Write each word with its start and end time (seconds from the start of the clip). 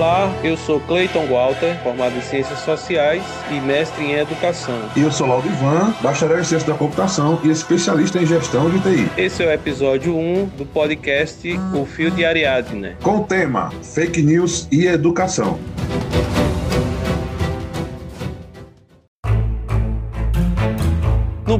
Olá, 0.00 0.34
eu 0.42 0.56
sou 0.56 0.80
Cleiton 0.80 1.26
Walter, 1.26 1.78
formado 1.82 2.16
em 2.16 2.22
Ciências 2.22 2.60
Sociais 2.60 3.22
e 3.50 3.60
mestre 3.60 4.02
em 4.02 4.12
Educação. 4.12 4.74
E 4.96 5.02
eu 5.02 5.12
sou 5.12 5.26
Laudo 5.26 5.46
Ivan, 5.46 5.92
bacharel 6.00 6.40
em 6.40 6.44
Ciência 6.44 6.72
da 6.72 6.74
Computação 6.74 7.38
e 7.44 7.50
especialista 7.50 8.18
em 8.18 8.24
Gestão 8.24 8.70
de 8.70 8.80
TI. 8.80 9.10
Esse 9.18 9.42
é 9.42 9.48
o 9.48 9.52
episódio 9.52 10.16
1 10.16 10.46
do 10.56 10.64
podcast 10.64 11.46
O 11.74 11.84
Fio 11.84 12.10
de 12.10 12.24
Ariadne. 12.24 12.96
Com 13.02 13.18
o 13.18 13.24
tema 13.24 13.70
Fake 13.82 14.22
News 14.22 14.66
e 14.72 14.86
Educação. 14.86 15.58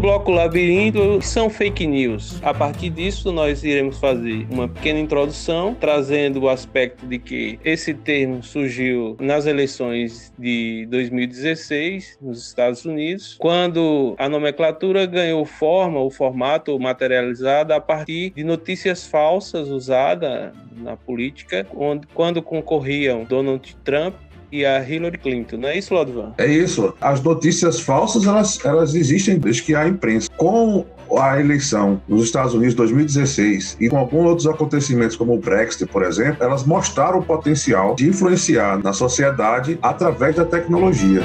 Bloco 0.01 0.31
Labirinto 0.31 1.21
são 1.21 1.51
fake 1.51 1.87
news. 1.87 2.41
A 2.43 2.55
partir 2.55 2.89
disso, 2.89 3.31
nós 3.31 3.63
iremos 3.63 3.99
fazer 3.99 4.47
uma 4.51 4.67
pequena 4.67 4.99
introdução, 4.99 5.77
trazendo 5.79 6.41
o 6.41 6.49
aspecto 6.49 7.07
de 7.07 7.19
que 7.19 7.61
esse 7.63 7.93
termo 7.93 8.43
surgiu 8.43 9.15
nas 9.21 9.45
eleições 9.45 10.33
de 10.39 10.87
2016 10.91 12.17
nos 12.19 12.47
Estados 12.47 12.87
Unidos, 12.87 13.37
quando 13.39 14.15
a 14.19 14.27
nomenclatura 14.27 15.05
ganhou 15.05 15.45
forma, 15.45 16.01
o 16.01 16.11
formato 16.11 16.79
materializado 16.79 17.75
a 17.75 17.81
partir 17.81 18.31
de 18.31 18.43
notícias 18.43 19.07
falsas 19.07 19.69
usadas 19.69 20.55
na 20.79 20.97
política, 20.97 21.67
quando 22.15 22.43
concorriam 22.43 23.25
Donald 23.25 23.77
Trump 23.85 24.15
e 24.53 24.65
a 24.65 24.83
Hillary 24.87 25.19
Clinton, 25.19 25.59
não 25.59 25.69
é 25.69 25.79
isso, 25.79 25.95
Lodvan? 25.95 26.33
É 26.39 26.47
isso. 26.47 26.95
As 27.01 27.23
notícias 27.23 27.81
falsas, 27.81 28.27
elas, 28.27 28.65
elas 28.65 28.95
existem 28.95 29.39
desde 29.39 29.63
que 29.63 29.75
há 29.75 29.87
imprensa. 29.87 30.29
Com 30.37 30.87
a 31.19 31.41
eleição 31.41 32.01
nos 32.07 32.25
Estados 32.25 32.55
Unidos 32.55 32.75
2016 32.75 33.77
e 33.81 33.89
com 33.89 33.99
alguns 33.99 34.27
outros 34.27 34.47
acontecimentos 34.47 35.17
como 35.17 35.35
o 35.35 35.39
Brexit, 35.39 35.87
por 35.91 36.05
exemplo, 36.05 36.45
elas 36.45 36.65
mostraram 36.65 37.19
o 37.19 37.23
potencial 37.23 37.95
de 37.95 38.09
influenciar 38.09 38.79
na 38.83 38.93
sociedade 38.93 39.79
através 39.83 40.37
da 40.37 40.45
tecnologia. 40.45 41.23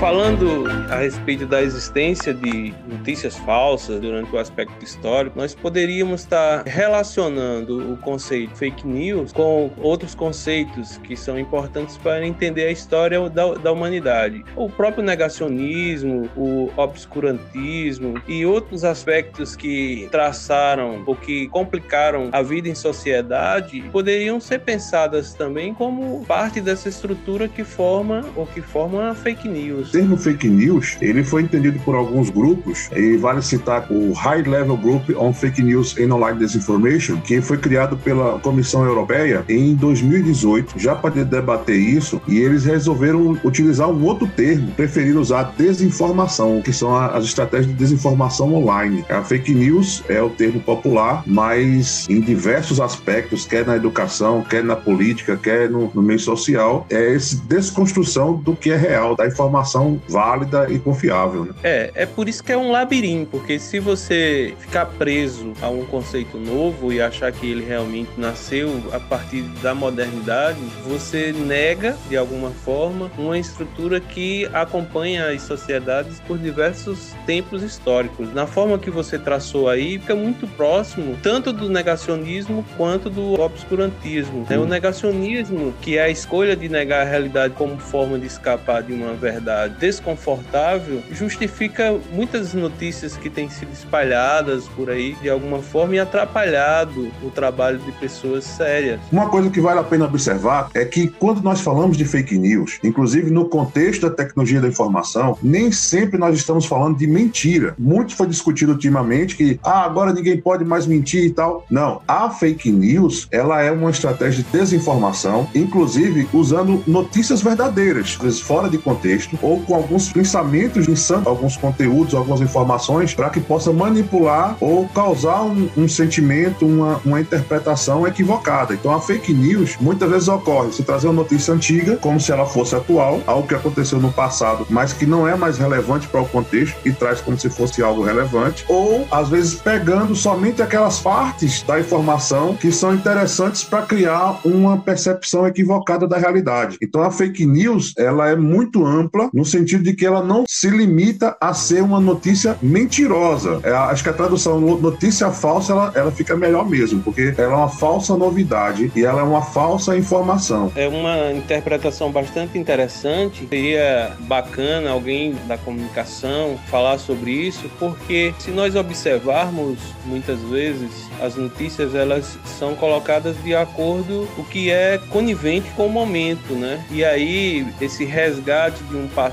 Falando 0.00 0.64
a 0.88 0.96
respeito 0.96 1.44
da 1.44 1.60
existência 1.60 2.32
de 2.32 2.72
notícias 2.88 3.36
falsas 3.36 4.00
durante 4.00 4.34
o 4.34 4.38
aspecto 4.38 4.82
histórico, 4.82 5.38
nós 5.38 5.54
poderíamos 5.54 6.22
estar 6.22 6.62
relacionando 6.64 7.92
o 7.92 7.98
conceito 7.98 8.56
fake 8.56 8.86
news 8.86 9.30
com 9.30 9.70
outros 9.76 10.14
conceitos 10.14 10.96
que 11.04 11.14
são 11.14 11.38
importantes 11.38 11.98
para 11.98 12.26
entender 12.26 12.64
a 12.64 12.70
história 12.70 13.28
da, 13.28 13.52
da 13.56 13.70
humanidade. 13.70 14.42
O 14.56 14.70
próprio 14.70 15.04
negacionismo, 15.04 16.30
o 16.34 16.70
obscurantismo 16.78 18.14
e 18.26 18.46
outros 18.46 18.84
aspectos 18.84 19.54
que 19.54 20.08
traçaram 20.10 21.02
ou 21.06 21.14
que 21.14 21.46
complicaram 21.48 22.30
a 22.32 22.40
vida 22.40 22.70
em 22.70 22.74
sociedade 22.74 23.82
poderiam 23.92 24.40
ser 24.40 24.60
pensadas 24.60 25.34
também 25.34 25.74
como 25.74 26.24
parte 26.24 26.58
dessa 26.58 26.88
estrutura 26.88 27.46
que 27.48 27.64
forma 27.64 28.24
ou 28.34 28.46
que 28.46 28.62
forma 28.62 29.10
a 29.10 29.14
fake 29.14 29.46
news 29.46 29.89
termo 29.90 30.16
fake 30.16 30.48
news 30.48 30.96
ele 31.00 31.24
foi 31.24 31.42
entendido 31.42 31.78
por 31.80 31.94
alguns 31.94 32.30
grupos 32.30 32.88
e 32.94 33.16
vale 33.16 33.42
citar 33.42 33.86
o 33.90 34.12
High 34.12 34.42
Level 34.42 34.76
Group 34.76 35.10
on 35.16 35.32
Fake 35.32 35.62
News 35.62 35.96
and 35.98 36.14
Online 36.14 36.38
Disinformation, 36.38 37.20
que 37.20 37.40
foi 37.40 37.58
criado 37.58 37.96
pela 37.96 38.38
Comissão 38.38 38.84
Europeia 38.84 39.44
em 39.48 39.74
2018, 39.74 40.78
já 40.78 40.94
para 40.94 41.24
debater 41.24 41.76
isso, 41.76 42.20
e 42.26 42.38
eles 42.38 42.64
resolveram 42.64 43.38
utilizar 43.44 43.88
um 43.88 44.04
outro 44.04 44.26
termo, 44.28 44.72
preferiram 44.72 45.20
usar 45.20 45.54
desinformação, 45.56 46.60
que 46.62 46.72
são 46.72 46.96
as 46.96 47.24
estratégias 47.24 47.68
de 47.68 47.74
desinformação 47.74 48.54
online. 48.54 49.04
A 49.08 49.22
fake 49.22 49.54
news 49.54 50.02
é 50.08 50.22
o 50.22 50.30
termo 50.30 50.60
popular, 50.60 51.22
mas 51.26 52.08
em 52.08 52.20
diversos 52.20 52.80
aspectos, 52.80 53.46
quer 53.46 53.66
na 53.66 53.76
educação, 53.76 54.42
quer 54.42 54.62
na 54.62 54.76
política, 54.76 55.36
quer 55.36 55.70
no, 55.70 55.90
no 55.94 56.02
meio 56.02 56.20
social, 56.20 56.86
é 56.90 57.14
essa 57.14 57.36
desconstrução 57.48 58.34
do 58.34 58.54
que 58.54 58.70
é 58.70 58.76
real, 58.76 59.16
da 59.16 59.26
informação 59.26 59.79
informação 59.80 60.00
válida 60.08 60.66
e 60.70 60.78
confiável. 60.78 61.46
Né? 61.46 61.54
É, 61.62 61.90
é 61.94 62.06
por 62.06 62.28
isso 62.28 62.42
que 62.42 62.52
é 62.52 62.56
um 62.56 62.70
labirinto, 62.70 63.30
porque 63.30 63.58
se 63.58 63.78
você 63.78 64.54
ficar 64.58 64.86
preso 64.86 65.52
a 65.62 65.68
um 65.68 65.84
conceito 65.86 66.38
novo 66.38 66.92
e 66.92 67.00
achar 67.00 67.32
que 67.32 67.50
ele 67.50 67.64
realmente 67.64 68.10
nasceu 68.16 68.82
a 68.92 69.00
partir 69.00 69.42
da 69.62 69.74
modernidade, 69.74 70.58
você 70.86 71.32
nega, 71.32 71.96
de 72.08 72.16
alguma 72.16 72.50
forma, 72.50 73.10
uma 73.16 73.38
estrutura 73.38 74.00
que 74.00 74.46
acompanha 74.52 75.28
as 75.30 75.42
sociedades 75.42 76.20
por 76.20 76.38
diversos 76.38 77.14
tempos 77.26 77.62
históricos. 77.62 78.32
Na 78.34 78.46
forma 78.46 78.78
que 78.78 78.90
você 78.90 79.18
traçou 79.18 79.68
aí, 79.68 79.98
fica 79.98 80.14
muito 80.14 80.46
próximo 80.48 81.16
tanto 81.22 81.52
do 81.52 81.68
negacionismo 81.68 82.64
quanto 82.76 83.08
do 83.08 83.40
obscurantismo. 83.40 84.46
Né? 84.48 84.58
O 84.58 84.66
negacionismo, 84.66 85.72
que 85.80 85.96
é 85.96 86.02
a 86.02 86.10
escolha 86.10 86.56
de 86.56 86.68
negar 86.68 87.02
a 87.02 87.08
realidade 87.08 87.54
como 87.54 87.78
forma 87.78 88.18
de 88.18 88.26
escapar 88.26 88.82
de 88.82 88.92
uma 88.92 89.14
verdade 89.14 89.69
desconfortável 89.78 91.02
justifica 91.12 91.98
muitas 92.12 92.54
notícias 92.54 93.16
que 93.16 93.30
têm 93.30 93.48
sido 93.48 93.72
espalhadas 93.72 94.64
por 94.68 94.90
aí 94.90 95.14
de 95.22 95.30
alguma 95.30 95.60
forma 95.60 95.94
e 95.94 95.98
atrapalhado 95.98 97.10
o 97.22 97.30
trabalho 97.30 97.78
de 97.78 97.92
pessoas 97.92 98.44
sérias. 98.44 99.00
Uma 99.10 99.28
coisa 99.28 99.50
que 99.50 99.60
vale 99.60 99.80
a 99.80 99.84
pena 99.84 100.04
observar 100.04 100.68
é 100.74 100.84
que 100.84 101.08
quando 101.08 101.42
nós 101.42 101.60
falamos 101.60 101.96
de 101.96 102.04
fake 102.04 102.36
news, 102.36 102.78
inclusive 102.82 103.30
no 103.30 103.48
contexto 103.48 104.02
da 104.02 104.10
tecnologia 104.10 104.60
da 104.60 104.68
informação, 104.68 105.38
nem 105.42 105.72
sempre 105.72 106.18
nós 106.18 106.36
estamos 106.36 106.66
falando 106.66 106.98
de 106.98 107.06
mentira. 107.06 107.74
Muito 107.78 108.14
foi 108.14 108.26
discutido 108.26 108.72
ultimamente 108.72 109.36
que 109.36 109.58
ah, 109.62 109.84
agora 109.84 110.12
ninguém 110.12 110.40
pode 110.40 110.64
mais 110.64 110.86
mentir 110.86 111.24
e 111.24 111.30
tal. 111.30 111.64
Não, 111.70 112.02
a 112.06 112.30
fake 112.30 112.70
news, 112.70 113.28
ela 113.30 113.62
é 113.62 113.70
uma 113.70 113.90
estratégia 113.90 114.42
de 114.42 114.50
desinformação, 114.50 115.48
inclusive 115.54 116.28
usando 116.32 116.82
notícias 116.86 117.42
verdadeiras, 117.42 118.18
fora 118.40 118.68
de 118.68 118.78
contexto, 118.78 119.38
ou 119.50 119.60
com 119.60 119.74
alguns 119.74 120.12
pensamentos 120.12 120.88
insanos, 120.88 121.26
alguns 121.26 121.56
conteúdos, 121.56 122.14
algumas 122.14 122.40
informações, 122.40 123.14
para 123.14 123.30
que 123.30 123.40
possa 123.40 123.72
manipular 123.72 124.56
ou 124.60 124.86
causar 124.88 125.42
um, 125.42 125.68
um 125.76 125.88
sentimento, 125.88 126.64
uma, 126.64 127.00
uma, 127.04 127.20
interpretação 127.20 128.06
equivocada. 128.06 128.72
Então 128.74 128.92
a 128.92 129.00
fake 129.00 129.34
news 129.34 129.76
muitas 129.80 130.08
vezes 130.08 130.28
ocorre 130.28 130.72
se 130.72 130.84
trazer 130.84 131.08
uma 131.08 131.22
notícia 131.22 131.52
antiga, 131.52 131.96
como 131.96 132.20
se 132.20 132.30
ela 132.30 132.46
fosse 132.46 132.76
atual, 132.76 133.20
algo 133.26 133.46
que 133.46 133.54
aconteceu 133.54 133.98
no 133.98 134.12
passado, 134.12 134.66
mas 134.70 134.92
que 134.92 135.04
não 135.04 135.26
é 135.26 135.34
mais 135.34 135.58
relevante 135.58 136.06
para 136.06 136.20
o 136.20 136.28
contexto 136.28 136.76
e 136.84 136.92
traz 136.92 137.20
como 137.20 137.38
se 137.38 137.50
fosse 137.50 137.82
algo 137.82 138.02
relevante, 138.02 138.64
ou 138.68 139.06
às 139.10 139.28
vezes 139.28 139.54
pegando 139.56 140.14
somente 140.14 140.62
aquelas 140.62 141.00
partes 141.00 141.62
da 141.62 141.80
informação 141.80 142.54
que 142.54 142.70
são 142.70 142.94
interessantes 142.94 143.64
para 143.64 143.82
criar 143.82 144.40
uma 144.44 144.78
percepção 144.78 145.46
equivocada 145.46 146.06
da 146.06 146.16
realidade. 146.16 146.78
Então 146.80 147.02
a 147.02 147.10
fake 147.10 147.44
news 147.44 147.92
ela 147.98 148.28
é 148.28 148.36
muito 148.36 148.86
ampla 148.86 149.28
no 149.40 149.46
sentido 149.46 149.82
de 149.82 149.94
que 149.94 150.04
ela 150.04 150.22
não 150.22 150.44
se 150.46 150.68
limita 150.68 151.34
a 151.40 151.54
ser 151.54 151.82
uma 151.82 151.98
notícia 151.98 152.58
mentirosa. 152.60 153.58
É, 153.62 153.70
acho 153.70 154.02
que 154.02 154.10
a 154.10 154.12
tradução 154.12 154.60
notícia 154.60 155.30
falsa 155.30 155.72
ela, 155.72 155.92
ela 155.94 156.12
fica 156.12 156.36
melhor 156.36 156.68
mesmo, 156.68 157.02
porque 157.02 157.34
ela 157.38 157.54
é 157.54 157.56
uma 157.56 157.68
falsa 157.70 158.14
novidade 158.18 158.92
e 158.94 159.02
ela 159.02 159.20
é 159.20 159.24
uma 159.24 159.40
falsa 159.40 159.96
informação. 159.96 160.70
É 160.76 160.86
uma 160.86 161.32
interpretação 161.32 162.12
bastante 162.12 162.58
interessante. 162.58 163.46
Seria 163.48 164.12
bacana 164.20 164.90
alguém 164.90 165.34
da 165.48 165.56
comunicação 165.56 166.58
falar 166.70 166.98
sobre 166.98 167.30
isso, 167.30 167.70
porque 167.78 168.34
se 168.38 168.50
nós 168.50 168.76
observarmos 168.76 169.78
muitas 170.04 170.38
vezes 170.40 170.90
as 171.22 171.34
notícias 171.34 171.94
elas 171.94 172.36
são 172.58 172.74
colocadas 172.74 173.42
de 173.42 173.54
acordo 173.54 174.28
o 174.36 174.44
que 174.44 174.70
é 174.70 174.98
conivente 175.08 175.70
com 175.70 175.86
o 175.86 175.90
momento, 175.90 176.52
né? 176.54 176.84
E 176.90 177.02
aí 177.02 177.66
esse 177.80 178.04
resgate 178.04 178.82
de 178.84 178.96
um 178.96 179.08
passado 179.08 179.29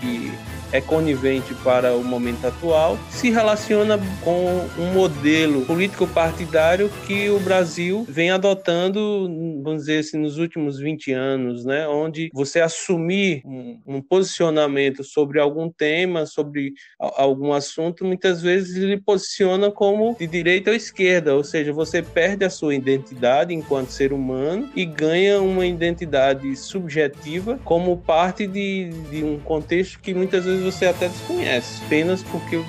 que 0.00 0.32
é 0.72 0.80
conivente 0.80 1.54
para 1.62 1.94
o 1.94 2.02
momento 2.02 2.46
atual, 2.46 2.98
se 3.10 3.30
relaciona 3.30 3.98
com 4.22 4.66
um 4.78 4.92
modelo 4.92 5.62
político-partidário 5.66 6.90
que 7.06 7.28
o 7.28 7.38
Brasil 7.38 8.06
vem 8.08 8.30
adotando, 8.30 9.28
vamos 9.62 9.82
dizer 9.82 9.98
assim, 9.98 10.18
nos 10.18 10.38
últimos 10.38 10.78
20 10.78 11.12
anos, 11.12 11.64
né? 11.64 11.86
onde 11.86 12.30
você 12.32 12.60
assumir 12.60 13.42
um, 13.44 14.00
posicionamento 14.00 15.04
sobre 15.04 15.38
algum 15.38 15.70
tema, 15.70 16.26
sobre 16.26 16.72
algum 16.98 17.52
assunto, 17.52 18.04
muitas 18.04 18.42
vezes 18.42 18.76
ele 18.76 19.00
posiciona 19.00 19.70
como 19.70 20.16
de 20.18 20.26
direita 20.26 20.70
ou 20.70 20.76
esquerda, 20.76 21.34
ou 21.34 21.44
seja, 21.44 21.72
você 21.72 22.02
perde 22.02 22.44
a 22.44 22.50
sua 22.50 22.74
identidade 22.74 23.54
enquanto 23.54 23.90
ser 23.90 24.12
humano 24.12 24.68
e 24.74 24.84
ganha 24.84 25.40
uma 25.40 25.66
identidade 25.66 26.56
subjetiva 26.56 27.60
como 27.64 27.96
parte 27.98 28.46
de, 28.46 28.90
de 29.10 29.22
um 29.22 29.38
contexto 29.38 30.00
que 30.00 30.14
muitas 30.14 30.44
vezes 30.44 30.61
você 30.62 30.86
até 30.86 31.08
desconhece, 31.08 31.82
apenas 31.84 32.22
porque 32.22 32.62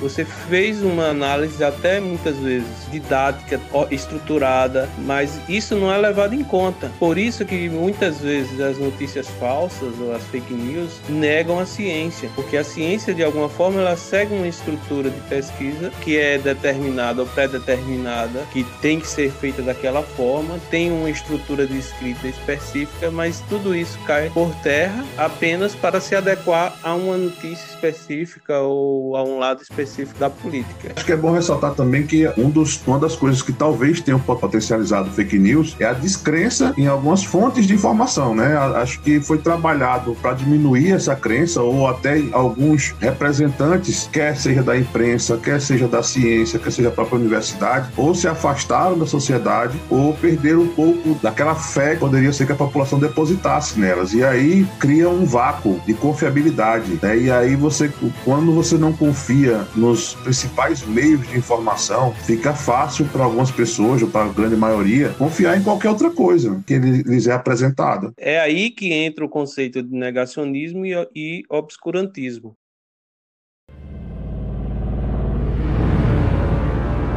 Você 0.00 0.24
fez 0.24 0.82
uma 0.82 1.08
análise 1.08 1.62
até 1.62 2.00
muitas 2.00 2.36
vezes 2.38 2.66
didática, 2.90 3.60
estruturada, 3.90 4.88
mas 4.98 5.38
isso 5.46 5.76
não 5.76 5.92
é 5.92 5.98
levado 5.98 6.34
em 6.34 6.42
conta. 6.42 6.90
Por 6.98 7.18
isso 7.18 7.44
que 7.44 7.68
muitas 7.68 8.20
vezes 8.20 8.58
as 8.60 8.78
notícias 8.78 9.28
falsas 9.38 9.92
ou 10.00 10.14
as 10.14 10.22
fake 10.24 10.54
news 10.54 10.90
negam 11.08 11.58
a 11.58 11.66
ciência, 11.66 12.30
porque 12.34 12.56
a 12.56 12.64
ciência 12.64 13.12
de 13.12 13.22
alguma 13.22 13.48
forma 13.48 13.80
ela 13.80 13.96
segue 13.96 14.34
uma 14.34 14.48
estrutura 14.48 15.10
de 15.10 15.20
pesquisa 15.28 15.90
que 16.00 16.18
é 16.18 16.38
determinada 16.38 17.20
ou 17.20 17.28
pré-determinada, 17.28 18.46
que 18.52 18.64
tem 18.80 18.98
que 18.98 19.06
ser 19.06 19.30
feita 19.30 19.60
daquela 19.60 20.02
forma, 20.02 20.58
tem 20.70 20.90
uma 20.90 21.10
estrutura 21.10 21.66
de 21.66 21.78
escrita 21.78 22.26
específica, 22.26 23.10
mas 23.10 23.42
tudo 23.50 23.74
isso 23.74 23.98
cai 24.06 24.30
por 24.30 24.54
terra 24.62 25.04
apenas 25.18 25.74
para 25.74 26.00
se 26.00 26.14
adequar 26.14 26.74
a 26.82 26.94
uma 26.94 27.18
notícia 27.18 27.66
específica 27.66 28.60
ou 28.60 29.14
a 29.14 29.22
um 29.22 29.38
lado 29.38 29.62
específico 29.62 29.89
da 30.18 30.30
política. 30.30 30.92
Acho 30.94 31.04
que 31.04 31.12
é 31.12 31.16
bom 31.16 31.32
ressaltar 31.32 31.74
também 31.74 32.06
que 32.06 32.28
um 32.36 32.50
dos, 32.50 32.80
uma 32.86 32.98
das 32.98 33.16
coisas 33.16 33.42
que 33.42 33.52
talvez 33.52 34.00
tenham 34.00 34.18
potencializado 34.18 35.10
fake 35.10 35.38
news 35.38 35.76
é 35.78 35.84
a 35.84 35.92
descrença 35.92 36.72
em 36.76 36.86
algumas 36.86 37.24
fontes 37.24 37.66
de 37.66 37.74
informação, 37.74 38.34
né? 38.34 38.56
Acho 38.56 39.00
que 39.00 39.20
foi 39.20 39.38
trabalhado 39.38 40.16
para 40.20 40.32
diminuir 40.34 40.92
essa 40.92 41.14
crença 41.16 41.62
ou 41.62 41.88
até 41.88 42.22
alguns 42.32 42.94
representantes, 43.00 44.08
quer 44.12 44.36
seja 44.36 44.62
da 44.62 44.76
imprensa, 44.76 45.36
quer 45.36 45.60
seja 45.60 45.86
da 45.86 46.02
ciência, 46.02 46.58
quer 46.58 46.70
seja 46.70 46.88
da 46.88 46.94
própria 46.94 47.18
universidade, 47.18 47.90
ou 47.96 48.14
se 48.14 48.28
afastaram 48.28 48.98
da 48.98 49.06
sociedade 49.06 49.78
ou 49.88 50.14
perderam 50.14 50.62
um 50.62 50.68
pouco 50.68 51.14
daquela 51.22 51.54
fé 51.54 51.94
que 51.94 52.00
poderia 52.00 52.32
ser 52.32 52.46
que 52.46 52.52
a 52.52 52.56
população 52.56 52.98
depositasse 52.98 53.78
nelas. 53.78 54.12
E 54.12 54.24
aí 54.24 54.66
cria 54.78 55.08
um 55.08 55.24
vácuo 55.24 55.80
de 55.86 55.94
confiabilidade, 55.94 56.98
né? 57.02 57.16
E 57.16 57.30
aí 57.30 57.56
você, 57.56 57.90
quando 58.24 58.52
você 58.52 58.76
não 58.76 58.92
confia 58.92 59.66
nos 59.80 60.14
principais 60.16 60.86
meios 60.86 61.26
de 61.26 61.38
informação, 61.38 62.12
fica 62.26 62.52
fácil 62.52 63.06
para 63.06 63.24
algumas 63.24 63.50
pessoas, 63.50 64.02
ou 64.02 64.08
para 64.08 64.26
a 64.26 64.32
grande 64.32 64.54
maioria, 64.54 65.08
confiar 65.16 65.56
em 65.58 65.62
qualquer 65.62 65.88
outra 65.88 66.10
coisa 66.10 66.62
que 66.66 66.78
lhes 66.78 67.26
é 67.26 67.32
apresentada. 67.32 68.12
É 68.18 68.38
aí 68.38 68.70
que 68.70 68.92
entra 68.92 69.24
o 69.24 69.28
conceito 69.28 69.82
de 69.82 69.90
negacionismo 69.90 70.84
e, 70.84 70.92
e 71.16 71.42
obscurantismo. 71.48 72.54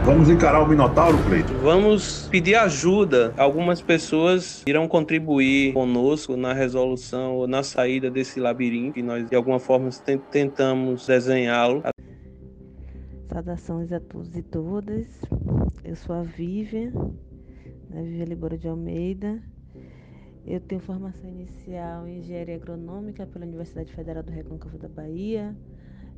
Vamos 0.05 0.29
encarar 0.29 0.61
o 0.61 0.67
Minotauro, 0.67 1.17
Cleito? 1.23 1.53
Vamos 1.61 2.27
pedir 2.29 2.55
ajuda. 2.55 3.33
Algumas 3.37 3.81
pessoas 3.81 4.61
irão 4.67 4.85
contribuir 4.85 5.73
conosco 5.73 6.35
na 6.35 6.51
resolução 6.51 7.35
ou 7.35 7.47
na 7.47 7.63
saída 7.63 8.11
desse 8.11 8.37
labirinto 8.37 8.99
e 8.99 9.01
nós, 9.01 9.25
de 9.29 9.33
alguma 9.33 9.59
forma, 9.59 9.89
tentamos 10.29 11.07
desenhá-lo. 11.07 11.83
Saudações 13.33 13.91
a 13.91 13.99
todos 13.99 14.37
e 14.37 14.43
todas. 14.43 15.07
Eu 15.83 15.95
sou 15.95 16.15
a 16.15 16.21
Vivian, 16.21 16.91
né, 17.89 18.03
Vivian 18.03 18.25
Libora 18.25 18.55
de 18.55 18.67
Almeida. 18.67 19.41
Eu 20.45 20.61
tenho 20.61 20.79
formação 20.79 21.27
inicial 21.27 22.07
em 22.07 22.19
Engenharia 22.19 22.53
Agronômica 22.57 23.25
pela 23.25 23.43
Universidade 23.43 23.91
Federal 23.91 24.21
do 24.21 24.31
Recôncavo 24.31 24.77
da 24.77 24.87
Bahia, 24.87 25.57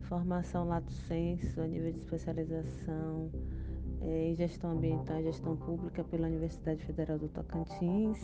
formação 0.02 0.68
Lato 0.68 0.92
Senso 0.92 1.62
a 1.62 1.68
nível 1.68 1.94
de 1.94 2.00
especialização 2.00 3.32
é, 4.02 4.32
em 4.32 4.36
Gestão 4.36 4.72
Ambiental 4.72 5.18
e 5.22 5.24
Gestão 5.24 5.56
Pública 5.56 6.04
pela 6.04 6.28
Universidade 6.28 6.84
Federal 6.84 7.18
do 7.18 7.30
Tocantins 7.30 8.20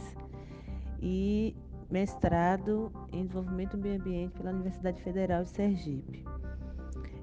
e 1.01 1.55
mestrado 1.89 2.91
em 3.13 3.25
Desenvolvimento 3.25 3.77
do 3.77 3.83
Meio 3.83 4.01
Ambiente 4.01 4.33
pela 4.33 4.51
Universidade 4.51 5.01
Federal 5.01 5.43
de 5.43 5.49
Sergipe. 5.51 6.25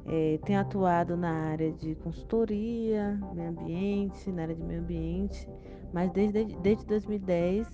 É, 0.08 0.38
tenho 0.44 0.60
atuado 0.60 1.16
na 1.16 1.30
área 1.50 1.70
de 1.72 1.94
consultoria, 1.96 3.20
meio 3.34 3.50
ambiente, 3.50 4.32
na 4.32 4.42
área 4.42 4.54
de 4.54 4.62
meio 4.62 4.80
ambiente, 4.80 5.48
mas 5.92 6.10
desde, 6.12 6.44
desde 6.56 6.86
2010 6.86 7.68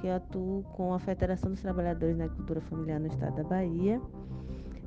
que 0.00 0.06
eu 0.06 0.14
atuo 0.14 0.62
com 0.74 0.94
a 0.94 0.98
Federação 1.00 1.50
dos 1.50 1.60
Trabalhadores 1.60 2.16
na 2.16 2.24
Agricultura 2.24 2.60
Familiar 2.60 3.00
no 3.00 3.08
Estado 3.08 3.34
da 3.36 3.42
Bahia 3.42 4.00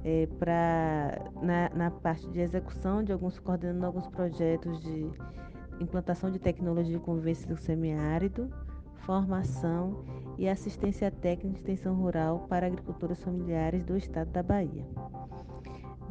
é, 0.03 0.27
para 0.39 1.31
na, 1.41 1.69
na, 1.69 1.91
parte 1.91 2.27
de 2.29 2.39
execução 2.39 3.03
de 3.03 3.11
alguns, 3.11 3.39
coordenando 3.39 3.85
alguns 3.85 4.07
projetos 4.07 4.81
de 4.81 5.09
implantação 5.79 6.31
de 6.31 6.39
tecnologia 6.39 6.97
com 6.99 7.05
convivência 7.05 7.47
do 7.47 7.57
semiárido, 7.57 8.49
formação 8.97 10.03
e 10.37 10.47
assistência 10.47 11.11
técnica 11.11 11.49
de 11.49 11.59
extensão 11.59 11.95
rural 11.95 12.45
para 12.47 12.67
agricultores 12.67 13.21
familiares 13.21 13.83
do 13.83 13.97
estado 13.97 14.29
da 14.31 14.43
Bahia. 14.43 14.85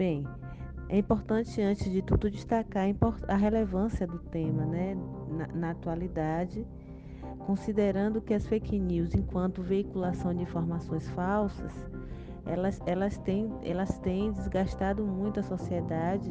Bem, 0.01 0.27
é 0.89 0.97
importante, 0.97 1.61
antes 1.61 1.93
de 1.93 2.01
tudo, 2.01 2.31
destacar 2.31 2.87
a 3.29 3.37
relevância 3.37 4.07
do 4.07 4.19
tema 4.19 4.65
né, 4.65 4.97
na, 5.29 5.47
na 5.49 5.71
atualidade, 5.73 6.67
considerando 7.41 8.23
que 8.23 8.33
as 8.33 8.47
fake 8.47 8.79
news, 8.79 9.15
enquanto 9.15 9.61
veiculação 9.63 10.35
de 10.35 10.43
informações 10.43 11.07
falsas, 11.11 11.71
elas, 12.47 12.81
elas, 12.87 13.19
têm, 13.19 13.53
elas 13.63 13.99
têm 13.99 14.33
desgastado 14.33 15.05
muito 15.05 15.39
a 15.39 15.43
sociedade 15.43 16.31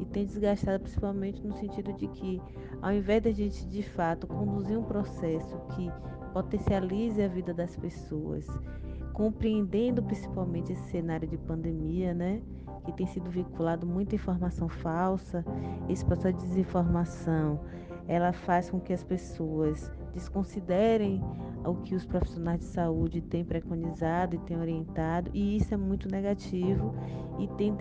e 0.00 0.06
têm 0.06 0.24
desgastado 0.24 0.82
principalmente 0.84 1.46
no 1.46 1.52
sentido 1.52 1.92
de 1.92 2.08
que, 2.08 2.40
ao 2.80 2.94
invés 2.94 3.22
de 3.24 3.28
a 3.28 3.32
gente 3.34 3.66
de 3.66 3.82
fato 3.82 4.26
conduzir 4.26 4.78
um 4.78 4.84
processo 4.84 5.60
que 5.76 5.90
potencialize 6.32 7.20
a 7.20 7.28
vida 7.28 7.52
das 7.52 7.76
pessoas, 7.76 8.46
compreendendo 9.12 10.02
principalmente 10.02 10.72
esse 10.72 10.84
cenário 10.84 11.28
de 11.28 11.36
pandemia, 11.36 12.14
né? 12.14 12.40
Que 12.84 12.92
tem 12.92 13.06
sido 13.06 13.30
vinculado 13.30 13.86
muita 13.86 14.14
informação 14.14 14.68
falsa, 14.68 15.44
esse 15.88 16.04
processo 16.04 16.36
de 16.38 16.46
desinformação, 16.48 17.60
ela 18.08 18.32
faz 18.32 18.70
com 18.70 18.80
que 18.80 18.92
as 18.92 19.04
pessoas 19.04 19.90
desconsiderem 20.12 21.22
o 21.64 21.74
que 21.76 21.94
os 21.94 22.04
profissionais 22.04 22.60
de 22.60 22.66
saúde 22.66 23.20
têm 23.20 23.44
preconizado 23.44 24.34
e 24.34 24.38
têm 24.40 24.58
orientado, 24.58 25.30
e 25.32 25.56
isso 25.56 25.72
é 25.72 25.76
muito 25.76 26.08
negativo 26.10 26.94
e 27.38 27.46
tem, 27.56 27.74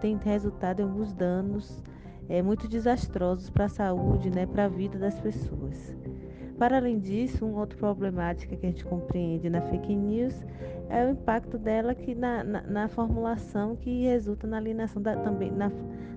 tem 0.00 0.16
resultado 0.16 0.80
em 0.80 0.82
alguns 0.82 1.12
danos 1.12 1.82
é, 2.28 2.42
muito 2.42 2.68
desastrosos 2.68 3.48
para 3.48 3.64
a 3.66 3.68
saúde, 3.68 4.30
né, 4.30 4.44
para 4.46 4.64
a 4.64 4.68
vida 4.68 4.98
das 4.98 5.18
pessoas. 5.18 5.96
Para 6.58 6.78
além 6.78 6.98
disso, 6.98 7.46
uma 7.46 7.60
outra 7.60 7.78
problemática 7.78 8.56
que 8.56 8.66
a 8.66 8.70
gente 8.70 8.84
compreende 8.84 9.48
na 9.48 9.62
fake 9.62 9.94
news 9.94 10.34
é 10.88 11.04
o 11.06 11.10
impacto 11.10 11.56
dela 11.56 11.94
que 11.94 12.14
na, 12.14 12.42
na, 12.42 12.62
na 12.62 12.88
formulação 12.88 13.76
que 13.76 14.02
resulta 14.02 14.46
na 14.46 14.56
alienação 14.56 15.00
da, 15.00 15.16
também 15.16 15.50
na, 15.50 15.70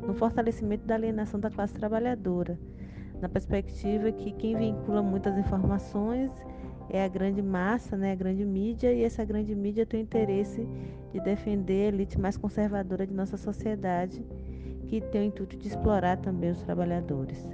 no 0.06 0.14
fortalecimento 0.16 0.86
da 0.86 0.96
alienação 0.96 1.40
da 1.40 1.50
classe 1.50 1.74
trabalhadora 1.74 2.58
na 3.22 3.30
perspectiva 3.30 4.12
que 4.12 4.32
quem 4.32 4.58
vincula 4.58 5.02
muitas 5.02 5.38
informações 5.38 6.32
é 6.90 7.06
a 7.06 7.08
grande 7.08 7.42
massa, 7.42 7.96
né, 7.96 8.12
a 8.12 8.16
grande 8.16 8.44
mídia, 8.44 8.92
e 8.92 9.04
essa 9.04 9.24
grande 9.24 9.56
mídia 9.56 9.86
tem 9.86 10.02
o 10.02 10.04
interesse 10.04 10.68
de 11.14 11.22
defender 11.22 11.86
a 11.86 11.88
elite 11.90 12.20
mais 12.20 12.36
conservadora 12.36 13.08
de 13.08 13.14
nossa 13.14 13.38
sociedade, 13.38 14.26
que 14.88 15.00
tem 15.00 15.22
o 15.22 15.26
intuito 15.26 15.56
de 15.56 15.70
explorar 15.70 16.18
também 16.18 16.52
os 16.52 16.62
trabalhadores. 16.64 17.48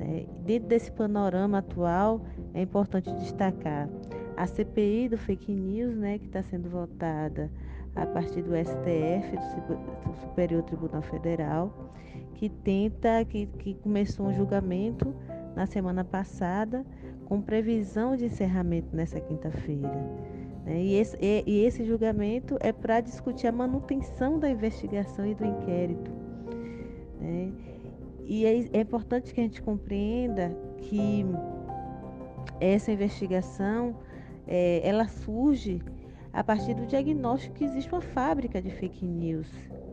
Né. 0.00 0.24
Dentro 0.46 0.68
desse 0.68 0.90
panorama 0.90 1.58
atual, 1.58 2.22
é 2.54 2.62
importante 2.62 3.12
destacar 3.16 3.88
a 4.34 4.46
CPI 4.46 5.10
do 5.10 5.18
fake 5.18 5.52
news, 5.52 5.94
né, 5.94 6.18
que 6.18 6.24
está 6.24 6.42
sendo 6.42 6.70
votada 6.70 7.50
a 7.94 8.06
partir 8.06 8.40
do 8.40 8.52
STF, 8.56 9.36
do 9.68 10.14
Superior 10.22 10.62
Tribunal 10.62 11.02
Federal, 11.02 11.92
que 12.34 12.48
tenta, 12.48 13.22
que, 13.26 13.46
que 13.46 13.74
começou 13.74 14.26
um 14.26 14.32
julgamento 14.32 15.14
na 15.54 15.66
semana 15.66 16.02
passada, 16.02 16.86
com 17.26 17.42
previsão 17.42 18.16
de 18.16 18.24
encerramento 18.24 18.96
nessa 18.96 19.20
quinta-feira. 19.20 19.94
Né? 20.64 20.82
E, 20.82 20.94
esse, 20.94 21.18
e, 21.20 21.44
e 21.46 21.64
esse 21.66 21.84
julgamento 21.84 22.56
é 22.60 22.72
para 22.72 23.00
discutir 23.00 23.48
a 23.48 23.52
manutenção 23.52 24.38
da 24.38 24.48
investigação 24.48 25.26
e 25.26 25.34
do 25.34 25.44
inquérito. 25.44 26.10
Né? 27.20 27.52
E 28.30 28.46
é, 28.46 28.70
é 28.72 28.80
importante 28.82 29.34
que 29.34 29.40
a 29.40 29.42
gente 29.42 29.60
compreenda 29.60 30.56
que 30.78 31.26
essa 32.60 32.92
investigação 32.92 33.96
é, 34.46 34.80
ela 34.88 35.08
surge 35.08 35.82
a 36.32 36.44
partir 36.44 36.74
do 36.74 36.86
diagnóstico 36.86 37.56
que 37.56 37.64
existe 37.64 37.90
uma 37.90 38.00
fábrica 38.00 38.62
de 38.62 38.70
fake 38.70 39.04
news 39.04 39.48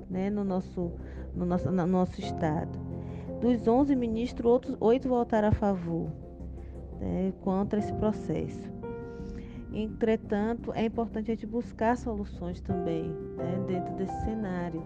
né, 0.08 0.30
no, 0.30 0.44
nosso, 0.44 0.92
no, 1.34 1.48
nosso, 1.48 1.72
no 1.72 1.88
nosso 1.88 2.22
estado. 2.22 2.78
Dos 3.42 3.68
11 3.68 3.96
ministros, 3.96 4.52
outros 4.52 4.78
oito 4.80 5.10
votaram 5.10 5.48
a 5.48 5.52
favor 5.52 6.12
né, 7.00 7.34
contra 7.42 7.80
esse 7.80 7.94
processo. 7.94 8.72
Entretanto, 9.74 10.72
é 10.74 10.86
importante 10.86 11.32
a 11.32 11.34
gente 11.34 11.48
buscar 11.48 11.98
soluções 11.98 12.62
também 12.62 13.10
né, 13.36 13.64
dentro 13.66 13.96
desse 13.96 14.22
cenário. 14.22 14.84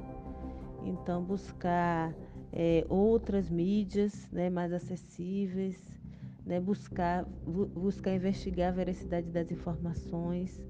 Então, 0.85 1.21
buscar 1.21 2.13
é, 2.51 2.85
outras 2.89 3.49
mídias 3.49 4.27
né, 4.31 4.49
mais 4.49 4.73
acessíveis, 4.73 5.83
né, 6.45 6.59
buscar, 6.59 7.25
bu 7.45 7.65
buscar 7.67 8.13
investigar 8.15 8.69
a 8.69 8.75
veracidade 8.75 9.29
das 9.29 9.51
informações, 9.51 10.61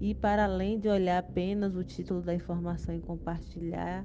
e 0.00 0.14
para 0.14 0.44
além 0.44 0.78
de 0.78 0.88
olhar 0.88 1.18
apenas 1.18 1.76
o 1.76 1.84
título 1.84 2.22
da 2.22 2.34
informação 2.34 2.94
e 2.94 3.00
compartilhar, 3.00 4.04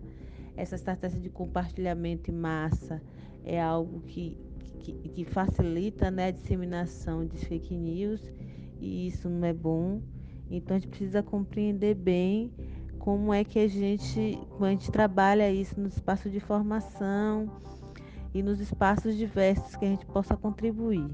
essa 0.57 0.75
estratégia 0.75 1.19
de 1.19 1.29
compartilhamento 1.29 2.31
em 2.31 2.33
massa 2.33 3.01
é 3.43 3.61
algo 3.61 4.01
que, 4.01 4.37
que, 4.79 4.93
que 4.93 5.25
facilita 5.25 6.11
né, 6.11 6.27
a 6.27 6.31
disseminação 6.31 7.25
de 7.25 7.37
fake 7.37 7.75
news 7.75 8.21
e 8.79 9.07
isso 9.07 9.29
não 9.29 9.45
é 9.45 9.53
bom. 9.53 10.01
Então 10.49 10.75
a 10.75 10.79
gente 10.79 10.89
precisa 10.89 11.23
compreender 11.23 11.95
bem 11.95 12.51
como 13.05 13.31
é 13.31 13.43
que 13.43 13.59
a 13.59 13.67
gente, 13.67 14.35
a 14.59 14.69
gente 14.71 14.91
trabalha 14.91 15.51
isso 15.51 15.79
no 15.79 15.87
espaço 15.87 16.27
de 16.27 16.39
formação 16.39 17.47
e 18.33 18.41
nos 18.41 18.59
espaços 18.59 19.15
diversos 19.15 19.75
que 19.75 19.85
a 19.85 19.89
gente 19.89 20.07
possa 20.07 20.35
contribuir. 20.35 21.07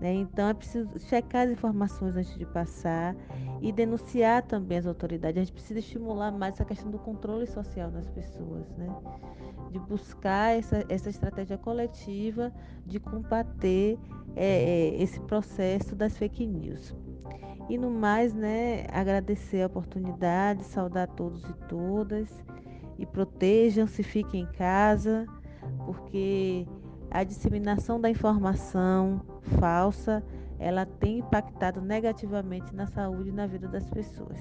Né? 0.00 0.14
Então 0.14 0.48
é 0.48 0.54
preciso 0.54 0.98
checar 0.98 1.46
as 1.46 1.52
informações 1.52 2.16
antes 2.16 2.36
de 2.38 2.46
passar 2.46 3.14
e 3.60 3.70
denunciar 3.70 4.42
também 4.42 4.78
as 4.78 4.86
autoridades. 4.86 5.36
A 5.36 5.44
gente 5.44 5.52
precisa 5.52 5.78
estimular 5.78 6.32
mais 6.32 6.54
essa 6.54 6.64
questão 6.64 6.90
do 6.90 6.98
controle 6.98 7.46
social 7.46 7.90
das 7.90 8.08
pessoas, 8.08 8.66
né? 8.78 8.88
de 9.70 9.78
buscar 9.78 10.56
essa, 10.56 10.84
essa 10.88 11.10
estratégia 11.10 11.56
coletiva 11.56 12.52
de 12.86 12.98
combater 12.98 13.98
é, 14.34 14.46
é, 14.46 15.02
esse 15.02 15.20
processo 15.20 15.94
das 15.94 16.16
fake 16.16 16.46
news. 16.46 16.94
E 17.68 17.78
no 17.78 17.90
mais, 17.90 18.34
né, 18.34 18.86
agradecer 18.90 19.62
a 19.62 19.66
oportunidade, 19.66 20.64
saudar 20.64 21.06
todos 21.08 21.48
e 21.48 21.54
todas 21.68 22.28
e 22.98 23.06
protejam-se, 23.06 24.02
fiquem 24.02 24.42
em 24.42 24.52
casa, 24.52 25.24
porque 25.86 26.66
a 27.10 27.24
disseminação 27.24 28.00
da 28.00 28.08
informação 28.08 29.20
falsa, 29.58 30.22
ela 30.58 30.86
tem 30.86 31.18
impactado 31.18 31.80
negativamente 31.80 32.74
na 32.74 32.86
saúde 32.86 33.30
e 33.30 33.32
na 33.32 33.46
vida 33.46 33.66
das 33.66 33.88
pessoas. 33.90 34.38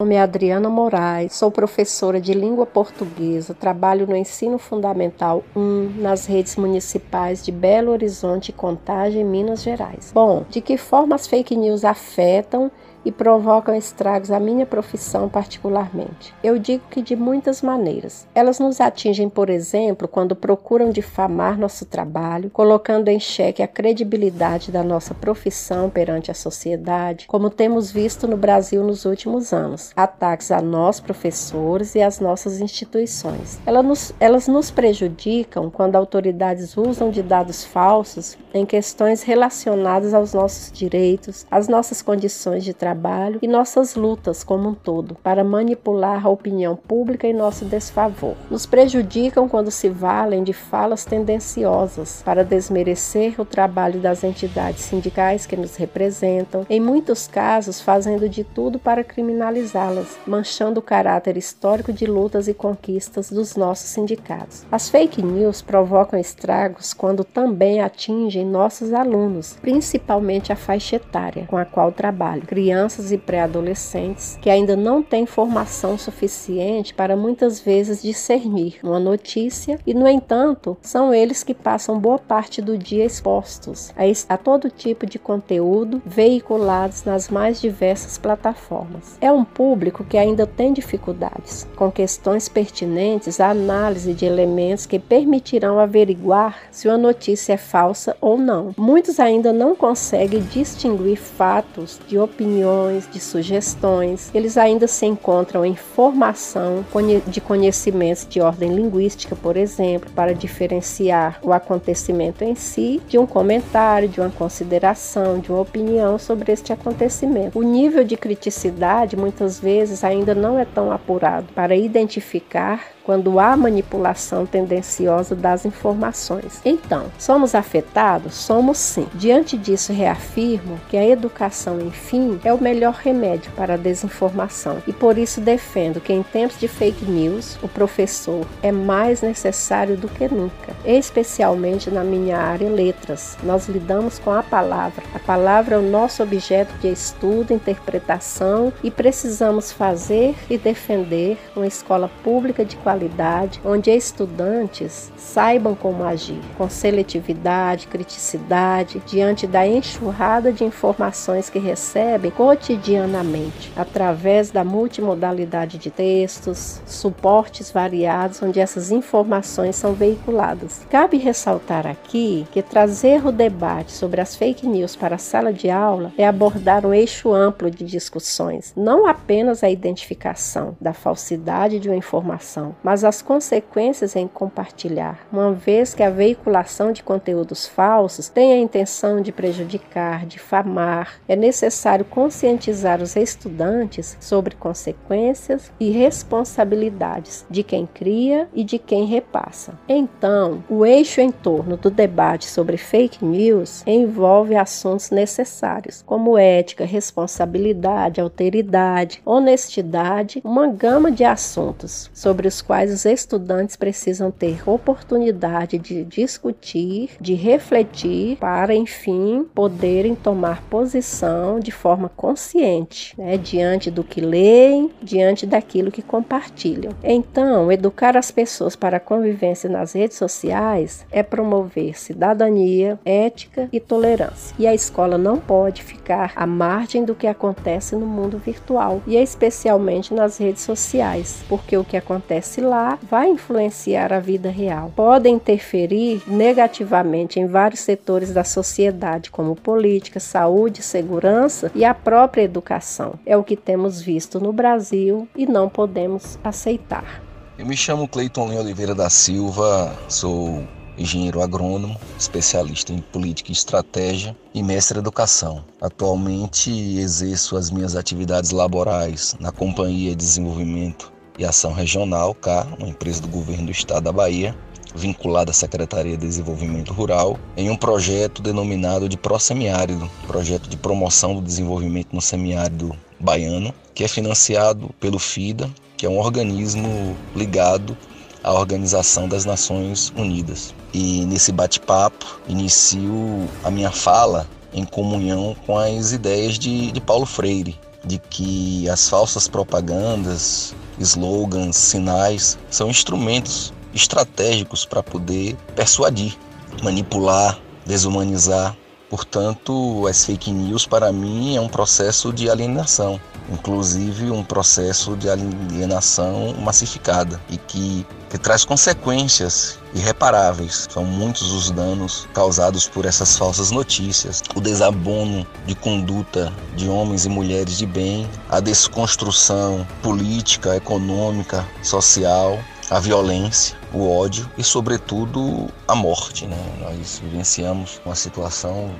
Meu 0.00 0.06
nome 0.06 0.14
é 0.14 0.22
Adriana 0.22 0.70
Moraes, 0.70 1.34
sou 1.34 1.50
professora 1.50 2.18
de 2.18 2.32
língua 2.32 2.64
portuguesa, 2.64 3.52
trabalho 3.52 4.06
no 4.06 4.16
ensino 4.16 4.56
fundamental 4.56 5.44
1 5.54 6.00
nas 6.00 6.24
redes 6.24 6.56
municipais 6.56 7.44
de 7.44 7.52
Belo 7.52 7.90
Horizonte 7.92 8.50
Contagem, 8.50 9.24
Minas 9.24 9.62
Gerais. 9.62 10.10
Bom, 10.14 10.46
de 10.48 10.62
que 10.62 10.78
forma 10.78 11.14
as 11.14 11.26
fake 11.26 11.54
news 11.54 11.84
afetam 11.84 12.70
e 13.04 13.10
provocam 13.10 13.74
estragos 13.74 14.30
à 14.30 14.38
minha 14.38 14.66
profissão 14.66 15.28
particularmente. 15.28 16.34
Eu 16.42 16.58
digo 16.58 16.84
que 16.90 17.02
de 17.02 17.16
muitas 17.16 17.62
maneiras. 17.62 18.26
Elas 18.34 18.58
nos 18.58 18.80
atingem, 18.80 19.28
por 19.28 19.48
exemplo, 19.48 20.06
quando 20.06 20.36
procuram 20.36 20.90
difamar 20.90 21.58
nosso 21.58 21.86
trabalho, 21.86 22.50
colocando 22.50 23.08
em 23.08 23.18
xeque 23.18 23.62
a 23.62 23.68
credibilidade 23.68 24.70
da 24.70 24.82
nossa 24.82 25.14
profissão 25.14 25.88
perante 25.88 26.30
a 26.30 26.34
sociedade, 26.34 27.26
como 27.26 27.50
temos 27.50 27.90
visto 27.90 28.26
no 28.28 28.36
Brasil 28.36 28.82
nos 28.84 29.04
últimos 29.04 29.52
anos. 29.52 29.92
Ataques 29.96 30.50
a 30.50 30.60
nós, 30.60 31.00
professores, 31.00 31.94
e 31.94 32.02
às 32.02 32.20
nossas 32.20 32.60
instituições. 32.60 33.58
Elas 33.64 33.84
nos, 33.84 34.14
elas 34.20 34.46
nos 34.46 34.70
prejudicam 34.70 35.70
quando 35.70 35.96
autoridades 35.96 36.76
usam 36.76 37.10
de 37.10 37.22
dados 37.22 37.64
falsos 37.64 38.36
em 38.52 38.66
questões 38.66 39.22
relacionadas 39.22 40.12
aos 40.12 40.34
nossos 40.34 40.70
direitos, 40.72 41.46
às 41.50 41.68
nossas 41.68 42.02
condições 42.02 42.64
de 42.64 42.74
trabalho 42.74 42.89
trabalho 42.90 43.38
e 43.40 43.46
nossas 43.46 43.94
lutas 43.94 44.42
como 44.42 44.68
um 44.68 44.74
todo, 44.74 45.14
para 45.22 45.44
manipular 45.44 46.26
a 46.26 46.28
opinião 46.28 46.74
pública 46.74 47.24
em 47.26 47.32
nosso 47.32 47.64
desfavor. 47.64 48.34
Nos 48.50 48.66
prejudicam 48.66 49.48
quando 49.48 49.70
se 49.70 49.88
valem 49.88 50.42
de 50.42 50.52
falas 50.52 51.04
tendenciosas 51.04 52.20
para 52.24 52.44
desmerecer 52.44 53.40
o 53.40 53.44
trabalho 53.44 54.00
das 54.00 54.24
entidades 54.24 54.82
sindicais 54.82 55.46
que 55.46 55.56
nos 55.56 55.76
representam, 55.76 56.66
em 56.68 56.80
muitos 56.80 57.28
casos 57.28 57.80
fazendo 57.80 58.28
de 58.28 58.42
tudo 58.42 58.78
para 58.78 59.04
criminalizá-las, 59.04 60.18
manchando 60.26 60.80
o 60.80 60.82
caráter 60.82 61.36
histórico 61.36 61.92
de 61.92 62.06
lutas 62.06 62.48
e 62.48 62.54
conquistas 62.54 63.30
dos 63.30 63.54
nossos 63.54 63.90
sindicatos. 63.90 64.64
As 64.72 64.90
fake 64.90 65.22
news 65.22 65.62
provocam 65.62 66.18
estragos 66.18 66.92
quando 66.92 67.22
também 67.22 67.80
atingem 67.80 68.44
nossos 68.44 68.92
alunos, 68.92 69.56
principalmente 69.60 70.52
a 70.52 70.56
faixa 70.56 70.96
etária 70.96 71.46
com 71.46 71.56
a 71.56 71.64
qual 71.64 71.92
trabalho, 71.92 72.42
criando 72.42 72.79
crianças 72.80 73.12
e 73.12 73.18
pré-adolescentes 73.18 74.38
que 74.40 74.48
ainda 74.48 74.74
não 74.74 75.02
têm 75.02 75.26
formação 75.26 75.98
suficiente 75.98 76.94
para 76.94 77.14
muitas 77.14 77.60
vezes 77.60 78.00
discernir 78.00 78.78
uma 78.82 78.98
notícia 78.98 79.78
e, 79.86 79.92
no 79.92 80.08
entanto, 80.08 80.78
são 80.80 81.12
eles 81.12 81.44
que 81.44 81.52
passam 81.52 81.98
boa 81.98 82.18
parte 82.18 82.62
do 82.62 82.78
dia 82.78 83.04
expostos 83.04 83.90
a, 83.90 84.34
a 84.34 84.36
todo 84.38 84.70
tipo 84.70 85.04
de 85.04 85.18
conteúdo 85.18 86.00
veiculados 86.06 87.04
nas 87.04 87.28
mais 87.28 87.60
diversas 87.60 88.16
plataformas. 88.16 89.18
É 89.20 89.30
um 89.30 89.44
público 89.44 90.02
que 90.02 90.16
ainda 90.16 90.46
tem 90.46 90.72
dificuldades 90.72 91.68
com 91.76 91.90
questões 91.90 92.48
pertinentes 92.48 93.40
à 93.40 93.50
análise 93.50 94.14
de 94.14 94.24
elementos 94.24 94.86
que 94.86 94.98
permitirão 94.98 95.78
averiguar 95.78 96.56
se 96.70 96.88
uma 96.88 96.96
notícia 96.96 97.52
é 97.52 97.58
falsa 97.58 98.16
ou 98.22 98.38
não. 98.38 98.74
Muitos 98.78 99.20
ainda 99.20 99.52
não 99.52 99.76
conseguem 99.76 100.40
distinguir 100.40 101.18
fatos 101.18 102.00
de 102.08 102.18
opiniões 102.18 102.69
opiniões, 102.70 103.08
de 103.10 103.20
sugestões. 103.20 104.30
Eles 104.34 104.56
ainda 104.56 104.86
se 104.86 105.06
encontram 105.06 105.64
em 105.64 105.74
formação 105.74 106.84
de 107.26 107.40
conhecimentos 107.40 108.26
de 108.28 108.40
ordem 108.40 108.74
linguística, 108.74 109.34
por 109.34 109.56
exemplo, 109.56 110.10
para 110.14 110.34
diferenciar 110.34 111.38
o 111.42 111.52
acontecimento 111.52 112.42
em 112.42 112.54
si 112.54 113.00
de 113.08 113.18
um 113.18 113.26
comentário, 113.26 114.08
de 114.08 114.20
uma 114.20 114.30
consideração, 114.30 115.38
de 115.38 115.50
uma 115.50 115.60
opinião 115.60 116.18
sobre 116.18 116.52
este 116.52 116.72
acontecimento. 116.72 117.58
O 117.58 117.62
nível 117.62 118.04
de 118.04 118.16
criticidade 118.16 119.16
muitas 119.16 119.58
vezes 119.58 120.04
ainda 120.04 120.34
não 120.34 120.58
é 120.58 120.64
tão 120.64 120.90
apurado 120.92 121.46
para 121.54 121.74
identificar 121.76 122.84
quando 123.04 123.40
há 123.40 123.56
manipulação 123.56 124.46
tendenciosa 124.46 125.34
das 125.34 125.64
informações. 125.64 126.60
Então, 126.64 127.06
somos 127.18 127.54
afetados? 127.54 128.34
Somos 128.34 128.78
sim. 128.78 129.06
Diante 129.14 129.56
disso, 129.56 129.92
reafirmo 129.92 130.80
que 130.88 130.96
a 130.96 131.04
educação, 131.04 131.80
enfim, 131.80 132.40
é 132.44 132.52
o 132.52 132.62
melhor 132.62 132.94
remédio 132.94 133.50
para 133.56 133.74
a 133.74 133.76
desinformação 133.76 134.78
e 134.86 134.92
por 134.92 135.18
isso 135.18 135.40
defendo 135.40 136.00
que 136.00 136.12
em 136.12 136.22
tempos 136.22 136.58
de 136.58 136.68
fake 136.68 137.04
news, 137.04 137.58
o 137.62 137.68
professor 137.68 138.46
é 138.62 138.70
mais 138.70 139.22
necessário 139.22 139.96
do 139.96 140.08
que 140.08 140.28
nunca, 140.28 140.72
especialmente 140.84 141.90
na 141.90 142.04
minha 142.04 142.38
área 142.38 142.70
letras. 142.70 143.36
Nós 143.42 143.68
lidamos 143.68 144.18
com 144.18 144.30
a 144.30 144.42
palavra. 144.42 145.02
A 145.14 145.18
palavra 145.18 145.74
é 145.74 145.78
o 145.78 145.82
nosso 145.82 146.22
objeto 146.22 146.72
de 146.78 146.88
estudo, 146.88 147.52
interpretação 147.52 148.72
e 148.84 148.90
precisamos 148.90 149.72
fazer 149.72 150.36
e 150.48 150.56
defender 150.56 151.38
uma 151.56 151.66
escola 151.66 152.08
pública 152.22 152.64
de 152.64 152.76
qualidade 152.76 152.99
qualidade, 153.00 153.60
onde 153.64 153.90
estudantes 153.90 155.10
saibam 155.16 155.74
como 155.74 156.04
agir, 156.04 156.40
com 156.58 156.68
seletividade, 156.68 157.86
criticidade, 157.86 159.02
diante 159.06 159.46
da 159.46 159.66
enxurrada 159.66 160.52
de 160.52 160.64
informações 160.64 161.48
que 161.48 161.58
recebem 161.58 162.30
cotidianamente, 162.30 163.72
através 163.74 164.50
da 164.50 164.62
multimodalidade 164.62 165.78
de 165.78 165.90
textos, 165.90 166.82
suportes 166.86 167.70
variados 167.70 168.42
onde 168.42 168.60
essas 168.60 168.90
informações 168.90 169.76
são 169.76 169.94
veiculadas. 169.94 170.86
Cabe 170.90 171.16
ressaltar 171.16 171.86
aqui 171.86 172.46
que 172.52 172.62
trazer 172.62 173.26
o 173.26 173.32
debate 173.32 173.92
sobre 173.92 174.20
as 174.20 174.36
fake 174.36 174.66
news 174.66 174.94
para 174.94 175.14
a 175.14 175.18
sala 175.18 175.52
de 175.52 175.70
aula 175.70 176.12
é 176.18 176.26
abordar 176.26 176.84
um 176.84 176.92
eixo 176.92 177.32
amplo 177.32 177.70
de 177.70 177.84
discussões, 177.84 178.72
não 178.76 179.06
apenas 179.06 179.64
a 179.64 179.70
identificação 179.70 180.76
da 180.80 180.92
falsidade 180.92 181.78
de 181.78 181.88
uma 181.88 181.96
informação, 181.96 182.74
mas 182.82 183.04
as 183.04 183.22
consequências 183.22 184.16
em 184.16 184.26
compartilhar, 184.26 185.26
uma 185.32 185.52
vez 185.52 185.94
que 185.94 186.02
a 186.02 186.10
veiculação 186.10 186.92
de 186.92 187.02
conteúdos 187.02 187.66
falsos 187.66 188.28
tem 188.28 188.52
a 188.52 188.58
intenção 188.58 189.20
de 189.20 189.32
prejudicar, 189.32 190.26
difamar, 190.26 191.20
é 191.28 191.36
necessário 191.36 192.04
conscientizar 192.04 193.02
os 193.02 193.16
estudantes 193.16 194.16
sobre 194.20 194.54
consequências 194.54 195.72
e 195.78 195.90
responsabilidades 195.90 197.44
de 197.50 197.62
quem 197.62 197.86
cria 197.86 198.48
e 198.54 198.64
de 198.64 198.78
quem 198.78 199.04
repassa. 199.04 199.74
Então, 199.88 200.62
o 200.68 200.84
eixo 200.84 201.20
em 201.20 201.30
torno 201.30 201.76
do 201.76 201.90
debate 201.90 202.46
sobre 202.46 202.76
fake 202.76 203.24
news 203.24 203.82
envolve 203.86 204.56
assuntos 204.56 205.10
necessários, 205.10 206.02
como 206.06 206.38
ética, 206.38 206.84
responsabilidade, 206.84 208.20
alteridade, 208.20 209.22
honestidade, 209.24 210.40
uma 210.44 210.66
gama 210.66 211.10
de 211.10 211.24
assuntos 211.24 212.10
sobre 212.12 212.48
os 212.48 212.60
quais 212.70 212.92
os 212.92 213.04
estudantes 213.04 213.74
precisam 213.74 214.30
ter 214.30 214.62
oportunidade 214.64 215.76
de 215.76 216.04
discutir, 216.04 217.10
de 217.20 217.34
refletir, 217.34 218.36
para 218.36 218.72
enfim 218.72 219.44
poderem 219.52 220.14
tomar 220.14 220.62
posição 220.70 221.58
de 221.58 221.72
forma 221.72 222.08
consciente, 222.08 223.12
né, 223.18 223.36
diante 223.36 223.90
do 223.90 224.04
que 224.04 224.20
leem, 224.20 224.88
diante 225.02 225.46
daquilo 225.46 225.90
que 225.90 226.00
compartilham. 226.00 226.92
Então, 227.02 227.72
educar 227.72 228.16
as 228.16 228.30
pessoas 228.30 228.76
para 228.76 228.98
a 228.98 229.00
convivência 229.00 229.68
nas 229.68 229.92
redes 229.94 230.16
sociais 230.16 231.04
é 231.10 231.24
promover 231.24 231.98
cidadania, 231.98 233.00
ética 233.04 233.68
e 233.72 233.80
tolerância. 233.80 234.54
E 234.56 234.68
a 234.68 234.72
escola 234.72 235.18
não 235.18 235.38
pode 235.38 235.82
ficar 235.82 236.32
à 236.36 236.46
margem 236.46 237.04
do 237.04 237.16
que 237.16 237.26
acontece 237.26 237.96
no 237.96 238.06
mundo 238.06 238.38
virtual 238.38 239.02
e 239.08 239.16
especialmente 239.16 240.14
nas 240.14 240.38
redes 240.38 240.62
sociais, 240.62 241.42
porque 241.48 241.76
o 241.76 241.82
que 241.82 241.96
acontece 241.96 242.59
acontece 242.60 242.62
lá 242.62 242.98
vai 243.02 243.30
influenciar 243.30 244.12
a 244.12 244.20
vida 244.20 244.50
real. 244.50 244.92
Podem 244.94 245.36
interferir 245.36 246.22
negativamente 246.26 247.40
em 247.40 247.46
vários 247.46 247.80
setores 247.80 248.32
da 248.32 248.44
sociedade, 248.44 249.30
como 249.30 249.56
política, 249.56 250.20
saúde, 250.20 250.82
segurança 250.82 251.70
e 251.74 251.84
a 251.84 251.94
própria 251.94 252.42
educação. 252.42 253.14
É 253.24 253.36
o 253.36 253.44
que 253.44 253.56
temos 253.56 254.00
visto 254.00 254.38
no 254.38 254.52
Brasil 254.52 255.26
e 255.34 255.46
não 255.46 255.68
podemos 255.68 256.38
aceitar. 256.44 257.22
Eu 257.58 257.66
me 257.66 257.76
chamo 257.76 258.08
Cleiton 258.08 258.48
Leão 258.48 258.62
Oliveira 258.62 258.94
da 258.94 259.10
Silva, 259.10 259.94
sou 260.08 260.66
engenheiro 260.96 261.42
agrônomo, 261.42 261.96
especialista 262.18 262.92
em 262.92 263.00
política 263.00 263.50
e 263.50 263.52
estratégia 263.52 264.36
e 264.52 264.62
mestre 264.62 264.98
em 264.98 265.00
educação. 265.00 265.64
Atualmente 265.80 266.70
exerço 266.70 267.56
as 267.56 267.70
minhas 267.70 267.96
atividades 267.96 268.50
laborais 268.50 269.34
na 269.40 269.50
Companhia 269.50 270.10
de 270.10 270.16
Desenvolvimento 270.16 271.19
e 271.40 271.44
Ação 271.44 271.72
Regional, 271.72 272.34
CA, 272.34 272.66
uma 272.78 272.86
empresa 272.86 273.22
do 273.22 273.28
governo 273.28 273.66
do 273.66 273.72
estado 273.72 274.04
da 274.04 274.12
Bahia, 274.12 274.54
vinculada 274.94 275.50
à 275.50 275.54
Secretaria 275.54 276.16
de 276.16 276.26
Desenvolvimento 276.26 276.92
Rural, 276.92 277.38
em 277.56 277.70
um 277.70 277.76
projeto 277.76 278.42
denominado 278.42 279.08
de 279.08 279.16
Prosemiárido, 279.16 280.10
projeto 280.26 280.68
de 280.68 280.76
promoção 280.76 281.34
do 281.34 281.40
desenvolvimento 281.40 282.08
no 282.12 282.20
semiárido 282.20 282.94
baiano, 283.18 283.72
que 283.94 284.04
é 284.04 284.08
financiado 284.08 284.90
pelo 285.00 285.18
FIDA, 285.18 285.70
que 285.96 286.04
é 286.04 286.10
um 286.10 286.18
organismo 286.18 287.16
ligado 287.34 287.96
à 288.44 288.52
Organização 288.52 289.26
das 289.26 289.46
Nações 289.46 290.12
Unidas. 290.16 290.74
E 290.92 291.24
nesse 291.24 291.52
bate-papo 291.52 292.38
inicio 292.46 293.48
a 293.64 293.70
minha 293.70 293.90
fala 293.90 294.46
em 294.74 294.84
comunhão 294.84 295.56
com 295.66 295.78
as 295.78 296.12
ideias 296.12 296.58
de, 296.58 296.92
de 296.92 297.00
Paulo 297.00 297.24
Freire, 297.24 297.78
de 298.04 298.18
que 298.18 298.88
as 298.88 299.08
falsas 299.08 299.48
propagandas, 299.48 300.74
slogans, 301.00 301.76
sinais 301.76 302.58
são 302.70 302.88
instrumentos 302.88 303.72
estratégicos 303.94 304.84
para 304.84 305.02
poder 305.02 305.56
persuadir, 305.74 306.36
manipular, 306.82 307.58
desumanizar. 307.84 308.76
Portanto, 309.08 310.06
as 310.06 310.24
fake 310.24 310.52
news 310.52 310.86
para 310.86 311.12
mim 311.12 311.56
é 311.56 311.60
um 311.60 311.68
processo 311.68 312.32
de 312.32 312.48
alienação 312.48 313.20
inclusive 313.50 314.30
um 314.30 314.44
processo 314.44 315.16
de 315.16 315.28
alienação 315.28 316.54
massificada 316.60 317.40
e 317.50 317.56
que, 317.56 318.06
que 318.28 318.38
traz 318.38 318.64
consequências 318.64 319.78
irreparáveis. 319.94 320.86
São 320.90 321.04
muitos 321.04 321.50
os 321.52 321.70
danos 321.70 322.28
causados 322.32 322.88
por 322.88 323.04
essas 323.04 323.36
falsas 323.36 323.70
notícias, 323.70 324.42
o 324.54 324.60
desabono 324.60 325.46
de 325.66 325.74
conduta 325.74 326.52
de 326.76 326.88
homens 326.88 327.26
e 327.26 327.28
mulheres 327.28 327.76
de 327.76 327.86
bem, 327.86 328.28
a 328.48 328.60
desconstrução 328.60 329.86
política, 330.02 330.76
econômica, 330.76 331.66
social, 331.82 332.58
a 332.90 332.98
violência, 332.98 333.76
o 333.92 334.10
ódio 334.10 334.50
e, 334.58 334.64
sobretudo, 334.64 335.68
a 335.86 335.94
morte. 335.94 336.46
Né? 336.46 336.56
Nós 336.80 337.20
vivenciamos 337.22 338.00
uma 338.04 338.14
situação 338.14 338.90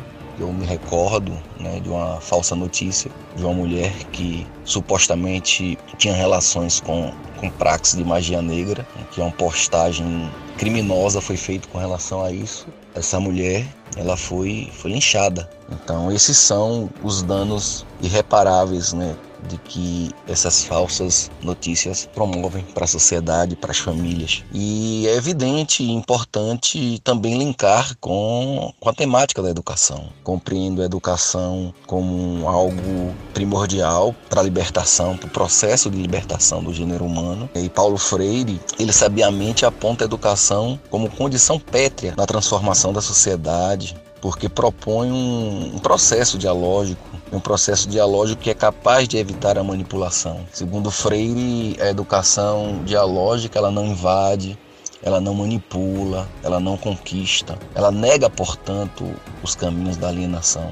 eu 0.41 0.53
me 0.53 0.65
recordo 0.65 1.33
né, 1.59 1.81
de 1.81 1.89
uma 1.89 2.21
falsa 2.21 2.57
notícia 2.57 3.11
de 3.37 3.45
uma 3.45 3.53
mulher 3.53 3.93
que 4.13 4.47
supostamente 4.65 5.79
tinha 5.99 6.15
relações 6.15 6.81
com, 6.81 7.13
com 7.37 7.51
praxis 7.51 7.97
de 7.97 8.05
magia 8.05 8.41
negra, 8.41 8.87
que 9.11 9.21
é 9.21 9.25
uma 9.25 9.33
postagem 9.33 10.31
criminosa 10.57 11.21
foi 11.21 11.37
feita 11.37 11.67
com 11.69 11.79
relação 11.79 12.23
a 12.23 12.31
isso. 12.31 12.67
Essa 12.95 13.19
mulher 13.19 13.67
ela 13.97 14.17
foi, 14.17 14.71
foi 14.75 14.93
linchada. 14.93 15.49
Então 15.71 16.13
esses 16.13 16.37
são 16.37 16.91
os 17.03 17.23
danos 17.23 17.87
irreparáveis 18.03 18.93
né, 18.93 19.17
de 19.49 19.59
que 19.59 20.11
essas 20.27 20.65
falsas 20.65 21.31
notícias 21.43 22.09
promovem 22.15 22.65
para 22.65 22.85
a 22.85 22.89
sociedade, 22.89 23.57
para 23.57 23.71
as 23.71 23.79
famílias. 23.79 24.43
E 24.53 25.07
é 25.09 25.15
evidente 25.15 25.83
e 25.83 25.91
importante 25.91 27.01
também 27.05 27.39
linkar 27.39 27.97
com, 28.01 28.73
com 28.79 28.89
a 28.89 28.93
temática 28.93 29.43
da 29.43 29.51
educação. 29.51 30.09
Compreendo 30.23 30.83
a 30.83 30.85
educação 30.85 31.73
como 31.87 32.49
algo 32.49 33.15
primordial 33.33 34.15
para 34.29 34.41
a 34.41 34.45
libertação, 34.45 35.17
para 35.17 35.27
o 35.27 35.31
processo 35.31 35.91
de 35.91 36.01
libertação 36.01 36.63
do 36.63 36.73
gênero 36.73 37.05
humano. 37.05 37.49
E 37.55 37.69
Paulo 37.69 37.97
Freire, 37.97 38.61
ele 38.79 38.93
sabiamente 38.93 39.65
aponta 39.65 40.05
a 40.05 40.07
educação 40.07 40.79
como 40.91 41.11
condição 41.11 41.59
pétrea 41.59 42.15
na 42.17 42.27
transformação 42.27 42.93
da 42.93 43.01
sociedade, 43.01 43.97
porque 44.21 44.49
propõe 44.49 45.11
um, 45.11 45.77
um 45.77 45.79
processo 45.79 46.37
dialógico 46.39 47.11
um 47.33 47.39
processo 47.39 47.89
dialógico 47.89 48.43
que 48.43 48.51
é 48.51 48.55
capaz 48.55 49.07
de 49.07 49.17
evitar 49.17 49.57
a 49.57 49.63
manipulação. 49.63 50.45
Segundo 50.53 50.91
Freire, 50.91 51.77
a 51.81 51.89
educação 51.89 52.83
dialógica 52.85 53.59
ela 53.59 53.71
não 53.71 53.87
invade, 53.87 54.59
ela 55.03 55.21
não 55.21 55.35
manipula, 55.35 56.29
ela 56.43 56.59
não 56.59 56.77
conquista, 56.77 57.59
ela 57.75 57.91
nega, 57.91 58.29
portanto, 58.29 59.09
os 59.43 59.55
caminhos 59.55 59.97
da 59.97 60.09
alienação. 60.09 60.71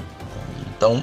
Então, 0.77 1.03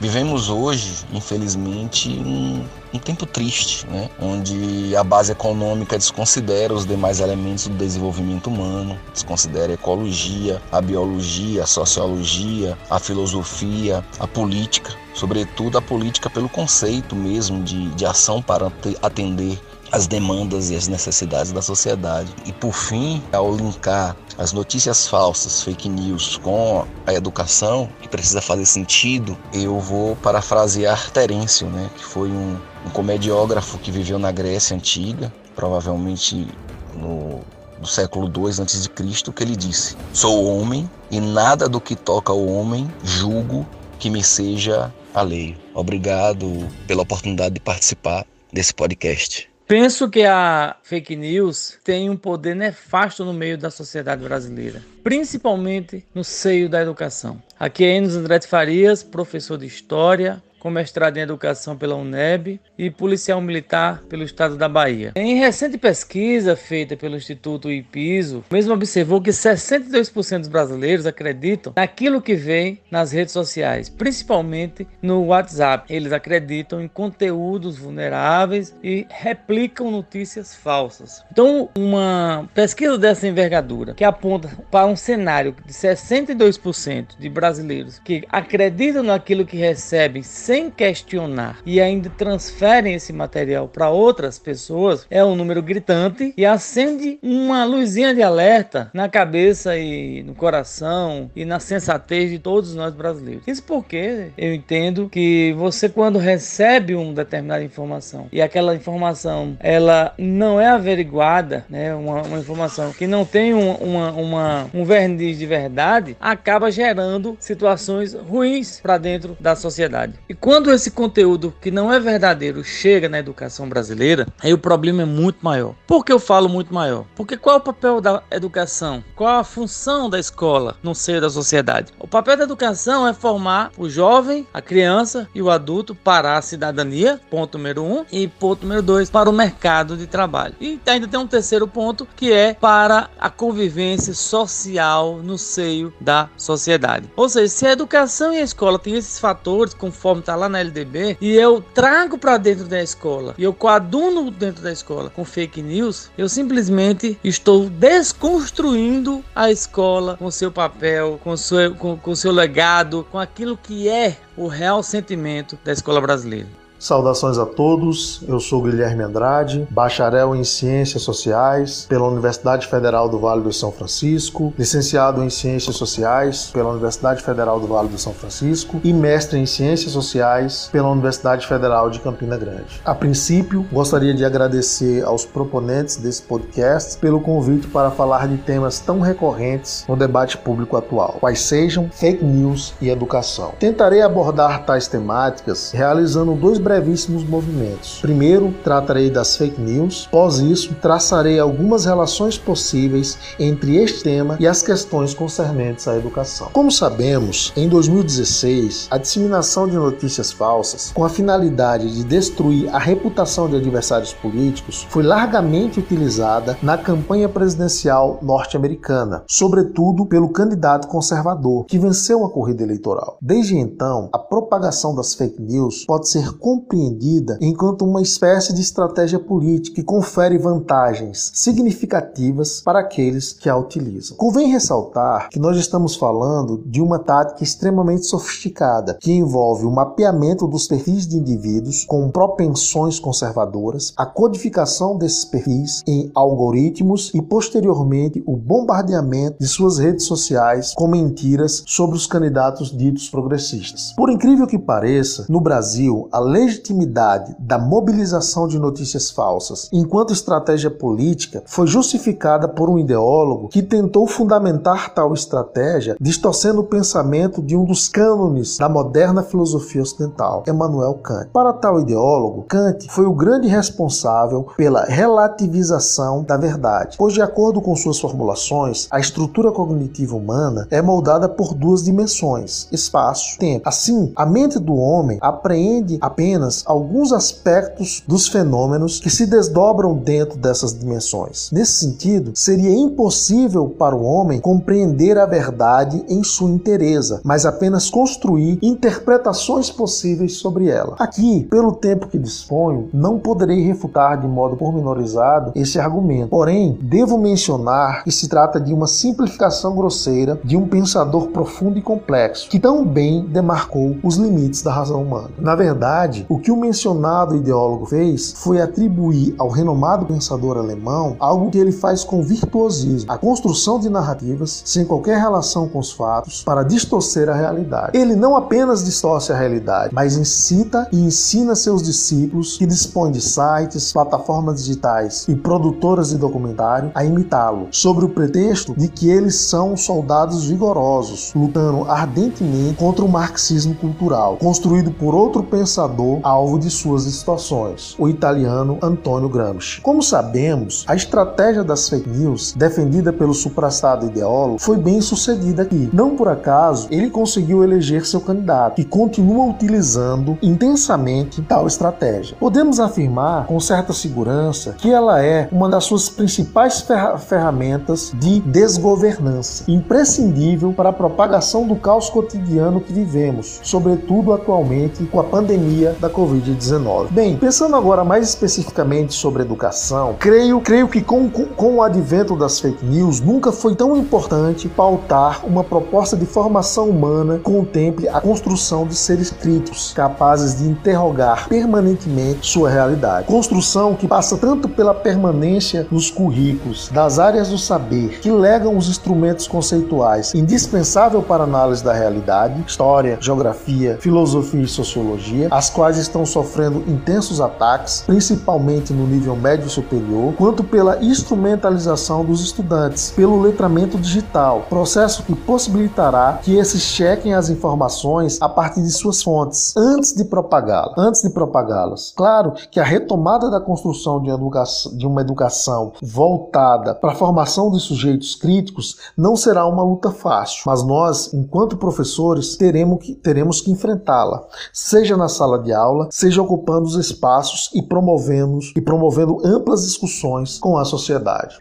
Vivemos 0.00 0.48
hoje, 0.48 1.04
infelizmente, 1.12 2.08
um, 2.08 2.64
um, 2.94 2.98
tempo 2.98 3.26
triste, 3.26 3.86
né? 3.86 4.08
onde 4.18 4.96
a 4.96 5.04
base 5.04 5.30
econômica 5.30 5.98
desconsidera 5.98 6.72
os 6.72 6.86
demais 6.86 7.20
elementos 7.20 7.68
do 7.68 7.74
desenvolvimento 7.76 8.46
humano, 8.46 8.98
desconsidera 9.12 9.72
a 9.72 9.74
ecologia, 9.74 10.62
a 10.72 10.80
biologia, 10.80 11.64
a 11.64 11.66
sociologia, 11.66 12.78
a 12.88 12.98
filosofia, 12.98 14.02
a 14.18 14.26
política, 14.26 14.90
sobretudo 15.12 15.76
a 15.76 15.82
política 15.82 16.30
pelo 16.30 16.48
conceito 16.48 17.14
mesmo 17.14 17.62
de, 17.62 17.90
de 17.90 18.06
ação 18.06 18.40
para 18.40 18.72
atender 19.02 19.60
as 19.92 20.06
demandas 20.06 20.70
e 20.70 20.76
as 20.76 20.88
necessidades 20.88 21.52
da 21.52 21.62
sociedade. 21.62 22.32
E 22.44 22.52
por 22.52 22.72
fim, 22.72 23.22
ao 23.32 23.54
linkar 23.54 24.16
as 24.38 24.52
notícias 24.52 25.08
falsas, 25.08 25.62
fake 25.62 25.88
news, 25.88 26.36
com 26.38 26.86
a 27.06 27.12
educação, 27.12 27.88
que 28.00 28.08
precisa 28.08 28.40
fazer 28.40 28.66
sentido, 28.66 29.36
eu 29.52 29.78
vou 29.78 30.16
parafrasear 30.16 31.10
Terêncio, 31.10 31.66
né, 31.68 31.90
que 31.96 32.04
foi 32.04 32.30
um, 32.30 32.56
um 32.86 32.90
comediógrafo 32.90 33.78
que 33.78 33.90
viveu 33.90 34.18
na 34.18 34.32
Grécia 34.32 34.76
Antiga, 34.76 35.32
provavelmente 35.54 36.46
no 36.94 37.42
século 37.84 38.26
II 38.26 38.62
a.C., 38.62 38.88
que 39.34 39.42
ele 39.42 39.56
disse: 39.56 39.96
Sou 40.12 40.44
homem 40.44 40.88
e 41.10 41.20
nada 41.20 41.68
do 41.68 41.80
que 41.80 41.96
toca 41.96 42.32
o 42.32 42.52
homem 42.52 42.90
julgo 43.02 43.66
que 43.98 44.10
me 44.10 44.22
seja 44.22 44.92
alheio. 45.14 45.56
Obrigado 45.74 46.68
pela 46.86 47.02
oportunidade 47.02 47.54
de 47.54 47.60
participar 47.60 48.24
desse 48.52 48.72
podcast. 48.72 49.49
Penso 49.70 50.10
que 50.10 50.24
a 50.24 50.74
fake 50.82 51.14
news 51.14 51.78
tem 51.84 52.10
um 52.10 52.16
poder 52.16 52.56
nefasto 52.56 53.24
no 53.24 53.32
meio 53.32 53.56
da 53.56 53.70
sociedade 53.70 54.20
brasileira, 54.20 54.82
principalmente 55.04 56.04
no 56.12 56.24
seio 56.24 56.68
da 56.68 56.82
educação. 56.82 57.40
Aqui 57.56 57.84
é 57.84 57.94
Enos 57.94 58.16
André 58.16 58.40
Farias, 58.40 59.04
professor 59.04 59.56
de 59.56 59.66
História, 59.66 60.42
com 60.60 60.70
mestrado 60.70 61.16
em 61.16 61.20
Educação 61.20 61.76
pela 61.76 61.96
UNEB 61.96 62.60
e 62.78 62.90
policial 62.90 63.40
militar 63.40 64.02
pelo 64.08 64.22
estado 64.22 64.56
da 64.56 64.68
Bahia. 64.68 65.12
Em 65.16 65.36
recente 65.36 65.78
pesquisa 65.78 66.54
feita 66.54 66.96
pelo 66.96 67.16
Instituto 67.16 67.70
IPISO, 67.70 68.44
mesmo 68.50 68.74
observou 68.74 69.20
que 69.20 69.30
62% 69.30 70.38
dos 70.38 70.48
brasileiros 70.48 71.06
acreditam 71.06 71.72
naquilo 71.74 72.20
que 72.20 72.34
vem 72.34 72.80
nas 72.90 73.10
redes 73.10 73.32
sociais, 73.32 73.88
principalmente 73.88 74.86
no 75.02 75.24
WhatsApp. 75.24 75.92
Eles 75.92 76.12
acreditam 76.12 76.80
em 76.80 76.88
conteúdos 76.88 77.78
vulneráveis 77.78 78.76
e 78.82 79.06
replicam 79.08 79.90
notícias 79.90 80.54
falsas. 80.54 81.24
Então, 81.32 81.70
uma 81.76 82.48
pesquisa 82.54 82.98
dessa 82.98 83.26
envergadura 83.26 83.94
que 83.94 84.04
aponta 84.04 84.50
para 84.70 84.86
um 84.86 84.96
cenário 84.96 85.56
de 85.64 85.72
62% 85.72 87.18
de 87.18 87.28
brasileiros 87.28 87.98
que 87.98 88.24
acreditam 88.28 89.02
naquilo 89.02 89.46
que 89.46 89.56
recebem 89.56 90.22
sem 90.50 90.68
questionar 90.68 91.58
e 91.64 91.80
ainda 91.80 92.10
transferem 92.10 92.94
esse 92.94 93.12
material 93.12 93.68
para 93.68 93.88
outras 93.88 94.36
pessoas 94.36 95.06
é 95.08 95.24
um 95.24 95.36
número 95.36 95.62
gritante 95.62 96.34
e 96.36 96.44
acende 96.44 97.20
uma 97.22 97.64
luzinha 97.64 98.12
de 98.12 98.20
alerta 98.20 98.90
na 98.92 99.08
cabeça 99.08 99.78
e 99.78 100.24
no 100.24 100.34
coração 100.34 101.30
e 101.36 101.44
na 101.44 101.60
sensatez 101.60 102.32
de 102.32 102.40
todos 102.40 102.74
nós 102.74 102.92
brasileiros. 102.92 103.44
Isso 103.46 103.62
porque 103.62 104.32
eu 104.36 104.52
entendo 104.52 105.08
que 105.08 105.54
você 105.56 105.88
quando 105.88 106.18
recebe 106.18 106.96
uma 106.96 107.12
determinada 107.12 107.62
informação 107.62 108.26
e 108.32 108.42
aquela 108.42 108.74
informação 108.74 109.56
ela 109.60 110.12
não 110.18 110.60
é 110.60 110.66
averiguada, 110.66 111.64
né, 111.70 111.94
uma, 111.94 112.22
uma 112.22 112.38
informação 112.40 112.92
que 112.92 113.06
não 113.06 113.24
tem 113.24 113.54
um, 113.54 113.74
uma, 113.74 114.10
uma, 114.10 114.70
um 114.74 114.84
verniz 114.84 115.38
de 115.38 115.46
verdade, 115.46 116.16
acaba 116.20 116.72
gerando 116.72 117.36
situações 117.38 118.14
ruins 118.14 118.80
para 118.80 118.98
dentro 118.98 119.36
da 119.38 119.54
sociedade. 119.54 120.14
E 120.28 120.39
quando 120.40 120.72
esse 120.72 120.90
conteúdo 120.90 121.52
que 121.60 121.70
não 121.70 121.92
é 121.92 122.00
verdadeiro 122.00 122.64
chega 122.64 123.10
na 123.10 123.18
educação 123.18 123.68
brasileira, 123.68 124.26
aí 124.42 124.54
o 124.54 124.58
problema 124.58 125.02
é 125.02 125.04
muito 125.04 125.38
maior. 125.42 125.74
Por 125.86 126.02
que 126.02 126.10
eu 126.10 126.18
falo 126.18 126.48
muito 126.48 126.72
maior? 126.72 127.04
Porque 127.14 127.36
qual 127.36 127.56
é 127.56 127.58
o 127.58 127.62
papel 127.62 128.00
da 128.00 128.22
educação? 128.30 129.04
Qual 129.14 129.38
a 129.38 129.44
função 129.44 130.08
da 130.08 130.18
escola 130.18 130.76
no 130.82 130.94
seio 130.94 131.20
da 131.20 131.28
sociedade? 131.28 131.92
O 131.98 132.08
papel 132.08 132.38
da 132.38 132.44
educação 132.44 133.06
é 133.06 133.12
formar 133.12 133.70
o 133.76 133.88
jovem, 133.88 134.46
a 134.54 134.62
criança 134.62 135.28
e 135.34 135.42
o 135.42 135.50
adulto 135.50 135.94
para 135.94 136.38
a 136.38 136.42
cidadania, 136.42 137.20
ponto 137.28 137.58
número 137.58 137.82
um, 137.82 138.06
e 138.10 138.26
ponto 138.26 138.62
número 138.62 138.80
dois, 138.80 139.10
para 139.10 139.28
o 139.28 139.32
mercado 139.34 139.94
de 139.94 140.06
trabalho. 140.06 140.54
E 140.58 140.80
ainda 140.86 141.06
tem 141.06 141.20
um 141.20 141.26
terceiro 141.26 141.68
ponto 141.68 142.08
que 142.16 142.32
é 142.32 142.54
para 142.54 143.10
a 143.20 143.28
convivência 143.28 144.14
social 144.14 145.18
no 145.22 145.36
seio 145.36 145.92
da 146.00 146.30
sociedade. 146.34 147.10
Ou 147.14 147.28
seja, 147.28 147.48
se 147.48 147.66
a 147.66 147.72
educação 147.72 148.32
e 148.32 148.38
a 148.38 148.42
escola 148.42 148.78
têm 148.78 148.94
esses 148.94 149.18
fatores, 149.18 149.74
conforme 149.74 150.22
está 150.30 150.36
lá 150.36 150.48
na 150.48 150.60
LDB, 150.60 151.18
e 151.20 151.34
eu 151.34 151.60
trago 151.74 152.16
para 152.16 152.36
dentro 152.36 152.66
da 152.66 152.80
escola, 152.80 153.34
e 153.36 153.42
eu 153.42 153.52
coaduno 153.52 154.30
dentro 154.30 154.62
da 154.62 154.70
escola 154.70 155.10
com 155.10 155.24
fake 155.24 155.60
news, 155.60 156.08
eu 156.16 156.28
simplesmente 156.28 157.18
estou 157.24 157.68
desconstruindo 157.68 159.24
a 159.34 159.50
escola 159.50 160.16
com 160.16 160.30
seu 160.30 160.52
papel, 160.52 161.18
com 161.24 161.36
seu, 161.36 161.74
com, 161.74 161.96
com 161.96 162.14
seu 162.14 162.30
legado, 162.30 163.04
com 163.10 163.18
aquilo 163.18 163.56
que 163.56 163.88
é 163.88 164.16
o 164.36 164.46
real 164.46 164.82
sentimento 164.84 165.58
da 165.64 165.72
escola 165.72 166.00
brasileira. 166.00 166.59
Saudações 166.80 167.36
a 167.36 167.44
todos, 167.44 168.22
eu 168.26 168.40
sou 168.40 168.62
Guilherme 168.62 169.02
Andrade, 169.02 169.68
bacharel 169.70 170.34
em 170.34 170.42
Ciências 170.42 171.02
Sociais 171.02 171.84
pela 171.86 172.08
Universidade 172.08 172.66
Federal 172.66 173.06
do 173.06 173.18
Vale 173.18 173.42
do 173.42 173.52
São 173.52 173.70
Francisco, 173.70 174.54
licenciado 174.58 175.22
em 175.22 175.28
Ciências 175.28 175.76
Sociais 175.76 176.48
pela 176.50 176.70
Universidade 176.70 177.22
Federal 177.22 177.60
do 177.60 177.66
Vale 177.66 177.90
do 177.90 177.98
São 177.98 178.14
Francisco 178.14 178.80
e 178.82 178.94
mestre 178.94 179.38
em 179.38 179.44
Ciências 179.44 179.92
Sociais 179.92 180.70
pela 180.72 180.88
Universidade 180.88 181.46
Federal 181.46 181.90
de 181.90 182.00
Campina 182.00 182.38
Grande. 182.38 182.80
A 182.82 182.94
princípio, 182.94 183.66
gostaria 183.70 184.14
de 184.14 184.24
agradecer 184.24 185.04
aos 185.04 185.26
proponentes 185.26 185.98
desse 185.98 186.22
podcast 186.22 186.96
pelo 186.96 187.20
convite 187.20 187.66
para 187.66 187.90
falar 187.90 188.26
de 188.26 188.38
temas 188.38 188.80
tão 188.80 189.00
recorrentes 189.00 189.84
no 189.86 189.96
debate 189.96 190.38
público 190.38 190.78
atual, 190.78 191.18
quais 191.20 191.42
sejam 191.42 191.90
fake 191.92 192.24
news 192.24 192.72
e 192.80 192.88
educação. 192.88 193.52
Tentarei 193.58 194.00
abordar 194.00 194.64
tais 194.64 194.88
temáticas 194.88 195.72
realizando 195.72 196.34
dois 196.34 196.58
brevíssimos 196.70 197.24
movimentos. 197.24 197.98
Primeiro, 198.00 198.54
tratarei 198.62 199.10
das 199.10 199.36
fake 199.36 199.60
news, 199.60 200.06
após 200.06 200.38
isso, 200.38 200.72
traçarei 200.80 201.40
algumas 201.40 201.84
relações 201.84 202.38
possíveis 202.38 203.18
entre 203.40 203.76
este 203.76 204.04
tema 204.04 204.36
e 204.38 204.46
as 204.46 204.62
questões 204.62 205.12
concernentes 205.12 205.88
à 205.88 205.96
educação. 205.96 206.50
Como 206.52 206.70
sabemos, 206.70 207.52
em 207.56 207.68
2016, 207.68 208.86
a 208.88 208.98
disseminação 208.98 209.66
de 209.66 209.74
notícias 209.74 210.30
falsas, 210.30 210.92
com 210.94 211.04
a 211.04 211.08
finalidade 211.08 211.92
de 211.92 212.04
destruir 212.04 212.72
a 212.72 212.78
reputação 212.78 213.48
de 213.48 213.56
adversários 213.56 214.12
políticos, 214.12 214.86
foi 214.90 215.02
largamente 215.02 215.80
utilizada 215.80 216.56
na 216.62 216.78
campanha 216.78 217.28
presidencial 217.28 218.20
norte-americana, 218.22 219.24
sobretudo 219.26 220.06
pelo 220.06 220.28
candidato 220.28 220.86
conservador, 220.86 221.64
que 221.64 221.80
venceu 221.80 222.24
a 222.24 222.30
corrida 222.30 222.62
eleitoral. 222.62 223.18
Desde 223.20 223.56
então, 223.56 224.08
a 224.12 224.18
propagação 224.18 224.94
das 224.94 225.14
fake 225.14 225.42
news 225.42 225.84
pode 225.84 226.08
ser 226.08 226.30
compreendida 226.60 227.38
enquanto 227.40 227.84
uma 227.84 228.02
espécie 228.02 228.52
de 228.52 228.60
estratégia 228.60 229.18
política 229.18 229.76
que 229.76 229.82
confere 229.82 230.36
vantagens 230.36 231.30
significativas 231.34 232.60
para 232.60 232.80
aqueles 232.80 233.32
que 233.32 233.48
a 233.48 233.56
utilizam. 233.56 234.16
Convém 234.16 234.48
ressaltar 234.48 235.28
que 235.30 235.38
nós 235.38 235.56
estamos 235.56 235.96
falando 235.96 236.62
de 236.66 236.82
uma 236.82 236.98
tática 236.98 237.42
extremamente 237.42 238.06
sofisticada 238.06 238.98
que 239.00 239.12
envolve 239.12 239.64
o 239.64 239.70
mapeamento 239.70 240.46
dos 240.46 240.66
perfis 240.66 241.06
de 241.06 241.16
indivíduos 241.16 241.84
com 241.86 242.10
propensões 242.10 242.98
conservadoras, 242.98 243.92
a 243.96 244.04
codificação 244.04 244.98
desses 244.98 245.24
perfis 245.24 245.82
em 245.86 246.10
algoritmos 246.14 247.10
e 247.14 247.22
posteriormente 247.22 248.22
o 248.26 248.36
bombardeamento 248.36 249.38
de 249.38 249.46
suas 249.46 249.78
redes 249.78 250.04
sociais 250.04 250.74
com 250.74 250.88
mentiras 250.88 251.62
sobre 251.66 251.96
os 251.96 252.06
candidatos 252.06 252.76
ditos 252.76 253.08
progressistas. 253.08 253.92
Por 253.96 254.10
incrível 254.10 254.46
que 254.46 254.58
pareça, 254.58 255.26
no 255.28 255.40
Brasil, 255.40 256.08
a 256.12 256.18
legitimidade 256.50 257.36
da 257.38 257.58
mobilização 257.58 258.48
de 258.48 258.58
notícias 258.58 259.10
falsas 259.10 259.68
enquanto 259.72 260.12
estratégia 260.12 260.70
política 260.70 261.42
foi 261.46 261.66
justificada 261.66 262.48
por 262.48 262.68
um 262.68 262.78
ideólogo 262.78 263.48
que 263.48 263.62
tentou 263.62 264.06
fundamentar 264.06 264.92
tal 264.92 265.14
estratégia 265.14 265.96
distorcendo 266.00 266.60
o 266.60 266.64
pensamento 266.64 267.40
de 267.40 267.56
um 267.56 267.64
dos 267.64 267.88
cânones 267.88 268.58
da 268.58 268.68
moderna 268.68 269.22
filosofia 269.22 269.82
ocidental, 269.82 270.42
Emmanuel 270.48 270.94
Kant. 270.94 271.28
Para 271.32 271.52
tal 271.52 271.80
ideólogo, 271.80 272.44
Kant 272.48 272.88
foi 272.90 273.06
o 273.06 273.14
grande 273.14 273.46
responsável 273.46 274.48
pela 274.56 274.84
relativização 274.84 276.24
da 276.24 276.36
verdade, 276.36 276.96
pois, 276.98 277.14
de 277.14 277.22
acordo 277.22 277.60
com 277.60 277.76
suas 277.76 278.00
formulações, 278.00 278.88
a 278.90 278.98
estrutura 278.98 279.52
cognitiva 279.52 280.16
humana 280.16 280.66
é 280.70 280.82
moldada 280.82 281.28
por 281.28 281.54
duas 281.54 281.84
dimensões, 281.84 282.66
espaço 282.72 283.36
e 283.36 283.38
tempo. 283.38 283.68
Assim, 283.68 284.12
a 284.16 284.26
mente 284.26 284.58
do 284.58 284.74
homem 284.74 285.18
apreende 285.20 285.98
apenas 286.00 286.39
apenas 286.40 286.62
alguns 286.64 287.12
aspectos 287.12 288.02
dos 288.06 288.26
fenômenos 288.26 288.98
que 288.98 289.10
se 289.10 289.26
desdobram 289.26 289.94
dentro 289.94 290.38
dessas 290.38 290.76
dimensões. 290.78 291.50
Nesse 291.52 291.72
sentido, 291.72 292.32
seria 292.34 292.70
impossível 292.70 293.68
para 293.68 293.94
o 293.94 294.02
homem 294.02 294.40
compreender 294.40 295.18
a 295.18 295.26
verdade 295.26 296.02
em 296.08 296.24
sua 296.24 296.50
inteireza, 296.50 297.20
mas 297.22 297.44
apenas 297.44 297.90
construir 297.90 298.58
interpretações 298.62 299.70
possíveis 299.70 300.36
sobre 300.36 300.68
ela. 300.68 300.96
Aqui, 300.98 301.46
pelo 301.50 301.72
tempo 301.72 302.08
que 302.08 302.18
disponho, 302.18 302.88
não 302.92 303.18
poderei 303.18 303.62
refutar 303.62 304.18
de 304.18 304.26
modo 304.26 304.56
pormenorizado 304.56 305.52
esse 305.54 305.78
argumento. 305.78 306.30
Porém, 306.30 306.78
devo 306.80 307.18
mencionar 307.18 308.04
que 308.04 308.12
se 308.12 308.28
trata 308.28 308.58
de 308.58 308.72
uma 308.72 308.86
simplificação 308.86 309.74
grosseira 309.74 310.40
de 310.42 310.56
um 310.56 310.66
pensador 310.66 311.28
profundo 311.28 311.78
e 311.78 311.82
complexo, 311.82 312.48
que 312.48 312.58
tão 312.58 312.84
bem 312.84 313.26
demarcou 313.26 313.96
os 314.02 314.16
limites 314.16 314.62
da 314.62 314.72
razão 314.72 315.02
humana. 315.02 315.30
Na 315.38 315.54
verdade, 315.54 315.90
verdade, 315.90 316.26
o 316.30 316.38
que 316.38 316.52
o 316.52 316.56
mencionado 316.56 317.34
ideólogo 317.34 317.86
fez 317.86 318.32
foi 318.36 318.60
atribuir 318.60 319.34
ao 319.36 319.48
renomado 319.48 320.06
pensador 320.06 320.56
alemão 320.56 321.16
algo 321.18 321.50
que 321.50 321.58
ele 321.58 321.72
faz 321.72 322.04
com 322.04 322.22
virtuosismo, 322.22 323.10
a 323.10 323.18
construção 323.18 323.80
de 323.80 323.90
narrativas 323.90 324.62
sem 324.64 324.84
qualquer 324.84 325.18
relação 325.18 325.68
com 325.68 325.80
os 325.80 325.90
fatos 325.90 326.44
para 326.44 326.62
distorcer 326.62 327.28
a 327.28 327.34
realidade. 327.34 327.98
Ele 327.98 328.14
não 328.14 328.36
apenas 328.36 328.84
distorce 328.84 329.32
a 329.32 329.36
realidade, 329.36 329.92
mas 329.92 330.16
incita 330.16 330.86
e 330.92 331.00
ensina 331.00 331.56
seus 331.56 331.82
discípulos 331.82 332.56
que 332.56 332.64
dispõem 332.64 333.10
de 333.10 333.20
sites, 333.20 333.92
plataformas 333.92 334.62
digitais 334.62 335.26
e 335.28 335.34
produtoras 335.34 336.10
de 336.10 336.16
documentário 336.16 336.92
a 336.94 337.04
imitá-lo, 337.04 337.66
sobre 337.72 338.04
o 338.04 338.08
pretexto 338.08 338.72
de 338.76 338.86
que 338.86 339.10
eles 339.10 339.34
são 339.34 339.76
soldados 339.76 340.44
vigorosos, 340.44 341.32
lutando 341.34 341.90
ardentemente 341.90 342.76
contra 342.76 343.04
o 343.04 343.08
marxismo 343.08 343.74
cultural, 343.74 344.36
construído 344.36 344.92
por 344.92 345.12
outro 345.12 345.42
pensador 345.42 346.09
alvo 346.22 346.58
de 346.58 346.70
suas 346.70 347.04
distorções, 347.04 347.94
o 347.98 348.08
italiano 348.08 348.78
Antonio 348.82 349.28
Gramsci. 349.28 349.80
Como 349.80 350.02
sabemos, 350.02 350.84
a 350.88 350.96
estratégia 350.96 351.62
das 351.62 351.88
fake 351.88 352.08
news, 352.08 352.54
defendida 352.56 353.12
pelo 353.12 353.34
suprastado 353.34 354.06
ideólogo, 354.06 354.58
foi 354.58 354.76
bem 354.76 355.00
sucedida 355.00 355.62
aqui. 355.62 355.88
Não 355.92 356.16
por 356.16 356.28
acaso, 356.28 356.88
ele 356.90 357.10
conseguiu 357.10 357.62
eleger 357.62 358.04
seu 358.06 358.20
candidato 358.20 358.80
e 358.80 358.84
continua 358.84 359.44
utilizando 359.46 360.36
intensamente 360.42 361.42
tal 361.42 361.66
estratégia. 361.66 362.36
Podemos 362.40 362.80
afirmar 362.80 363.46
com 363.46 363.60
certa 363.60 363.92
segurança 363.92 364.74
que 364.78 364.90
ela 364.90 365.22
é 365.22 365.48
uma 365.52 365.68
das 365.68 365.84
suas 365.84 366.08
principais 366.08 366.86
ferramentas 367.28 368.12
de 368.18 368.40
desgovernança, 368.40 369.64
imprescindível 369.68 370.72
para 370.72 370.88
a 370.88 370.92
propagação 370.92 371.66
do 371.66 371.76
caos 371.76 372.08
cotidiano 372.08 372.80
que 372.80 372.92
vivemos, 372.92 373.60
sobretudo 373.62 374.32
atualmente 374.32 375.04
com 375.04 375.20
a 375.20 375.24
pandemia 375.24 375.94
da 376.00 376.08
Covid-19. 376.08 377.10
Bem, 377.10 377.36
pensando 377.36 377.76
agora 377.76 378.04
mais 378.04 378.28
especificamente 378.28 379.12
sobre 379.14 379.42
educação, 379.42 380.16
creio, 380.18 380.60
creio 380.60 380.88
que 380.88 381.00
com, 381.00 381.28
com, 381.28 381.44
com 381.46 381.74
o 381.76 381.82
advento 381.82 382.36
das 382.36 382.58
fake 382.58 382.84
news, 382.84 383.20
nunca 383.20 383.52
foi 383.52 383.74
tão 383.74 383.96
importante 383.96 384.68
pautar 384.68 385.44
uma 385.44 385.62
proposta 385.62 386.16
de 386.16 386.26
formação 386.26 386.88
humana 386.88 387.36
que 387.36 387.42
contemple 387.42 388.08
a 388.08 388.20
construção 388.20 388.86
de 388.86 388.94
seres 388.94 389.30
críticos, 389.30 389.92
capazes 389.92 390.58
de 390.58 390.68
interrogar 390.68 391.48
permanentemente 391.48 392.46
sua 392.46 392.70
realidade. 392.70 393.26
Construção 393.26 393.94
que 393.94 394.08
passa 394.08 394.36
tanto 394.36 394.68
pela 394.68 394.94
permanência 394.94 395.86
nos 395.90 396.10
currículos 396.10 396.88
das 396.88 397.18
áreas 397.18 397.48
do 397.48 397.58
saber 397.58 398.20
que 398.20 398.30
legam 398.30 398.76
os 398.76 398.88
instrumentos 398.88 399.46
conceituais 399.46 400.34
indispensável 400.34 401.22
para 401.22 401.44
análise 401.44 401.82
da 401.82 401.92
realidade, 401.92 402.62
história, 402.66 403.18
geografia, 403.20 403.98
filosofia 404.00 404.62
e 404.62 404.68
sociologia, 404.68 405.48
as 405.50 405.68
quais 405.70 405.89
estão 405.96 406.24
sofrendo 406.26 406.84
intensos 406.86 407.40
ataques, 407.40 408.04
principalmente 408.06 408.92
no 408.92 409.06
nível 409.06 409.36
médio 409.36 409.68
superior, 409.68 410.34
quanto 410.36 410.62
pela 410.62 411.02
instrumentalização 411.02 412.24
dos 412.24 412.40
estudantes, 412.42 413.10
pelo 413.10 413.40
letramento 413.40 413.98
digital, 413.98 414.66
processo 414.68 415.22
que 415.22 415.34
possibilitará 415.34 416.40
que 416.42 416.56
esses 416.56 416.82
chequem 416.82 417.34
as 417.34 417.48
informações 417.48 418.40
a 418.40 418.48
partir 418.48 418.82
de 418.82 418.90
suas 418.90 419.22
fontes, 419.22 419.74
antes 419.76 420.14
de 420.14 420.24
propagá-las. 420.24 420.94
Antes 420.96 421.22
de 421.22 421.30
propagá-las. 421.30 422.12
Claro 422.16 422.52
que 422.70 422.80
a 422.80 422.84
retomada 422.84 423.50
da 423.50 423.60
construção 423.60 424.22
de 424.22 425.06
uma 425.06 425.20
educação 425.20 425.92
voltada 426.02 426.94
para 426.94 427.12
a 427.12 427.14
formação 427.14 427.70
de 427.70 427.80
sujeitos 427.80 428.34
críticos 428.34 428.96
não 429.16 429.36
será 429.36 429.66
uma 429.66 429.82
luta 429.82 430.10
fácil, 430.10 430.62
mas 430.66 430.82
nós, 430.82 431.32
enquanto 431.32 431.76
professores, 431.76 432.56
teremos 432.56 433.04
que, 433.04 433.14
teremos 433.14 433.60
que 433.60 433.70
enfrentá-la, 433.70 434.44
seja 434.72 435.16
na 435.16 435.28
sala 435.28 435.58
de 435.58 435.72
aula, 435.72 435.79
seja 436.10 436.42
ocupando 436.42 436.86
os 436.86 436.96
espaços 436.96 437.70
e 437.74 437.82
promovendo, 437.82 438.58
e 438.76 438.80
promovendo 438.80 439.38
amplas 439.44 439.82
discussões 439.84 440.58
com 440.58 440.76
a 440.76 440.84
sociedade. 440.84 441.56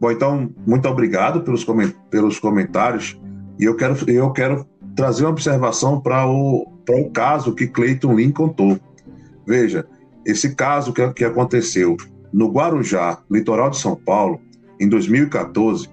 Bom, 0.00 0.10
então, 0.10 0.50
muito 0.66 0.88
obrigado 0.88 1.40
pelos, 1.40 1.64
pelos 2.10 2.38
comentários. 2.38 3.18
E 3.58 3.64
eu 3.64 3.76
quero, 3.76 3.96
eu 4.10 4.30
quero 4.32 4.66
trazer 4.94 5.24
uma 5.24 5.30
observação 5.30 6.00
para 6.00 6.26
o, 6.26 6.66
o 6.88 7.10
caso 7.10 7.54
que 7.54 7.66
Clayton 7.66 8.14
Lin 8.14 8.30
contou. 8.30 8.78
Veja, 9.46 9.86
esse 10.24 10.54
caso 10.54 10.92
que, 10.92 11.06
que 11.12 11.24
aconteceu 11.24 11.96
no 12.32 12.50
Guarujá, 12.50 13.18
litoral 13.30 13.70
de 13.70 13.78
São 13.78 13.94
Paulo, 13.94 14.40
em 14.80 14.88
2014, 14.88 15.88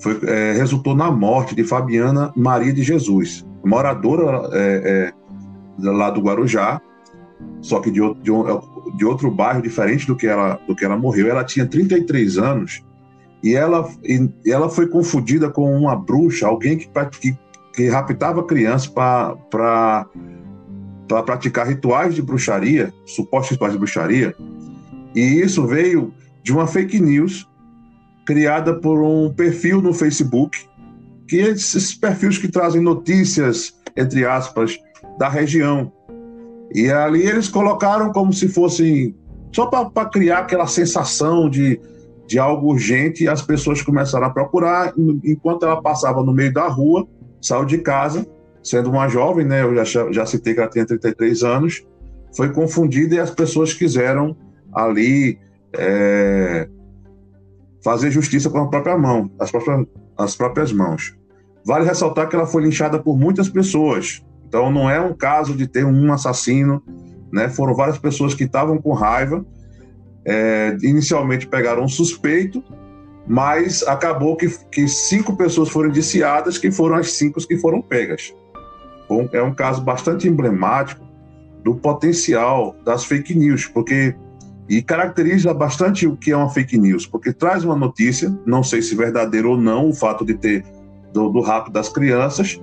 foi, 0.00 0.18
é, 0.26 0.52
resultou 0.52 0.94
na 0.94 1.10
morte 1.10 1.54
de 1.54 1.64
Fabiana 1.64 2.32
Maria 2.36 2.72
de 2.72 2.82
Jesus, 2.82 3.46
moradora 3.64 4.48
é, 4.52 5.12
é, 5.80 5.90
lá 5.90 6.10
do 6.10 6.20
Guarujá, 6.20 6.80
só 7.60 7.80
que 7.80 7.90
de, 7.90 8.00
de, 8.14 8.30
de, 8.96 9.04
outro 9.04 9.30
bairro 9.30 9.62
diferente 9.62 10.06
do 10.06 10.16
que, 10.16 10.26
ela, 10.26 10.60
do 10.66 10.74
que 10.74 10.84
ela 10.84 10.96
morreu. 10.96 11.28
Ela 11.28 11.44
tinha 11.44 11.66
33 11.66 12.38
anos 12.38 12.82
e 13.42 13.54
ela, 13.54 13.88
e 14.04 14.30
ela 14.50 14.68
foi 14.68 14.86
confundida 14.88 15.50
com 15.50 15.74
uma 15.76 15.96
bruxa, 15.96 16.46
alguém 16.46 16.76
que, 16.76 16.88
que, 17.20 17.38
que 17.74 17.88
raptava 17.88 18.44
crianças 18.44 18.88
para 18.88 19.36
pra, 19.50 20.06
praticar 21.24 21.66
rituais 21.66 22.14
de 22.14 22.22
bruxaria, 22.22 22.92
supostos 23.06 23.52
rituais 23.52 23.72
de 23.72 23.78
bruxaria. 23.78 24.34
E 25.14 25.20
isso 25.20 25.66
veio 25.66 26.12
de 26.42 26.52
uma 26.52 26.66
fake 26.66 27.00
news 27.00 27.48
criada 28.24 28.74
por 28.74 29.02
um 29.02 29.32
perfil 29.32 29.82
no 29.82 29.92
Facebook, 29.92 30.58
que 31.28 31.40
é 31.40 31.48
esses 31.50 31.94
perfis 31.94 32.38
que 32.38 32.48
trazem 32.48 32.80
notícias, 32.80 33.74
entre 33.96 34.24
aspas, 34.24 34.78
da 35.18 35.28
região. 35.28 35.92
E 36.74 36.90
ali 36.90 37.22
eles 37.22 37.48
colocaram 37.48 38.12
como 38.12 38.32
se 38.32 38.48
fossem 38.48 39.14
só 39.54 39.66
para 39.66 40.06
criar 40.06 40.38
aquela 40.38 40.66
sensação 40.66 41.48
de, 41.48 41.78
de 42.26 42.38
algo 42.38 42.72
urgente, 42.72 43.28
as 43.28 43.42
pessoas 43.42 43.82
começaram 43.82 44.26
a 44.26 44.30
procurar. 44.30 44.94
Enquanto 45.22 45.64
ela 45.64 45.80
passava 45.82 46.22
no 46.22 46.32
meio 46.32 46.52
da 46.52 46.66
rua, 46.66 47.06
saiu 47.40 47.64
de 47.66 47.78
casa, 47.78 48.26
sendo 48.62 48.90
uma 48.90 49.08
jovem, 49.08 49.44
né? 49.44 49.62
Eu 49.62 49.84
já, 49.84 50.10
já 50.10 50.24
citei 50.24 50.54
que 50.54 50.60
ela 50.60 50.70
tinha 50.70 50.86
33 50.86 51.42
anos, 51.42 51.86
foi 52.34 52.50
confundida 52.50 53.14
e 53.14 53.20
as 53.20 53.30
pessoas 53.30 53.74
quiseram 53.74 54.34
ali 54.72 55.38
é, 55.76 56.66
fazer 57.84 58.10
justiça 58.10 58.48
com 58.48 58.58
a 58.58 58.68
própria 58.68 58.96
mão, 58.96 59.30
as 59.38 59.50
próprias, 59.50 59.86
as 60.16 60.34
próprias 60.34 60.72
mãos. 60.72 61.14
Vale 61.64 61.84
ressaltar 61.84 62.28
que 62.28 62.34
ela 62.34 62.46
foi 62.46 62.62
linchada 62.62 62.98
por 62.98 63.18
muitas 63.18 63.48
pessoas. 63.48 64.24
Então 64.52 64.70
não 64.70 64.90
é 64.90 65.00
um 65.00 65.14
caso 65.14 65.56
de 65.56 65.66
ter 65.66 65.82
um 65.86 66.12
assassino, 66.12 66.82
né? 67.32 67.48
Foram 67.48 67.74
várias 67.74 67.96
pessoas 67.96 68.34
que 68.34 68.44
estavam 68.44 68.76
com 68.76 68.92
raiva. 68.92 69.42
É, 70.26 70.76
inicialmente 70.82 71.46
pegaram 71.46 71.84
um 71.84 71.88
suspeito, 71.88 72.62
mas 73.26 73.82
acabou 73.84 74.36
que, 74.36 74.50
que 74.70 74.86
cinco 74.86 75.38
pessoas 75.38 75.70
foram 75.70 75.88
indiciadas, 75.88 76.58
que 76.58 76.70
foram 76.70 76.96
as 76.96 77.12
cinco 77.12 77.40
que 77.40 77.56
foram 77.56 77.80
pegas. 77.80 78.34
Bom, 79.08 79.26
é 79.32 79.42
um 79.42 79.54
caso 79.54 79.80
bastante 79.80 80.28
emblemático 80.28 81.02
do 81.64 81.74
potencial 81.76 82.76
das 82.84 83.06
fake 83.06 83.34
news, 83.34 83.66
porque 83.66 84.14
e 84.68 84.82
caracteriza 84.82 85.54
bastante 85.54 86.06
o 86.06 86.14
que 86.14 86.30
é 86.30 86.36
uma 86.36 86.50
fake 86.50 86.76
news, 86.76 87.06
porque 87.06 87.32
traz 87.32 87.64
uma 87.64 87.74
notícia, 87.74 88.38
não 88.44 88.62
sei 88.62 88.82
se 88.82 88.94
verdadeiro 88.94 89.52
ou 89.52 89.56
não, 89.56 89.88
o 89.88 89.94
fato 89.94 90.26
de 90.26 90.34
ter 90.34 90.62
do, 91.10 91.30
do 91.30 91.40
rapto 91.40 91.72
das 91.72 91.88
crianças, 91.88 92.60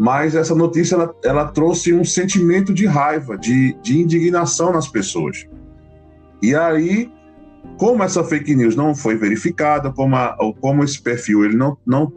mas 0.00 0.34
essa 0.34 0.54
notícia 0.54 0.94
ela, 0.94 1.14
ela 1.22 1.44
trouxe 1.48 1.92
um 1.92 2.02
sentimento 2.02 2.72
de 2.72 2.86
raiva, 2.86 3.36
de, 3.36 3.74
de 3.82 4.00
indignação 4.00 4.72
nas 4.72 4.88
pessoas. 4.88 5.46
E 6.40 6.54
aí, 6.54 7.12
como 7.76 8.02
essa 8.02 8.24
fake 8.24 8.54
news 8.54 8.74
não 8.74 8.94
foi 8.94 9.14
verificada, 9.14 9.92
como, 9.92 10.16
a, 10.16 10.34
como 10.58 10.82
esse 10.82 11.02
perfil 11.02 11.44
ele 11.44 11.54
não, 11.54 11.76
não, 11.84 12.10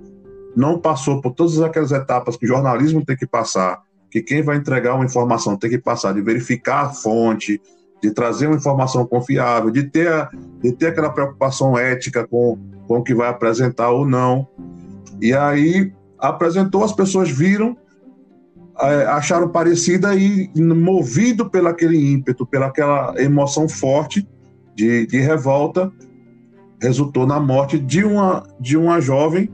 não 0.55 0.79
passou 0.79 1.19
por 1.19 1.33
todas 1.33 1.59
aquelas 1.59 1.91
etapas 1.91 2.37
que 2.37 2.45
o 2.45 2.47
jornalismo 2.47 3.03
tem 3.03 3.17
que 3.17 3.27
passar, 3.27 3.81
que 4.09 4.21
quem 4.21 4.41
vai 4.41 4.55
entregar 4.55 4.95
uma 4.95 5.03
informação 5.03 5.57
tem 5.57 5.69
que 5.69 5.77
passar 5.77 6.13
de 6.13 6.21
verificar 6.21 6.85
a 6.85 6.89
fonte, 6.89 7.61
de 8.01 8.11
trazer 8.11 8.47
uma 8.47 8.55
informação 8.55 9.05
confiável, 9.05 9.69
de 9.69 9.83
ter, 9.83 10.07
a, 10.07 10.29
de 10.61 10.71
ter 10.71 10.87
aquela 10.87 11.09
preocupação 11.09 11.77
ética 11.77 12.25
com, 12.25 12.57
com 12.87 12.99
o 12.99 13.03
que 13.03 13.13
vai 13.13 13.27
apresentar 13.27 13.89
ou 13.89 14.05
não. 14.05 14.47
E 15.19 15.33
aí 15.33 15.91
apresentou, 16.29 16.83
as 16.83 16.93
pessoas 16.93 17.29
viram, 17.29 17.77
é, 18.79 19.05
acharam 19.05 19.49
parecida 19.49 20.15
e, 20.15 20.49
movido 20.55 21.49
pelo 21.49 21.67
aquele 21.67 21.97
ímpeto, 21.97 22.45
pela 22.45 22.67
aquela 22.67 23.13
emoção 23.21 23.67
forte 23.67 24.27
de, 24.75 25.05
de 25.05 25.19
revolta, 25.19 25.91
resultou 26.81 27.25
na 27.25 27.39
morte 27.39 27.77
de 27.77 28.03
uma, 28.03 28.43
de 28.59 28.75
uma 28.77 28.99
jovem 28.99 29.49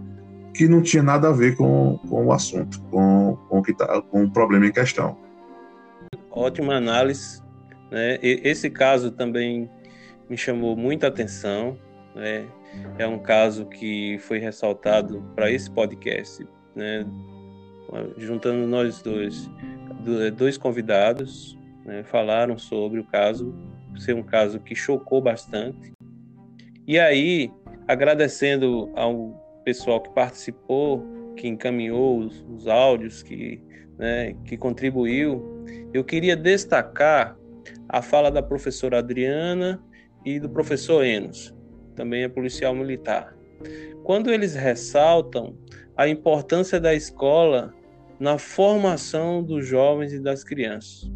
que 0.53 0.67
não 0.67 0.82
tinha 0.82 1.03
nada 1.03 1.29
a 1.29 1.32
ver 1.32 1.55
com, 1.55 1.99
com 2.10 2.25
o 2.25 2.34
assunto, 2.34 2.82
com, 2.84 3.38
com, 3.47 3.60
o 3.60 3.62
que 3.62 3.73
tá, 3.73 4.01
com 4.01 4.23
o 4.23 4.32
problema 4.32 4.65
em 4.65 4.71
questão. 4.71 5.17
Ótima 6.32 6.75
análise 6.75 7.41
né? 7.91 8.19
Esse 8.21 8.69
caso 8.69 9.12
também 9.12 9.69
me 10.29 10.38
chamou 10.38 10.75
muita 10.75 11.08
atenção. 11.08 11.77
Né? 12.15 12.45
É 12.97 13.08
um 13.08 13.19
caso 13.19 13.65
que 13.65 14.17
foi 14.19 14.39
ressaltado 14.39 15.23
para 15.36 15.51
esse 15.51 15.69
podcast, 15.69 16.45
né? 16.80 17.06
juntando 18.18 18.65
nós 18.68 19.02
dois, 19.02 19.50
dois 20.36 20.58
convidados, 20.58 21.58
né? 21.86 22.04
falaram 22.04 22.58
sobre 22.58 23.00
o 23.00 23.04
caso, 23.04 23.54
ser 23.98 24.15
um 24.15 24.24
caso 24.24 24.60
que 24.60 24.76
chocou 24.76 25.22
bastante. 25.22 25.92
E 26.88 26.98
aí, 26.98 27.52
agradecendo 27.88 28.92
ao 28.96 29.62
pessoal 29.65 30.02
que 30.02 30.10
participou, 30.12 31.04
que 31.36 31.48
encaminhou 31.48 32.20
os, 32.20 32.46
os 32.50 32.68
áudios, 32.68 33.22
que, 33.22 33.62
né, 33.98 34.36
que 34.46 34.58
contribuiu, 34.58 35.65
eu 35.94 36.04
queria 36.04 36.36
destacar 36.36 37.38
a 37.88 38.02
fala 38.02 38.32
da 38.32 38.42
professora 38.42 39.00
Adriana 39.00 39.84
e 40.26 40.39
do 40.39 40.50
professor 40.50 41.04
Enos, 41.04 41.56
também 41.96 42.24
é 42.24 42.30
policial 42.30 42.74
militar. 42.74 43.38
Quando 44.04 44.32
eles 44.32 44.56
ressaltam 44.56 45.56
a 45.95 46.08
importância 46.08 46.80
da 46.80 46.93
escola 46.93 47.74
na 48.19 48.38
formação 48.38 49.43
dos 49.43 49.65
jovens 49.65 50.13
e 50.13 50.19
das 50.19 50.43
crianças, 50.43 51.10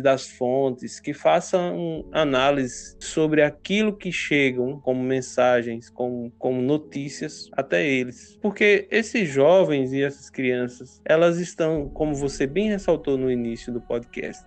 das 0.00 0.28
fontes, 0.28 1.00
que 1.00 1.12
façam 1.12 2.04
análise 2.12 2.96
sobre 3.00 3.42
aquilo 3.42 3.96
que 3.96 4.12
chegam 4.12 4.78
como 4.80 5.02
mensagens, 5.02 5.90
como, 5.90 6.30
como 6.38 6.62
notícias 6.62 7.48
até 7.52 7.84
eles. 7.84 8.38
Porque 8.40 8.86
esses 8.90 9.28
jovens 9.28 9.92
e 9.92 10.02
essas 10.02 10.30
crianças, 10.30 11.00
elas 11.04 11.38
estão, 11.38 11.88
como 11.88 12.14
você 12.14 12.46
bem 12.46 12.68
ressaltou 12.68 13.18
no 13.18 13.30
início 13.30 13.72
do 13.72 13.80
podcast, 13.80 14.44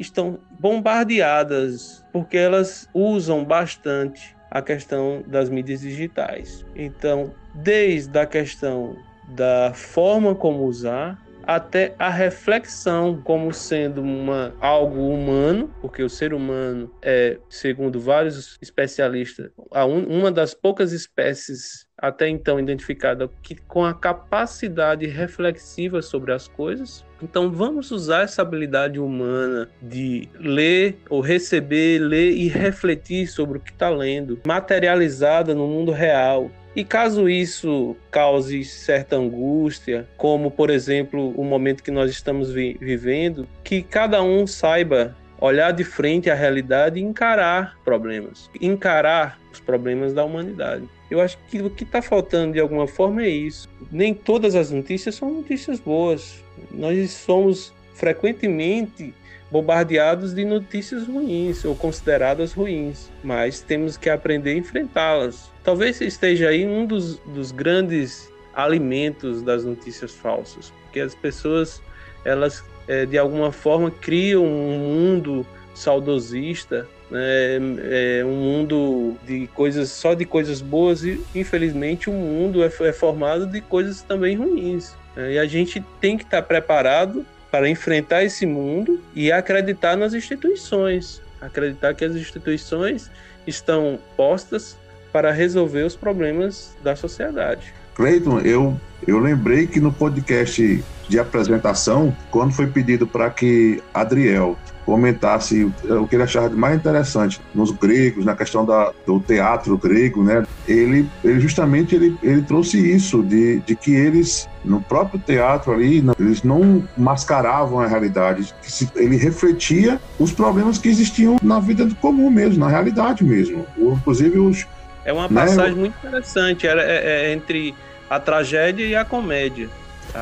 estão 0.00 0.40
bombardeadas 0.58 2.04
porque 2.12 2.36
elas 2.36 2.88
usam 2.92 3.44
bastante 3.44 4.35
a 4.50 4.62
questão 4.62 5.24
das 5.26 5.48
mídias 5.48 5.80
digitais. 5.80 6.64
Então, 6.74 7.34
desde 7.54 8.18
a 8.18 8.26
questão 8.26 8.96
da 9.28 9.72
forma 9.74 10.34
como 10.34 10.64
usar 10.64 11.20
até 11.46 11.94
a 11.96 12.10
reflexão 12.10 13.22
como 13.22 13.54
sendo 13.54 14.02
uma, 14.02 14.52
algo 14.60 15.08
humano, 15.08 15.72
porque 15.80 16.02
o 16.02 16.10
ser 16.10 16.34
humano 16.34 16.90
é, 17.00 17.38
segundo 17.48 18.00
vários 18.00 18.58
especialistas, 18.60 19.52
uma 19.70 20.32
das 20.32 20.54
poucas 20.54 20.92
espécies 20.92 21.85
até 21.98 22.28
então 22.28 22.60
identificada 22.60 23.28
que 23.42 23.54
com 23.54 23.84
a 23.84 23.94
capacidade 23.94 25.06
reflexiva 25.06 26.02
sobre 26.02 26.32
as 26.32 26.46
coisas. 26.46 27.04
Então 27.22 27.50
vamos 27.50 27.90
usar 27.90 28.22
essa 28.22 28.42
habilidade 28.42 28.98
humana 28.98 29.68
de 29.80 30.28
ler 30.34 30.98
ou 31.08 31.20
receber, 31.20 31.98
ler 31.98 32.32
e 32.32 32.48
refletir 32.48 33.26
sobre 33.26 33.58
o 33.58 33.60
que 33.60 33.70
está 33.70 33.88
lendo, 33.88 34.40
materializada 34.46 35.54
no 35.54 35.66
mundo 35.66 35.92
real 35.92 36.50
E 36.74 36.84
caso 36.84 37.26
isso 37.26 37.96
cause 38.10 38.62
certa 38.62 39.16
angústia, 39.16 40.06
como 40.18 40.50
por 40.50 40.68
exemplo 40.68 41.30
o 41.30 41.42
momento 41.42 41.82
que 41.82 41.90
nós 41.90 42.10
estamos 42.10 42.52
vi 42.52 42.76
vivendo, 42.78 43.48
que 43.64 43.82
cada 43.82 44.22
um 44.22 44.46
saiba 44.46 45.16
olhar 45.40 45.70
de 45.70 45.84
frente 45.84 46.28
à 46.28 46.34
realidade 46.34 47.00
e 47.00 47.02
encarar 47.02 47.78
problemas, 47.82 48.50
encarar 48.60 49.38
os 49.50 49.58
problemas 49.58 50.12
da 50.12 50.22
humanidade. 50.22 50.86
Eu 51.10 51.20
acho 51.20 51.38
que 51.48 51.60
o 51.62 51.70
que 51.70 51.84
está 51.84 52.02
faltando 52.02 52.54
de 52.54 52.60
alguma 52.60 52.86
forma 52.86 53.22
é 53.22 53.28
isso. 53.28 53.68
Nem 53.90 54.12
todas 54.12 54.54
as 54.54 54.70
notícias 54.70 55.14
são 55.14 55.32
notícias 55.32 55.78
boas. 55.78 56.42
Nós 56.70 57.10
somos 57.12 57.72
frequentemente 57.94 59.14
bombardeados 59.50 60.34
de 60.34 60.44
notícias 60.44 61.06
ruins 61.06 61.64
ou 61.64 61.76
consideradas 61.76 62.52
ruins, 62.52 63.10
mas 63.22 63.60
temos 63.60 63.96
que 63.96 64.10
aprender 64.10 64.50
a 64.50 64.58
enfrentá-las. 64.58 65.50
Talvez 65.62 66.00
esteja 66.00 66.48
aí 66.48 66.66
um 66.66 66.84
dos, 66.84 67.18
dos 67.20 67.52
grandes 67.52 68.28
alimentos 68.54 69.42
das 69.42 69.64
notícias 69.64 70.12
falsas, 70.12 70.72
porque 70.82 70.98
as 70.98 71.14
pessoas 71.14 71.80
elas 72.24 72.64
é, 72.88 73.06
de 73.06 73.16
alguma 73.16 73.52
forma 73.52 73.90
criam 73.90 74.44
um 74.44 74.78
mundo 74.78 75.46
saudosista, 75.74 76.88
né, 77.10 77.58
é, 77.84 78.24
um 78.24 78.34
mundo 78.34 79.16
de 79.26 79.46
coisas 79.48 79.90
só 79.90 80.14
de 80.14 80.24
coisas 80.24 80.60
boas 80.60 81.04
e 81.04 81.20
infelizmente 81.34 82.10
o 82.10 82.12
mundo 82.12 82.62
é, 82.62 82.66
é 82.66 82.92
formado 82.92 83.46
de 83.46 83.60
coisas 83.60 84.02
também 84.02 84.36
ruins. 84.36 84.94
Né, 85.14 85.34
e 85.34 85.38
a 85.38 85.46
gente 85.46 85.84
tem 86.00 86.16
que 86.16 86.24
estar 86.24 86.42
preparado 86.42 87.24
para 87.50 87.68
enfrentar 87.68 88.24
esse 88.24 88.44
mundo 88.44 89.00
e 89.14 89.30
acreditar 89.30 89.96
nas 89.96 90.14
instituições, 90.14 91.22
acreditar 91.40 91.94
que 91.94 92.04
as 92.04 92.14
instituições 92.14 93.10
estão 93.46 93.98
postas 94.16 94.76
para 95.12 95.32
resolver 95.32 95.82
os 95.82 95.96
problemas 95.96 96.76
da 96.82 96.94
sociedade. 96.94 97.72
Cleiton, 97.94 98.40
eu, 98.40 98.78
eu 99.06 99.18
lembrei 99.18 99.66
que 99.66 99.80
no 99.80 99.90
podcast 99.90 100.84
de 101.08 101.18
apresentação, 101.18 102.16
quando 102.30 102.52
foi 102.52 102.66
pedido 102.66 103.06
para 103.06 103.30
que 103.30 103.82
Adriel 103.94 104.56
comentasse 104.86 105.64
o 105.64 106.06
que 106.06 106.14
ele 106.14 106.22
achava 106.22 106.48
de 106.48 106.54
mais 106.54 106.76
interessante 106.76 107.40
nos 107.52 107.72
gregos, 107.72 108.24
na 108.24 108.36
questão 108.36 108.64
da, 108.64 108.92
do 109.04 109.18
teatro 109.18 109.76
grego, 109.76 110.22
né? 110.22 110.44
Ele, 110.66 111.10
ele 111.24 111.40
justamente 111.40 111.96
ele, 111.96 112.16
ele 112.22 112.42
trouxe 112.42 112.78
isso 112.78 113.20
de, 113.22 113.58
de 113.60 113.74
que 113.74 113.92
eles 113.92 114.48
no 114.64 114.80
próprio 114.80 115.18
teatro 115.18 115.72
ali 115.72 116.04
eles 116.18 116.44
não 116.44 116.86
mascaravam 116.96 117.80
a 117.80 117.86
realidade, 117.86 118.54
ele 118.94 119.16
refletia 119.16 120.00
os 120.20 120.32
problemas 120.32 120.78
que 120.78 120.88
existiam 120.88 121.36
na 121.42 121.58
vida 121.58 121.88
comum 122.00 122.30
mesmo, 122.30 122.60
na 122.60 122.68
realidade 122.68 123.24
mesmo. 123.24 123.66
Inclusive 123.76 124.38
os 124.38 124.66
é 125.04 125.12
uma 125.12 125.28
né, 125.28 125.40
passagem 125.40 125.74
né? 125.74 125.80
muito 125.80 125.96
interessante, 125.98 126.66
era 126.66 126.82
é, 126.82 127.28
é 127.28 127.32
entre 127.32 127.74
a 128.08 128.20
tragédia 128.20 128.84
e 128.84 128.94
a 128.94 129.04
comédia. 129.04 129.68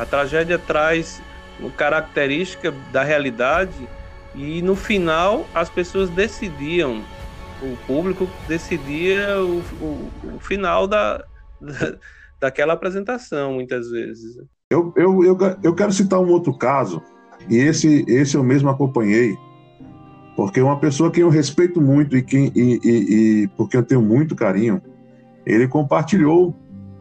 A 0.01 0.05
tragédia 0.05 0.59
traz 0.59 1.21
característica 1.77 2.71
da 2.91 3.03
realidade 3.03 3.87
e 4.33 4.61
no 4.61 4.75
final 4.75 5.45
as 5.53 5.69
pessoas 5.69 6.09
decidiam, 6.09 7.03
o 7.61 7.77
público 7.87 8.27
decidia 8.47 9.39
o, 9.41 9.59
o, 9.81 10.35
o 10.35 10.39
final 10.39 10.87
da, 10.87 11.23
da, 11.61 11.95
daquela 12.41 12.73
apresentação, 12.73 13.53
muitas 13.53 13.89
vezes. 13.89 14.37
Eu, 14.69 14.93
eu, 14.97 15.23
eu, 15.23 15.37
eu 15.63 15.73
quero 15.73 15.93
citar 15.93 16.19
um 16.19 16.29
outro 16.29 16.57
caso, 16.57 17.01
e 17.49 17.55
esse, 17.57 18.03
esse 18.07 18.35
eu 18.35 18.43
mesmo 18.43 18.69
acompanhei, 18.69 19.37
porque 20.35 20.59
uma 20.59 20.79
pessoa 20.79 21.09
que 21.09 21.21
eu 21.21 21.29
respeito 21.29 21.79
muito 21.79 22.17
e, 22.17 22.21
que, 22.21 22.51
e, 22.53 22.79
e, 22.83 23.43
e 23.43 23.47
porque 23.49 23.77
eu 23.77 23.83
tenho 23.83 24.01
muito 24.01 24.35
carinho, 24.35 24.81
ele 25.45 25.67
compartilhou 25.67 26.53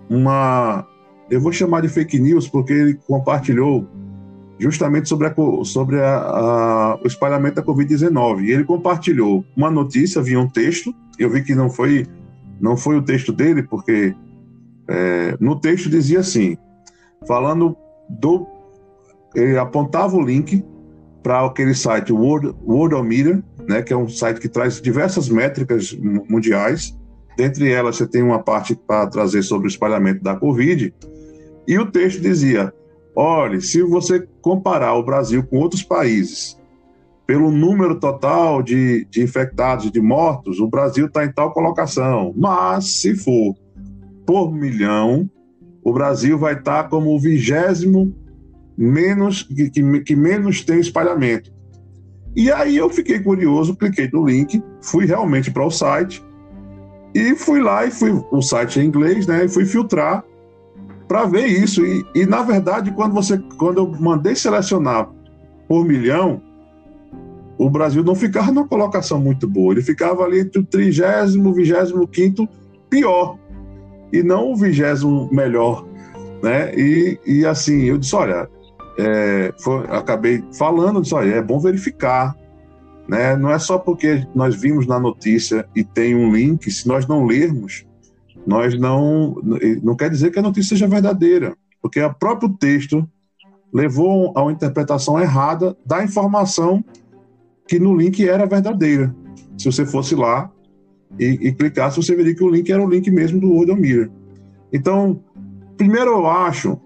uma. 0.09 0.87
Eu 1.31 1.41
vou 1.41 1.53
chamar 1.53 1.83
de 1.83 1.89
fake 1.89 2.19
news, 2.19 2.49
porque 2.49 2.73
ele 2.73 2.95
compartilhou 3.07 3.87
justamente 4.59 5.09
sobre, 5.09 5.27
a, 5.27 5.35
sobre 5.65 6.01
a, 6.01 6.17
a, 6.17 7.01
o 7.03 7.07
espalhamento 7.07 7.57
da 7.57 7.63
Covid-19. 7.63 8.45
E 8.45 8.51
ele 8.51 8.65
compartilhou 8.65 9.45
uma 9.57 9.71
notícia 9.71 10.23
via 10.23 10.39
um 10.39 10.49
texto. 10.49 10.95
Eu 11.19 11.31
vi 11.31 11.43
que 11.43 11.55
não 11.55 11.71
foi, 11.71 12.07
não 12.61 12.77
foi 12.77 12.97
o 12.97 13.03
texto 13.03 13.33
dele, 13.33 13.63
porque 13.63 14.15
é, 14.89 15.37
no 15.41 15.59
texto 15.59 15.89
dizia 15.89 16.21
assim, 16.21 16.57
falando 17.27 17.77
do. 18.09 18.47
Ele 19.35 19.59
apontava 19.59 20.17
o 20.17 20.23
link 20.23 20.65
para 21.23 21.45
aquele 21.45 21.75
site 21.75 22.13
World, 22.13 22.55
Worldometer, 22.65 23.43
né, 23.67 23.83
que 23.83 23.93
é 23.93 23.97
um 23.97 24.09
site 24.09 24.39
que 24.39 24.49
traz 24.49 24.81
diversas 24.81 25.29
métricas 25.29 25.93
mundiais. 26.29 26.97
Dentre 27.37 27.71
elas, 27.71 27.97
você 27.97 28.07
tem 28.07 28.23
uma 28.23 28.43
parte 28.43 28.75
para 28.75 29.07
trazer 29.07 29.43
sobre 29.43 29.67
o 29.67 29.71
espalhamento 29.71 30.23
da 30.23 30.37
Covid. 30.37 30.95
E 31.67 31.79
o 31.79 31.91
texto 31.91 32.21
dizia: 32.21 32.73
Olhe, 33.15 33.61
se 33.61 33.83
você 33.83 34.27
comparar 34.41 34.95
o 34.95 35.05
Brasil 35.05 35.43
com 35.45 35.59
outros 35.59 35.83
países, 35.83 36.59
pelo 37.27 37.51
número 37.51 37.99
total 37.99 38.63
de, 38.63 39.07
de 39.07 39.23
infectados, 39.23 39.91
de 39.91 40.01
mortos, 40.01 40.61
o 40.61 40.69
Brasil 40.69 41.07
está 41.07 41.25
em 41.25 41.33
tal 41.33 41.53
colocação. 41.53 42.33
Mas, 42.37 43.01
se 43.01 43.15
for 43.15 43.55
por 44.27 44.53
milhão, 44.53 45.29
o 45.83 45.93
Brasil 45.93 46.39
vai 46.39 46.55
estar 46.55 46.85
tá 46.85 46.89
como 46.89 47.15
o 47.15 47.19
vigésimo 47.19 48.15
menos 48.77 49.43
que, 49.43 49.71
que, 49.71 50.01
que 50.01 50.17
menos 50.17 50.63
tem 50.65 50.81
espalhamento. 50.81 51.53
E 52.37 52.51
aí 52.51 52.77
eu 52.77 52.91
fiquei 52.91 53.21
curioso, 53.21 53.77
cliquei 53.77 54.11
no 54.13 54.27
link, 54.27 54.61
fui 54.83 55.07
realmente 55.07 55.51
para 55.51 55.65
o 55.65 55.71
site 55.71 56.23
e 57.15 57.35
fui 57.37 57.61
lá 57.61 57.87
e 57.87 57.91
fui 57.91 58.11
o 58.31 58.43
site 58.43 58.81
é 58.81 58.83
em 58.83 58.87
inglês, 58.87 59.27
né? 59.27 59.45
E 59.45 59.49
fui 59.49 59.65
filtrar 59.65 60.25
para 61.07 61.25
ver 61.25 61.47
isso. 61.47 61.85
E, 61.87 62.05
e, 62.15 62.27
na 62.27 62.43
verdade, 62.43 62.91
quando 62.91 63.15
você 63.15 63.39
quando 63.57 63.79
eu 63.79 63.87
mandei 64.01 64.35
selecionar 64.35 65.09
por 65.69 65.85
milhão, 65.85 66.43
o 67.57 67.71
Brasil 67.71 68.03
não 68.03 68.15
ficava 68.15 68.51
numa 68.51 68.67
colocação 68.67 69.21
muito 69.21 69.49
boa. 69.49 69.73
Ele 69.73 69.83
ficava 69.83 70.25
ali 70.25 70.41
entre 70.41 70.61
o 70.61 70.65
trigésimo, 70.65 71.53
vigésimo 71.53 72.07
quinto 72.09 72.49
pior 72.91 73.39
e 74.13 74.23
não 74.23 74.53
o 74.53 74.57
vigésimo 74.57 75.29
melhor, 75.33 75.87
né? 76.43 76.75
E, 76.75 77.19
e 77.25 77.47
assim 77.47 77.85
eu 77.85 77.99
disse, 77.99 78.15
olha, 78.15 78.49
é, 78.99 79.53
foi, 79.61 79.85
acabei 79.89 80.43
falando, 80.57 81.01
disse, 81.01 81.15
olha, 81.15 81.35
é 81.35 81.43
bom 81.43 81.59
verificar, 81.59 82.35
né? 83.09 83.37
Não 83.37 83.51
é 83.51 83.59
só 83.59 83.79
porque 83.79 84.27
nós 84.35 84.55
vimos 84.55 84.87
na 84.87 84.99
notícia 84.99 85.67
e 85.75 85.85
tem 85.85 86.15
um 86.15 86.33
link, 86.33 86.71
se 86.71 86.89
nós 86.89 87.07
não 87.07 87.27
lermos, 87.27 87.85
nós 88.47 88.79
não. 88.79 89.37
Não 89.83 89.97
quer 89.97 90.11
dizer 90.11 90.31
que 90.31 90.39
a 90.39 90.43
notícia 90.43 90.71
seja 90.71 90.89
verdadeira, 90.89 91.57
porque 91.81 92.01
o 92.01 92.15
próprio 92.15 92.49
texto 92.51 93.09
levou 93.73 94.33
a 94.37 94.43
uma 94.43 94.53
interpretação 94.53 95.19
errada 95.19 95.77
da 95.85 96.03
informação 96.05 96.85
que 97.67 97.79
no 97.79 97.95
link 97.97 98.27
era 98.27 98.47
verdadeira. 98.47 99.15
Se 99.59 99.67
você 99.67 99.85
fosse 99.85 100.15
lá 100.15 100.51
e, 101.19 101.49
e 101.49 101.53
clicasse, 101.53 101.97
você 101.97 102.15
veria 102.15 102.35
que 102.35 102.45
o 102.45 102.51
link 102.51 102.71
era 102.71 102.83
o 102.83 102.89
link 102.89 103.11
mesmo 103.11 103.41
do 103.41 103.55
Odomir. 103.57 104.11
Então, 104.73 105.21
primeiro 105.77 106.11
eu 106.11 106.27
acho 106.27 106.79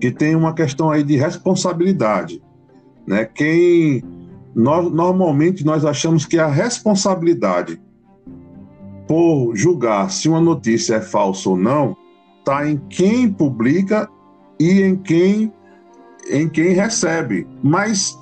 que 0.00 0.10
tem 0.10 0.34
uma 0.34 0.54
questão 0.54 0.90
aí 0.90 1.02
de 1.02 1.16
responsabilidade. 1.16 2.42
Né? 3.06 3.24
Quem 3.24 4.02
nós, 4.54 4.90
normalmente 4.90 5.64
nós 5.64 5.84
achamos 5.84 6.24
que 6.24 6.38
a 6.38 6.46
responsabilidade 6.46 7.80
por 9.06 9.54
julgar 9.54 10.10
se 10.10 10.28
uma 10.28 10.40
notícia 10.40 10.96
é 10.96 11.00
falsa 11.00 11.50
ou 11.50 11.56
não 11.56 11.96
está 12.38 12.68
em 12.68 12.76
quem 12.88 13.30
publica 13.30 14.08
e 14.58 14.82
em 14.82 14.96
quem 14.96 15.52
em 16.30 16.48
quem 16.48 16.70
recebe. 16.70 17.46
Mas 17.62 18.16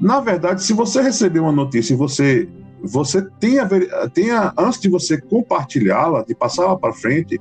na 0.00 0.20
verdade, 0.20 0.62
se 0.62 0.72
você 0.72 1.02
receber 1.02 1.40
uma 1.40 1.52
notícia 1.52 1.94
e 1.94 1.96
você 1.96 2.48
você 2.82 3.22
tenha, 3.38 3.68
tenha 4.12 4.52
antes 4.58 4.80
de 4.80 4.88
você 4.88 5.20
compartilhá-la, 5.20 6.24
de 6.24 6.34
passá-la 6.34 6.76
para 6.76 6.92
frente, 6.92 7.40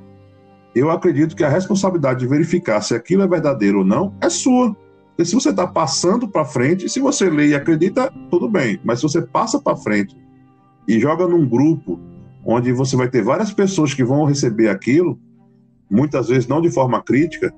eu 0.76 0.92
acredito 0.92 1.36
que 1.36 1.44
a 1.44 1.50
responsabilidade 1.50 2.20
de 2.20 2.28
verificar 2.28 2.82
se 2.82 2.94
aquilo 2.94 3.24
é 3.24 3.28
verdadeiro 3.28 3.80
ou 3.80 3.86
não 3.86 4.14
é 4.22 4.30
sua. 4.30 4.76
Porque 5.22 5.30
se 5.30 5.36
você 5.36 5.50
está 5.52 5.68
passando 5.68 6.28
para 6.28 6.44
frente, 6.44 6.90
se 6.90 7.00
você 7.00 7.30
lê 7.30 7.50
e 7.50 7.54
acredita, 7.54 8.12
tudo 8.32 8.50
bem. 8.50 8.80
Mas 8.84 9.00
se 9.00 9.04
você 9.04 9.22
passa 9.22 9.62
para 9.62 9.78
frente 9.78 10.18
e 10.88 11.00
joga 11.00 11.28
num 11.28 11.48
grupo 11.48 12.00
onde 12.44 12.72
você 12.72 12.96
vai 12.96 13.08
ter 13.08 13.22
várias 13.22 13.54
pessoas 13.54 13.94
que 13.94 14.04
vão 14.04 14.26
receber 14.26 14.70
aquilo, 14.70 15.20
muitas 15.88 16.28
vezes 16.28 16.48
não 16.48 16.60
de 16.60 16.72
forma 16.72 17.04
crítica, 17.04 17.54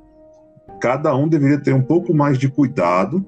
cada 0.82 1.16
um 1.16 1.26
deveria 1.26 1.58
ter 1.58 1.74
um 1.74 1.82
pouco 1.82 2.14
mais 2.14 2.38
de 2.38 2.50
cuidado 2.50 3.26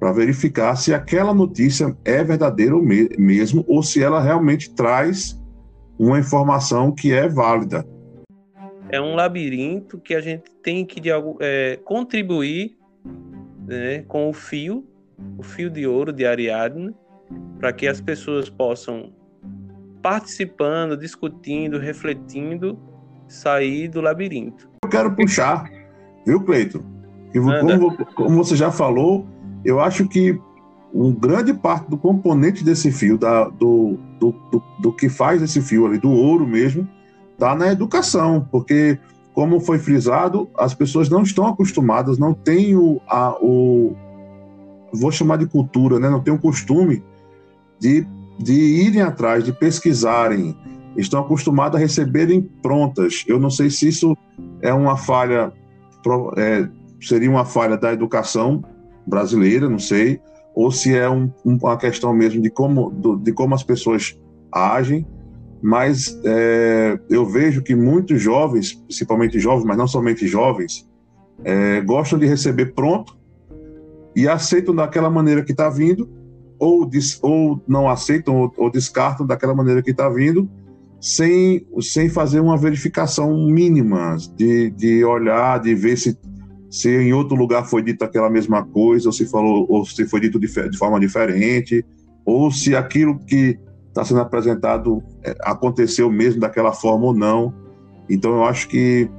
para 0.00 0.10
verificar 0.10 0.74
se 0.74 0.92
aquela 0.92 1.32
notícia 1.32 1.96
é 2.04 2.24
verdadeira 2.24 2.74
ou 2.74 2.82
me 2.82 3.08
mesmo 3.16 3.64
ou 3.68 3.84
se 3.84 4.02
ela 4.02 4.20
realmente 4.20 4.74
traz 4.74 5.40
uma 5.96 6.18
informação 6.18 6.90
que 6.90 7.12
é 7.12 7.28
válida. 7.28 7.86
É 8.88 9.00
um 9.00 9.14
labirinto 9.14 9.96
que 10.00 10.12
a 10.12 10.20
gente 10.20 10.50
tem 10.60 10.84
que 10.84 10.98
de, 11.00 11.10
é, 11.40 11.78
contribuir 11.84 12.79
né, 13.70 14.02
com 14.08 14.28
o 14.28 14.32
fio, 14.32 14.84
o 15.38 15.42
fio 15.44 15.70
de 15.70 15.86
ouro 15.86 16.12
de 16.12 16.26
Ariadne, 16.26 16.92
para 17.58 17.72
que 17.72 17.86
as 17.86 18.00
pessoas 18.00 18.50
possam 18.50 19.12
participando, 20.02 20.96
discutindo, 20.96 21.78
refletindo, 21.78 22.76
sair 23.28 23.86
do 23.86 24.00
labirinto. 24.00 24.68
Eu 24.82 24.90
quero 24.90 25.14
puxar, 25.14 25.70
viu, 26.26 26.40
Cleito? 26.40 26.84
Como, 27.32 27.96
como, 28.14 28.44
você 28.44 28.56
já 28.56 28.72
falou, 28.72 29.24
eu 29.64 29.78
acho 29.78 30.08
que 30.08 30.36
um 30.92 31.12
grande 31.12 31.54
parte 31.54 31.88
do 31.88 31.96
componente 31.96 32.64
desse 32.64 32.90
fio, 32.90 33.16
da, 33.16 33.44
do, 33.44 33.96
do, 34.18 34.32
do, 34.50 34.62
do 34.80 34.92
que 34.92 35.08
faz 35.08 35.40
esse 35.40 35.60
fio 35.60 35.86
ali, 35.86 35.98
do 35.98 36.10
ouro 36.10 36.44
mesmo, 36.44 36.88
está 37.34 37.54
na 37.54 37.70
educação, 37.70 38.48
porque, 38.50 38.98
como 39.34 39.60
foi 39.60 39.78
frisado, 39.78 40.48
as 40.58 40.74
pessoas 40.74 41.08
não 41.08 41.22
estão 41.22 41.46
acostumadas, 41.46 42.18
não 42.18 42.34
têm 42.34 42.76
o, 42.76 43.00
a, 43.06 43.36
o 43.40 43.94
vou 44.92 45.10
chamar 45.10 45.36
de 45.36 45.46
cultura, 45.46 45.98
né? 45.98 46.10
não 46.10 46.20
têm 46.20 46.34
o 46.34 46.38
costume 46.38 47.02
de, 47.78 48.06
de 48.38 48.52
irem 48.52 49.02
atrás, 49.02 49.44
de 49.44 49.52
pesquisarem, 49.52 50.56
estão 50.96 51.20
acostumados 51.20 51.76
a 51.76 51.80
receberem 51.80 52.42
prontas. 52.62 53.24
Eu 53.26 53.38
não 53.38 53.50
sei 53.50 53.70
se 53.70 53.88
isso 53.88 54.16
é 54.60 54.72
uma 54.72 54.96
falha, 54.96 55.52
é, 56.36 56.68
seria 57.00 57.30
uma 57.30 57.44
falha 57.44 57.76
da 57.76 57.92
educação 57.92 58.64
brasileira, 59.06 59.68
não 59.68 59.78
sei, 59.78 60.20
ou 60.54 60.70
se 60.70 60.94
é 60.94 61.08
um, 61.08 61.30
uma 61.44 61.76
questão 61.76 62.12
mesmo 62.12 62.42
de 62.42 62.50
como, 62.50 62.90
de 63.22 63.32
como 63.32 63.54
as 63.54 63.62
pessoas 63.62 64.18
agem, 64.52 65.06
mas 65.62 66.18
é, 66.24 66.98
eu 67.08 67.26
vejo 67.26 67.62
que 67.62 67.74
muitos 67.74 68.20
jovens, 68.20 68.72
principalmente 68.72 69.38
jovens, 69.38 69.64
mas 69.64 69.76
não 69.76 69.86
somente 69.86 70.26
jovens, 70.26 70.88
é, 71.44 71.80
gostam 71.82 72.18
de 72.18 72.26
receber 72.26 72.74
pronto 72.74 73.18
e 74.14 74.26
aceitam 74.26 74.74
daquela 74.74 75.10
maneira 75.10 75.42
que 75.42 75.52
está 75.52 75.68
vindo, 75.68 76.08
ou, 76.58 76.88
ou 77.22 77.62
não 77.66 77.88
aceitam 77.88 78.36
ou, 78.36 78.54
ou 78.56 78.70
descartam 78.70 79.26
daquela 79.26 79.54
maneira 79.54 79.82
que 79.82 79.90
está 79.90 80.08
vindo, 80.08 80.48
sem, 81.00 81.66
sem 81.80 82.08
fazer 82.08 82.40
uma 82.40 82.56
verificação 82.56 83.34
mínima, 83.46 84.16
de, 84.36 84.70
de 84.70 85.04
olhar, 85.04 85.58
de 85.58 85.74
ver 85.74 85.96
se, 85.96 86.18
se 86.70 86.90
em 86.90 87.12
outro 87.12 87.34
lugar 87.36 87.66
foi 87.66 87.82
dito 87.82 88.04
aquela 88.04 88.28
mesma 88.28 88.64
coisa, 88.64 89.08
ou 89.08 89.12
se, 89.12 89.24
falou, 89.26 89.66
ou 89.68 89.84
se 89.86 90.06
foi 90.06 90.20
dito 90.20 90.38
de, 90.38 90.46
de 90.46 90.76
forma 90.76 91.00
diferente, 91.00 91.84
ou 92.24 92.50
se 92.50 92.76
aquilo 92.76 93.18
que 93.18 93.58
está 93.90 94.04
sendo 94.04 94.20
apresentado 94.20 95.02
é, 95.22 95.36
aconteceu 95.42 96.10
mesmo 96.10 96.40
daquela 96.40 96.72
forma 96.72 97.06
ou 97.06 97.14
não. 97.14 97.52
Então, 98.08 98.32
eu 98.32 98.44
acho 98.44 98.68
que 98.68 99.10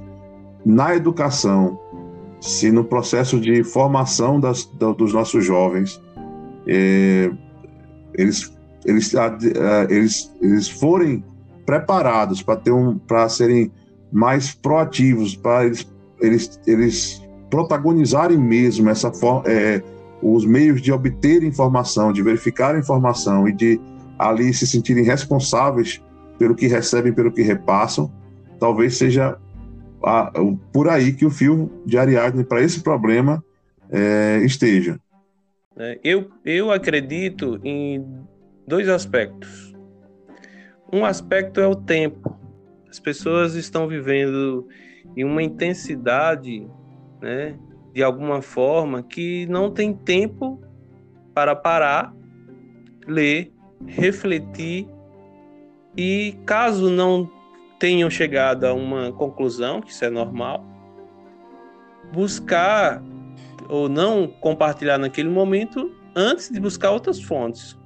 na 0.64 0.94
educação, 0.94 1.78
se 2.40 2.70
no 2.70 2.84
processo 2.84 3.38
de 3.38 3.62
formação 3.62 4.40
das, 4.40 4.64
dos 4.64 5.12
nossos 5.12 5.44
jovens, 5.44 6.00
é, 6.66 7.30
eles, 8.14 8.52
eles, 8.84 9.12
eles, 9.88 10.32
eles 10.40 10.68
forem 10.68 11.24
preparados 11.64 12.42
para 12.42 12.56
ter 12.56 12.72
um 12.72 12.98
para 12.98 13.28
serem 13.28 13.70
mais 14.10 14.52
proativos, 14.52 15.34
para 15.34 15.64
eles, 15.64 15.90
eles, 16.20 16.60
eles 16.66 17.22
protagonizarem 17.50 18.38
mesmo 18.38 18.90
essa 18.90 19.10
é, 19.46 19.82
os 20.22 20.44
meios 20.44 20.80
de 20.80 20.92
obter 20.92 21.42
informação, 21.42 22.12
de 22.12 22.22
verificar 22.22 22.78
informação 22.78 23.48
e 23.48 23.52
de 23.52 23.80
ali 24.28 24.52
se 24.52 24.66
sentirem 24.66 25.04
responsáveis 25.04 26.02
pelo 26.38 26.54
que 26.54 26.66
recebem, 26.66 27.12
pelo 27.12 27.32
que 27.32 27.42
repassam, 27.42 28.12
talvez 28.58 28.96
seja 28.96 29.38
a, 30.04 30.32
por 30.72 30.88
aí 30.88 31.12
que 31.12 31.24
o 31.24 31.30
fio 31.30 31.70
de 31.86 31.96
Ariadne 31.98 32.44
para 32.44 32.62
esse 32.62 32.80
problema 32.82 33.42
é, 33.90 34.40
esteja. 34.44 34.98
É, 35.76 35.98
eu, 36.02 36.30
eu 36.44 36.70
acredito 36.70 37.60
em 37.64 38.04
dois 38.66 38.88
aspectos. 38.88 39.72
Um 40.92 41.04
aspecto 41.04 41.60
é 41.60 41.66
o 41.66 41.74
tempo. 41.74 42.36
As 42.88 43.00
pessoas 43.00 43.54
estão 43.54 43.88
vivendo 43.88 44.68
em 45.16 45.24
uma 45.24 45.42
intensidade, 45.42 46.66
né, 47.20 47.58
de 47.94 48.02
alguma 48.02 48.42
forma, 48.42 49.02
que 49.02 49.46
não 49.46 49.70
tem 49.70 49.94
tempo 49.94 50.60
para 51.34 51.56
parar, 51.56 52.14
ler, 53.06 53.51
refletir 53.86 54.88
e, 55.96 56.36
caso 56.46 56.90
não 56.90 57.30
tenham 57.78 58.08
chegado 58.08 58.64
a 58.64 58.72
uma 58.72 59.12
conclusão, 59.12 59.80
que 59.80 59.90
isso 59.90 60.04
é 60.04 60.10
normal, 60.10 60.64
buscar 62.12 63.02
ou 63.68 63.88
não 63.88 64.26
compartilhar 64.26 64.98
naquele 64.98 65.28
momento 65.28 65.90
antes 66.14 66.50
de 66.50 66.60
buscar 66.60 66.90
outras 66.90 67.20
fontes. 67.20 67.78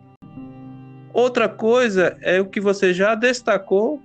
Outra 1.13 1.49
coisa 1.49 2.17
é 2.21 2.41
o 2.41 2.47
que 2.47 2.61
você 2.61 2.93
já 2.93 3.15
destacou, 3.15 4.03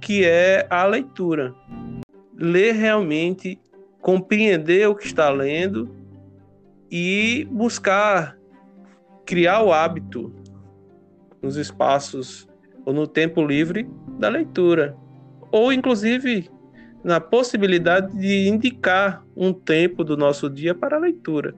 que 0.00 0.24
é 0.24 0.66
a 0.70 0.84
leitura. 0.84 1.54
Ler 2.36 2.72
realmente, 2.72 3.58
compreender 4.00 4.88
o 4.88 4.94
que 4.94 5.06
está 5.06 5.28
lendo 5.30 5.90
e 6.90 7.48
buscar 7.50 8.36
criar 9.24 9.62
o 9.62 9.72
hábito 9.72 10.32
nos 11.42 11.56
espaços 11.56 12.48
ou 12.84 12.92
no 12.92 13.06
tempo 13.06 13.44
livre 13.44 13.88
da 14.18 14.28
leitura. 14.28 14.96
Ou, 15.50 15.72
inclusive, 15.72 16.50
na 17.04 17.20
possibilidade 17.20 18.16
de 18.16 18.48
indicar 18.48 19.24
um 19.36 19.52
tempo 19.52 20.04
do 20.04 20.16
nosso 20.16 20.48
dia 20.48 20.74
para 20.74 20.96
a 20.96 21.00
leitura. 21.00 21.54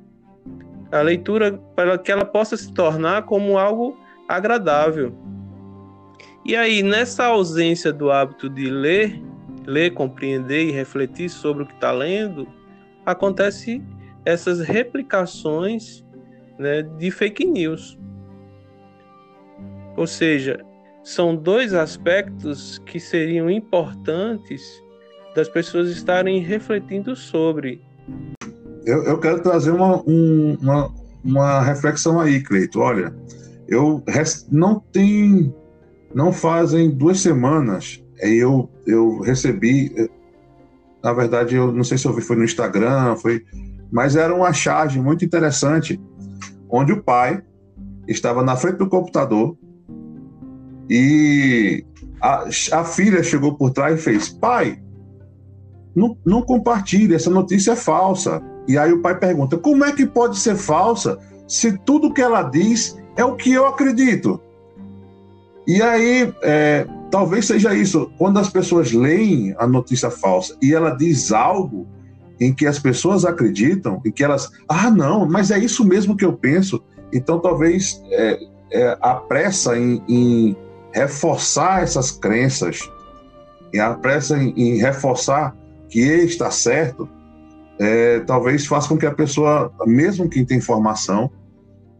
A 0.91 1.01
leitura, 1.01 1.53
para 1.77 1.99
que 1.99 2.11
ela 2.11 2.25
possa 2.25 2.57
se 2.57 2.73
tornar 2.73 3.23
como 3.23 3.59
algo 3.59 3.99
agradável. 4.29 5.15
E 6.45 6.55
aí, 6.57 6.83
nessa 6.83 7.27
ausência 7.27 7.93
do 7.93 8.11
hábito 8.11 8.49
de 8.49 8.71
ler, 8.71 9.23
ler, 9.67 9.93
compreender 9.93 10.69
e 10.69 10.73
refletir 10.73 11.29
sobre 11.29 11.63
o 11.63 11.67
que 11.67 11.75
está 11.75 11.91
lendo, 11.91 12.47
acontece 13.05 13.83
essas 14.25 14.61
replicações 14.61 16.05
né, 16.59 16.83
de 16.83 17.11
fake 17.11 17.45
news. 17.45 17.99
Ou 19.97 20.07
seja, 20.07 20.61
são 21.03 21.37
dois 21.37 21.75
aspectos 21.75 22.79
que 22.87 22.99
seriam 22.99 23.51
importantes 23.51 24.63
das 25.35 25.49
pessoas 25.49 25.89
estarem 25.91 26.41
refletindo 26.41 27.15
sobre. 27.15 27.81
Eu, 28.85 29.05
eu 29.05 29.19
quero 29.19 29.43
trazer 29.43 29.71
uma, 29.71 30.03
um, 30.07 30.57
uma, 30.61 30.95
uma 31.25 31.61
reflexão 31.63 32.21
aí, 32.21 32.43
Cleito. 32.43 32.81
Olha, 32.81 33.15
eu 33.69 34.03
não 34.51 34.79
tem, 34.79 35.55
não 36.15 36.33
fazem 36.33 36.91
duas 36.91 37.21
semanas 37.21 38.05
eu 38.21 38.69
eu 38.87 39.21
recebi, 39.21 39.93
na 41.03 41.13
verdade 41.13 41.57
eu 41.57 41.73
não 41.73 41.85
sei 41.85 41.99
se 41.99 42.07
eu 42.07 42.13
vi 42.13 42.21
foi 42.21 42.37
no 42.37 42.45
Instagram, 42.45 43.17
foi, 43.17 43.45
mas 43.91 44.17
era 44.17 44.35
uma 44.35 44.53
charge 44.53 45.01
muito 45.01 45.25
interessante, 45.25 46.01
onde 46.69 46.93
o 46.93 47.03
pai 47.03 47.43
estava 48.07 48.43
na 48.43 48.57
frente 48.57 48.77
do 48.77 48.89
computador 48.89 49.57
e 50.89 51.85
a, 52.21 52.45
a 52.73 52.85
filha 52.85 53.23
chegou 53.23 53.55
por 53.55 53.71
trás 53.71 53.99
e 53.99 54.03
fez: 54.03 54.29
pai, 54.29 54.79
não, 55.95 56.17
não 56.25 56.43
compartilhe, 56.43 57.15
essa 57.15 57.31
notícia 57.31 57.73
é 57.73 57.77
falsa. 57.77 58.43
E 58.67 58.79
aí 58.79 58.93
o 58.93 59.03
pai 59.03 59.19
pergunta: 59.19 59.57
como 59.57 59.85
é 59.85 59.93
que 59.93 60.07
pode 60.07 60.39
ser 60.39 60.57
falsa 60.57 61.19
se 61.47 61.77
tudo 61.79 62.13
que 62.13 62.23
ela 62.23 62.43
diz 62.43 62.97
é 63.17 63.25
o 63.25 63.37
que 63.37 63.53
eu 63.53 63.67
acredito. 63.67 64.41
E 65.67 65.81
aí, 65.81 66.33
é, 66.43 66.87
talvez 67.11 67.47
seja 67.47 67.75
isso. 67.75 68.11
Quando 68.19 68.39
as 68.39 68.51
pessoas 68.51 68.93
leem 68.93 69.55
a 69.59 69.67
notícia 69.67 70.11
falsa 70.11 70.57
e 70.61 70.75
ela 70.75 70.91
diz 70.91 71.33
algo 71.33 71.87
em 72.41 72.53
que 72.53 72.67
as 72.67 72.79
pessoas 72.79 73.25
acreditam, 73.25 74.03
e 74.05 74.11
que 74.11 74.25
elas, 74.25 74.51
ah, 74.69 74.91
não, 74.91 75.25
mas 75.25 75.51
é 75.51 75.59
isso 75.59 75.85
mesmo 75.85 76.17
que 76.17 76.25
eu 76.25 76.33
penso. 76.33 76.83
Então, 77.13 77.39
talvez 77.39 78.03
é, 78.11 78.39
é, 78.73 78.99
a 79.01 79.15
pressa 79.15 79.79
em, 79.79 80.03
em, 80.09 80.57
reforçar 80.95 81.83
essas 81.83 82.11
crenças, 82.11 82.89
e 83.73 83.81
a 83.81 83.93
pressa 83.95 84.39
em, 84.39 84.55
em 84.57 84.77
reforçar 84.79 85.57
que 85.89 86.01
está 86.01 86.51
certo, 86.51 87.09
é, 87.79 88.21
talvez 88.21 88.67
faça 88.67 88.89
com 88.89 88.97
que 88.97 89.05
a 89.05 89.13
pessoa, 89.13 89.73
mesmo 89.85 90.29
quem 90.29 90.45
tem 90.45 90.59
informação, 90.59 91.31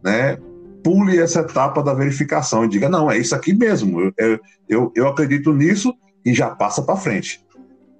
né, 0.03 0.37
pule 0.83 1.19
essa 1.19 1.41
etapa 1.41 1.83
da 1.83 1.93
verificação 1.93 2.63
e 2.63 2.69
diga: 2.69 2.87
não, 2.87 3.11
é 3.11 3.17
isso 3.17 3.35
aqui 3.35 3.53
mesmo, 3.53 4.13
eu, 4.17 4.39
eu, 4.69 4.91
eu 4.95 5.07
acredito 5.07 5.53
nisso 5.53 5.93
e 6.25 6.33
já 6.33 6.49
passa 6.49 6.81
para 6.81 6.95
frente. 6.95 7.43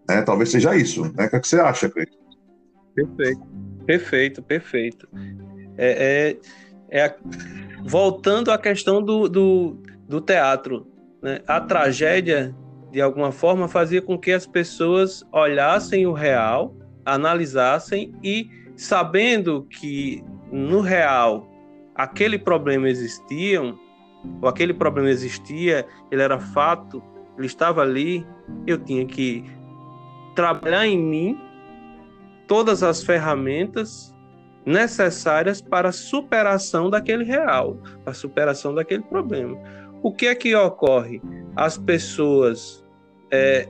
Né? 0.07 0.21
Talvez 0.21 0.51
seja 0.51 0.75
isso. 0.75 1.03
Né? 1.15 1.25
O 1.25 1.29
que, 1.29 1.35
é 1.35 1.39
que 1.39 1.47
você 1.47 1.59
acha, 1.59 1.89
Cleiton? 1.89 2.15
Perfeito, 2.95 3.41
perfeito, 3.85 4.43
perfeito. 4.43 5.09
É, 5.77 6.37
é, 6.91 6.99
é 6.99 7.05
a... 7.05 7.15
voltando 7.85 8.51
à 8.51 8.57
questão 8.57 9.01
do, 9.01 9.27
do, 9.27 9.77
do 10.07 10.21
teatro, 10.21 10.87
né? 11.21 11.41
a 11.47 11.59
tragédia, 11.59 12.55
de 12.91 13.01
alguma 13.01 13.31
forma, 13.31 13.67
fazia 13.67 14.01
com 14.01 14.17
que 14.17 14.31
as 14.31 14.45
pessoas 14.45 15.23
olhassem 15.31 16.05
o 16.05 16.13
real, 16.13 16.75
analisassem 17.05 18.13
e, 18.23 18.49
sabendo 18.75 19.63
que 19.63 20.23
no 20.51 20.81
real 20.81 21.49
aquele 21.95 22.37
problema 22.37 22.89
existia, 22.89 23.61
ou 23.61 24.47
aquele 24.47 24.73
problema 24.73 25.09
existia, 25.09 25.85
ele 26.11 26.21
era 26.21 26.39
fato, 26.39 27.01
ele 27.37 27.47
estava 27.47 27.81
ali, 27.81 28.25
eu 28.67 28.77
tinha 28.77 29.05
que 29.05 29.43
trabalhar 30.35 30.85
em 30.85 30.97
mim 30.97 31.39
todas 32.47 32.83
as 32.83 33.03
ferramentas 33.03 34.13
necessárias 34.65 35.61
para 35.61 35.89
a 35.89 35.91
superação 35.91 36.89
daquele 36.89 37.23
real, 37.23 37.77
a 38.05 38.13
superação 38.13 38.73
daquele 38.73 39.03
problema. 39.03 39.57
O 40.05 40.11
que 40.11 40.27
é 40.27 40.35
que 40.35 40.55
ocorre? 40.55 41.19
As 41.55 41.79
pessoas, 41.79 42.85
é, 43.31 43.67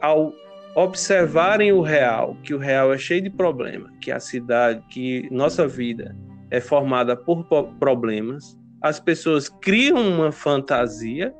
ao 0.00 0.32
observarem 0.74 1.70
o 1.70 1.82
real, 1.82 2.36
que 2.42 2.52
o 2.52 2.58
real 2.58 2.92
é 2.92 2.98
cheio 2.98 3.22
de 3.22 3.30
problema, 3.30 3.88
que 4.00 4.10
a 4.10 4.18
cidade, 4.18 4.82
que 4.90 5.28
nossa 5.30 5.68
vida 5.68 6.16
é 6.50 6.60
formada 6.60 7.14
por 7.16 7.44
problemas, 7.78 8.58
as 8.82 8.98
pessoas 8.98 9.48
criam 9.48 9.98
uma 9.98 10.32
fantasia 10.32 11.32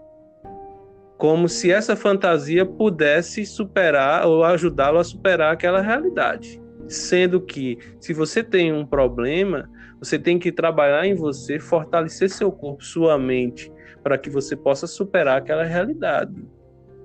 como 1.16 1.48
se 1.48 1.72
essa 1.72 1.96
fantasia 1.96 2.64
pudesse 2.64 3.44
superar 3.44 4.24
ou 4.24 4.44
ajudá-lo 4.44 4.98
a 4.98 5.04
superar 5.04 5.52
aquela 5.52 5.80
realidade. 5.80 6.62
Sendo 6.86 7.40
que, 7.40 7.76
se 7.98 8.14
você 8.14 8.44
tem 8.44 8.72
um 8.72 8.86
problema, 8.86 9.68
você 9.98 10.16
tem 10.16 10.38
que 10.38 10.52
trabalhar 10.52 11.04
em 11.04 11.16
você, 11.16 11.58
fortalecer 11.58 12.30
seu 12.30 12.52
corpo, 12.52 12.84
sua 12.84 13.18
mente, 13.18 13.72
para 14.08 14.16
que 14.16 14.30
você 14.30 14.56
possa 14.56 14.86
superar 14.86 15.36
aquela 15.36 15.64
realidade. 15.64 16.42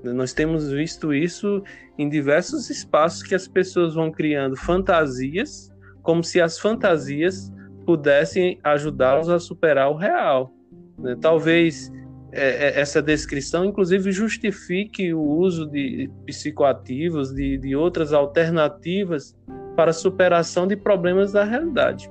Nós 0.06 0.32
temos 0.32 0.72
visto 0.72 1.14
isso 1.14 1.62
em 2.00 2.08
diversos 2.08 2.70
espaços 2.70 3.22
que 3.22 3.36
as 3.36 3.46
pessoas 3.46 3.94
vão 3.94 4.10
criando 4.10 4.56
fantasias, 4.56 5.70
como 6.02 6.24
se 6.24 6.40
as 6.40 6.58
fantasias 6.58 7.52
pudessem 7.86 8.58
ajudá-los 8.64 9.28
a 9.28 9.38
superar 9.38 9.92
o 9.92 9.98
real. 9.98 10.50
Né? 10.98 11.18
Talvez 11.20 11.92
é, 12.32 12.70
é, 12.70 12.80
essa 12.80 13.02
descrição, 13.02 13.66
inclusive, 13.66 14.10
justifique 14.10 15.14
o 15.14 15.22
uso 15.22 15.70
de 15.70 16.10
psicoativos, 16.26 17.34
de, 17.34 17.58
de 17.58 17.76
outras 17.76 18.14
alternativas 18.14 19.36
para 19.76 19.92
superação 19.92 20.66
de 20.66 20.78
problemas 20.78 21.34
da 21.34 21.44
realidade. 21.44 22.10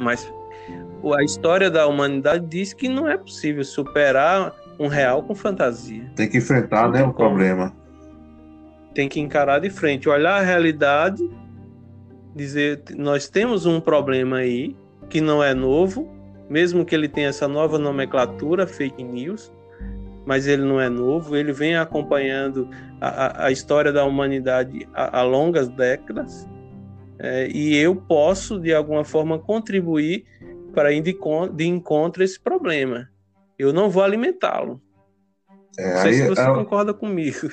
Mas 0.00 0.32
a 1.16 1.22
história 1.22 1.70
da 1.70 1.86
humanidade 1.86 2.46
diz 2.46 2.72
que 2.72 2.88
não 2.88 3.08
é 3.08 3.16
possível 3.16 3.64
superar 3.64 4.54
um 4.78 4.86
real 4.86 5.22
com 5.22 5.34
fantasia. 5.34 6.10
Tem 6.14 6.28
que 6.28 6.38
enfrentar, 6.38 6.88
né, 6.90 7.02
o 7.02 7.12
problema. 7.12 7.74
Tem 8.94 9.08
que 9.08 9.20
encarar 9.20 9.60
de 9.60 9.70
frente, 9.70 10.08
olhar 10.08 10.40
a 10.40 10.44
realidade, 10.44 11.28
dizer 12.34 12.82
nós 12.96 13.28
temos 13.28 13.66
um 13.66 13.80
problema 13.80 14.38
aí 14.38 14.76
que 15.08 15.20
não 15.20 15.42
é 15.42 15.54
novo, 15.54 16.08
mesmo 16.48 16.84
que 16.84 16.94
ele 16.94 17.08
tenha 17.08 17.28
essa 17.28 17.46
nova 17.46 17.78
nomenclatura, 17.78 18.66
fake 18.66 19.02
news, 19.02 19.52
mas 20.26 20.46
ele 20.46 20.62
não 20.62 20.80
é 20.80 20.88
novo, 20.88 21.36
ele 21.36 21.52
vem 21.52 21.76
acompanhando 21.76 22.68
a, 23.00 23.46
a 23.46 23.50
história 23.50 23.92
da 23.92 24.04
humanidade 24.04 24.86
há, 24.94 25.20
há 25.20 25.22
longas 25.22 25.68
décadas 25.68 26.48
é, 27.18 27.48
e 27.48 27.76
eu 27.76 27.96
posso, 27.96 28.60
de 28.60 28.72
alguma 28.72 29.04
forma, 29.04 29.38
contribuir 29.38 30.24
para 30.78 30.92
ir 30.92 31.02
de, 31.02 31.18
de 31.54 31.66
encontro 31.66 32.22
a 32.22 32.24
esse 32.24 32.38
problema. 32.38 33.08
Eu 33.58 33.72
não 33.72 33.90
vou 33.90 34.00
alimentá-lo. 34.00 34.80
É, 35.76 35.92
não 35.92 36.02
sei 36.02 36.10
aí, 36.12 36.16
se 36.18 36.28
você 36.28 36.40
é... 36.40 36.54
concorda 36.54 36.94
comigo. 36.94 37.50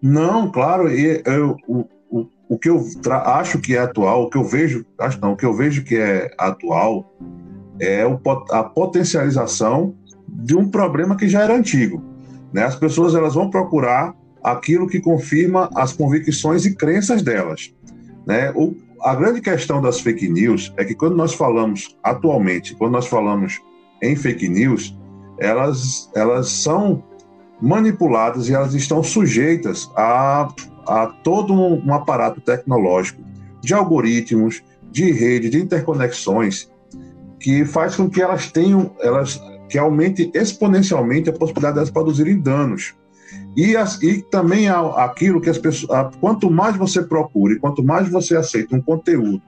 Não, 0.00 0.52
claro, 0.52 0.88
e 0.88 1.20
eu, 1.26 1.56
o, 1.66 1.84
o, 2.08 2.28
o 2.48 2.56
que 2.56 2.70
eu 2.70 2.80
acho 3.24 3.58
que 3.58 3.74
é 3.74 3.80
atual, 3.80 4.22
o 4.22 4.30
que 4.30 4.38
eu 4.38 4.44
vejo, 4.44 4.86
acho 5.00 5.20
não, 5.20 5.32
o 5.32 5.36
que 5.36 5.44
eu 5.44 5.52
vejo 5.52 5.82
que 5.82 5.96
é 5.96 6.30
atual 6.38 7.12
é 7.80 8.06
o, 8.06 8.20
a 8.52 8.62
potencialização 8.62 9.92
de 10.28 10.56
um 10.56 10.70
problema 10.70 11.16
que 11.16 11.28
já 11.28 11.42
era 11.42 11.56
antigo. 11.56 12.00
Né? 12.52 12.62
As 12.62 12.76
pessoas 12.76 13.16
elas 13.16 13.34
vão 13.34 13.50
procurar 13.50 14.14
aquilo 14.44 14.86
que 14.86 15.00
confirma 15.00 15.68
as 15.74 15.92
convicções 15.92 16.64
e 16.64 16.76
crenças 16.76 17.20
delas. 17.20 17.74
Né? 18.24 18.52
O, 18.52 18.76
a 19.02 19.14
grande 19.14 19.40
questão 19.40 19.80
das 19.80 20.00
fake 20.00 20.28
news 20.28 20.72
é 20.76 20.84
que 20.84 20.94
quando 20.94 21.16
nós 21.16 21.34
falamos 21.34 21.96
atualmente, 22.02 22.74
quando 22.74 22.92
nós 22.92 23.06
falamos 23.06 23.60
em 24.02 24.14
fake 24.16 24.48
news, 24.48 24.96
elas, 25.38 26.10
elas 26.14 26.48
são 26.50 27.02
manipuladas 27.60 28.48
e 28.48 28.54
elas 28.54 28.74
estão 28.74 29.02
sujeitas 29.02 29.90
a, 29.96 30.48
a 30.86 31.06
todo 31.22 31.52
um, 31.52 31.84
um 31.84 31.94
aparato 31.94 32.40
tecnológico 32.40 33.22
de 33.60 33.74
algoritmos, 33.74 34.62
de 34.90 35.10
rede, 35.12 35.50
de 35.50 35.60
interconexões, 35.60 36.70
que 37.38 37.64
faz 37.64 37.96
com 37.96 38.08
que 38.08 38.20
elas 38.20 38.50
tenham, 38.50 38.94
elas 39.00 39.40
que 39.68 39.78
aumente 39.78 40.30
exponencialmente 40.34 41.30
a 41.30 41.32
possibilidade 41.32 41.74
de 41.74 41.78
elas 41.78 41.90
produzirem 41.90 42.40
danos. 42.40 42.94
E, 43.56 43.76
as, 43.76 44.00
e 44.02 44.22
também 44.22 44.68
aquilo 44.68 45.40
que 45.40 45.50
as 45.50 45.58
pessoas. 45.58 46.14
Quanto 46.20 46.50
mais 46.50 46.76
você 46.76 47.02
procura 47.02 47.54
e 47.54 47.58
quanto 47.58 47.82
mais 47.82 48.08
você 48.08 48.36
aceita 48.36 48.76
um 48.76 48.80
conteúdo 48.80 49.42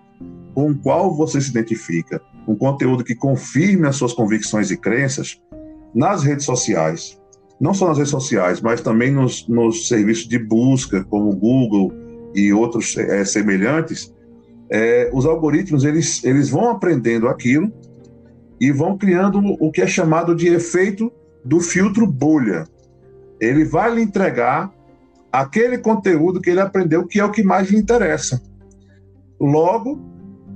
com 0.54 0.70
o 0.70 0.78
qual 0.78 1.14
você 1.14 1.40
se 1.40 1.50
identifica, 1.50 2.20
um 2.46 2.54
conteúdo 2.54 3.04
que 3.04 3.14
confirme 3.14 3.86
as 3.86 3.96
suas 3.96 4.12
convicções 4.12 4.70
e 4.70 4.76
crenças, 4.76 5.40
nas 5.94 6.22
redes 6.22 6.44
sociais, 6.44 7.18
não 7.60 7.72
só 7.72 7.88
nas 7.88 7.98
redes 7.98 8.10
sociais, 8.10 8.60
mas 8.60 8.80
também 8.80 9.12
nos, 9.12 9.46
nos 9.46 9.88
serviços 9.88 10.26
de 10.26 10.38
busca, 10.38 11.04
como 11.04 11.34
Google 11.34 11.92
e 12.34 12.52
outros 12.52 12.96
é, 12.96 13.24
semelhantes, 13.24 14.12
é, 14.70 15.10
os 15.12 15.26
algoritmos 15.26 15.84
eles, 15.84 16.24
eles 16.24 16.48
vão 16.48 16.70
aprendendo 16.70 17.28
aquilo 17.28 17.70
e 18.60 18.72
vão 18.72 18.96
criando 18.96 19.40
o 19.60 19.70
que 19.70 19.82
é 19.82 19.86
chamado 19.86 20.34
de 20.34 20.48
efeito 20.48 21.12
do 21.44 21.60
filtro 21.60 22.06
bolha 22.06 22.64
ele 23.42 23.64
vai 23.64 23.92
lhe 23.92 24.00
entregar 24.00 24.72
aquele 25.32 25.76
conteúdo 25.78 26.40
que 26.40 26.48
ele 26.48 26.60
aprendeu 26.60 27.06
que 27.06 27.18
é 27.18 27.24
o 27.24 27.32
que 27.32 27.42
mais 27.42 27.68
lhe 27.68 27.76
interessa. 27.76 28.40
Logo, 29.40 30.00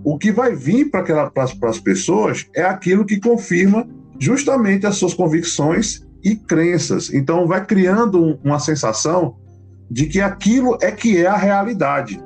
o 0.05 0.17
que 0.17 0.31
vai 0.31 0.55
vir 0.55 0.89
para 0.89 1.33
as 1.69 1.81
pessoas 1.81 2.47
é 2.55 2.63
aquilo 2.63 3.05
que 3.05 3.19
confirma 3.19 3.89
justamente 4.21 4.87
as 4.87 4.95
suas 4.97 5.15
convicções 5.15 6.07
e 6.23 6.37
crenças. 6.37 7.13
Então, 7.13 7.49
vai 7.49 7.65
criando 7.67 8.39
uma 8.45 8.61
sensação 8.61 9.35
de 9.91 10.07
que 10.07 10.21
aquilo 10.21 10.79
é 10.81 10.93
que 10.93 11.19
é 11.19 11.27
a 11.27 11.37
realidade, 11.37 12.23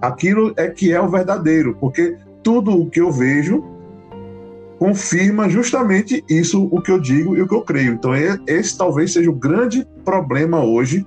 aquilo 0.00 0.54
é 0.56 0.68
que 0.68 0.90
é 0.90 1.00
o 1.00 1.08
verdadeiro, 1.08 1.76
porque 1.78 2.16
tudo 2.42 2.70
o 2.70 2.88
que 2.88 3.00
eu 3.00 3.12
vejo 3.12 3.62
confirma 4.78 5.48
justamente 5.48 6.24
isso, 6.28 6.68
o 6.70 6.80
que 6.80 6.90
eu 6.90 7.00
digo 7.00 7.36
e 7.36 7.42
o 7.42 7.48
que 7.48 7.54
eu 7.54 7.62
creio. 7.62 7.94
Então, 7.94 8.12
esse 8.46 8.78
talvez 8.78 9.12
seja 9.12 9.28
o 9.28 9.34
grande 9.34 9.86
problema 10.04 10.64
hoje, 10.64 11.04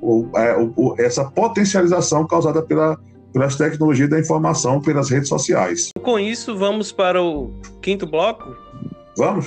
ou, 0.00 0.30
é, 0.36 0.56
ou, 0.76 0.94
essa 0.98 1.24
potencialização 1.24 2.26
causada 2.26 2.62
pela, 2.62 2.98
pelas 3.32 3.56
tecnologias 3.56 4.10
da 4.10 4.20
informação, 4.20 4.80
pelas 4.80 5.10
redes 5.10 5.28
sociais. 5.28 5.90
Com 6.02 6.18
isso, 6.18 6.56
vamos 6.56 6.92
para 6.92 7.22
o 7.22 7.52
quinto 7.80 8.06
bloco? 8.06 8.54
Vamos. 9.16 9.46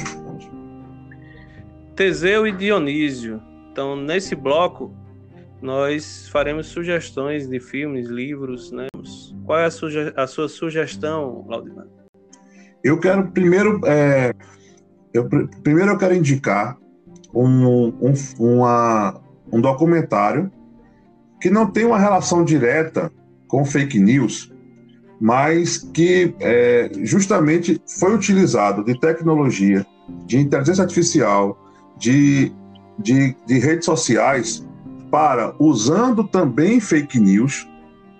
Teseu 1.95 2.47
e 2.47 2.51
Dionísio. 2.51 3.41
Então, 3.71 3.95
nesse 3.95 4.35
bloco, 4.35 4.93
nós 5.61 6.27
faremos 6.29 6.67
sugestões 6.67 7.47
de 7.47 7.59
filmes, 7.59 8.07
livros, 8.07 8.71
né? 8.71 8.87
Qual 9.45 9.59
é 9.59 9.65
a, 9.65 9.71
suge 9.71 10.13
a 10.15 10.25
sua 10.25 10.49
sugestão, 10.49 11.43
Claudinando? 11.47 12.04
Eu 12.85 12.99
quero 12.99 13.31
primeiro, 13.31 13.81
é, 13.83 14.31
eu, 15.11 15.27
primeiro 15.63 15.93
eu 15.93 15.97
quero 15.97 16.13
indicar 16.13 16.77
um, 17.33 17.87
um, 17.99 18.13
uma, 18.37 19.19
um 19.51 19.59
documentário 19.59 20.51
que 21.41 21.49
não 21.49 21.65
tem 21.65 21.83
uma 21.83 21.97
relação 21.97 22.45
direta 22.45 23.11
com 23.47 23.65
fake 23.65 23.99
news, 23.99 24.53
mas 25.19 25.79
que 25.79 26.35
é, 26.39 26.91
justamente 27.01 27.81
foi 27.99 28.13
utilizado 28.13 28.83
de 28.83 28.99
tecnologia, 28.99 29.83
de 30.27 30.37
inteligência 30.37 30.83
artificial, 30.83 31.57
de, 31.97 32.51
de, 32.99 33.35
de 33.47 33.57
redes 33.57 33.85
sociais 33.85 34.63
para, 35.09 35.55
usando 35.57 36.23
também 36.23 36.79
fake 36.79 37.19
news, 37.19 37.67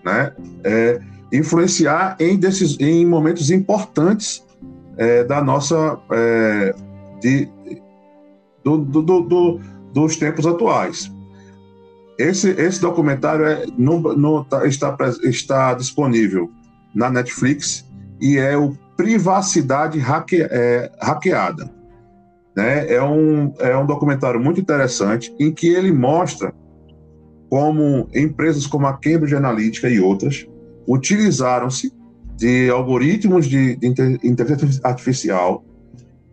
né, 0.03 0.33
é, 0.63 0.99
influenciar 1.31 2.17
em, 2.19 2.35
desses, 2.35 2.79
em 2.79 3.05
momentos 3.05 3.51
importantes 3.51 4.43
é, 4.97 5.23
da 5.23 5.43
nossa 5.43 5.99
é, 6.11 6.75
de, 7.21 7.49
do, 8.63 8.77
do, 8.77 9.21
do, 9.21 9.59
dos 9.93 10.17
tempos 10.17 10.45
atuais. 10.45 11.11
Esse, 12.17 12.49
esse 12.51 12.79
documentário 12.79 13.45
é, 13.45 13.65
no, 13.77 13.99
no, 14.15 14.43
tá, 14.45 14.65
está, 14.65 14.95
está 15.23 15.73
disponível 15.73 16.49
na 16.93 17.09
Netflix 17.09 17.85
e 18.21 18.37
é 18.37 18.57
o 18.57 18.75
Privacidade 18.95 19.99
hacke, 19.99 20.41
é, 20.41 20.89
Hackeada. 21.01 21.69
Né? 22.55 22.93
É, 22.93 23.03
um, 23.03 23.53
é 23.59 23.75
um 23.77 23.85
documentário 23.85 24.39
muito 24.39 24.61
interessante 24.61 25.35
em 25.37 25.51
que 25.51 25.67
ele 25.67 25.91
mostra 25.91 26.53
como 27.49 28.07
empresas 28.15 28.65
como 28.65 28.87
a 28.87 28.93
Cambridge 28.93 29.35
Analytica 29.35 29.89
e 29.89 29.99
outras 29.99 30.47
utilizaram-se 30.87 31.91
de 32.35 32.69
algoritmos 32.69 33.47
de, 33.47 33.75
de 33.75 33.87
inteligência 33.87 34.81
artificial, 34.83 35.63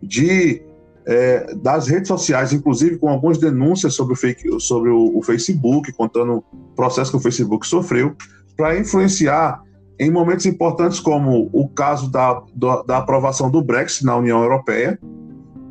de 0.01 0.61
é, 1.05 1.53
das 1.55 1.87
redes 1.87 2.07
sociais, 2.07 2.53
inclusive 2.53 2.97
com 2.97 3.09
algumas 3.09 3.37
denúncias 3.37 3.93
sobre 3.93 4.13
o, 4.13 4.15
fake, 4.15 4.59
sobre 4.59 4.89
o, 4.89 5.17
o 5.17 5.21
Facebook, 5.21 5.91
contando 5.93 6.37
o 6.37 6.75
processo 6.75 7.11
que 7.11 7.17
o 7.17 7.19
Facebook 7.19 7.67
sofreu, 7.67 8.15
para 8.55 8.77
influenciar 8.77 9.61
em 9.99 10.11
momentos 10.11 10.45
importantes 10.45 10.99
como 10.99 11.49
o 11.51 11.67
caso 11.67 12.09
da, 12.09 12.41
da, 12.55 12.81
da, 12.83 12.97
aprovação 12.97 13.49
do 13.49 13.63
Brexit 13.63 14.05
na 14.05 14.15
União 14.15 14.41
Europeia, 14.41 14.99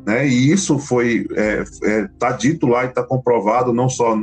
né? 0.05 0.27
E 0.27 0.51
isso 0.51 0.77
foi 0.79 1.25
está 1.29 1.87
é, 1.87 1.99
é, 1.99 2.07
tá 2.19 2.31
dito 2.31 2.67
lá 2.67 2.83
e 2.83 2.87
está 2.87 3.03
comprovado 3.03 3.73
não 3.73 3.89
só 3.89 4.17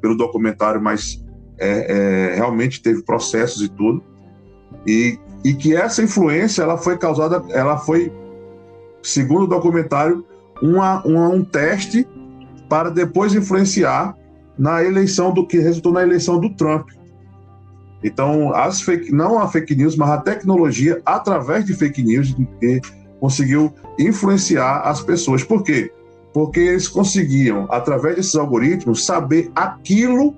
pelo 0.00 0.16
documentário, 0.16 0.80
mas 0.80 1.24
é, 1.58 2.32
é, 2.32 2.34
realmente 2.36 2.82
teve 2.82 3.02
processos 3.02 3.62
e 3.62 3.68
tudo. 3.68 4.02
E, 4.86 5.18
e 5.44 5.52
que 5.52 5.76
essa 5.76 6.02
influência 6.02 6.62
ela 6.62 6.78
foi 6.78 6.96
causada, 6.96 7.44
ela 7.50 7.76
foi, 7.76 8.10
segundo 9.02 9.44
o 9.44 9.46
documentário, 9.46 10.24
uma, 10.62 11.04
uma, 11.04 11.28
um 11.28 11.44
teste 11.44 12.08
para 12.68 12.90
depois 12.90 13.34
influenciar 13.34 14.16
na 14.58 14.82
eleição 14.82 15.34
do 15.34 15.46
que 15.46 15.58
resultou 15.58 15.92
na 15.92 16.02
eleição 16.02 16.40
do 16.40 16.48
Trump. 16.48 16.88
Então, 18.02 18.54
as 18.54 18.80
fake, 18.80 19.12
não 19.12 19.38
a 19.38 19.48
fake 19.48 19.74
news, 19.74 19.96
mas 19.96 20.10
a 20.10 20.18
tecnologia, 20.18 21.00
através 21.04 21.64
de 21.64 21.74
fake 21.74 22.02
news, 22.02 22.34
conseguiu 23.20 23.72
influenciar 23.98 24.80
as 24.80 25.02
pessoas. 25.02 25.42
Por 25.42 25.62
quê? 25.62 25.92
Porque 26.32 26.60
eles 26.60 26.88
conseguiam, 26.88 27.66
através 27.70 28.16
desses 28.16 28.34
algoritmos, 28.34 29.04
saber 29.04 29.50
aquilo 29.54 30.34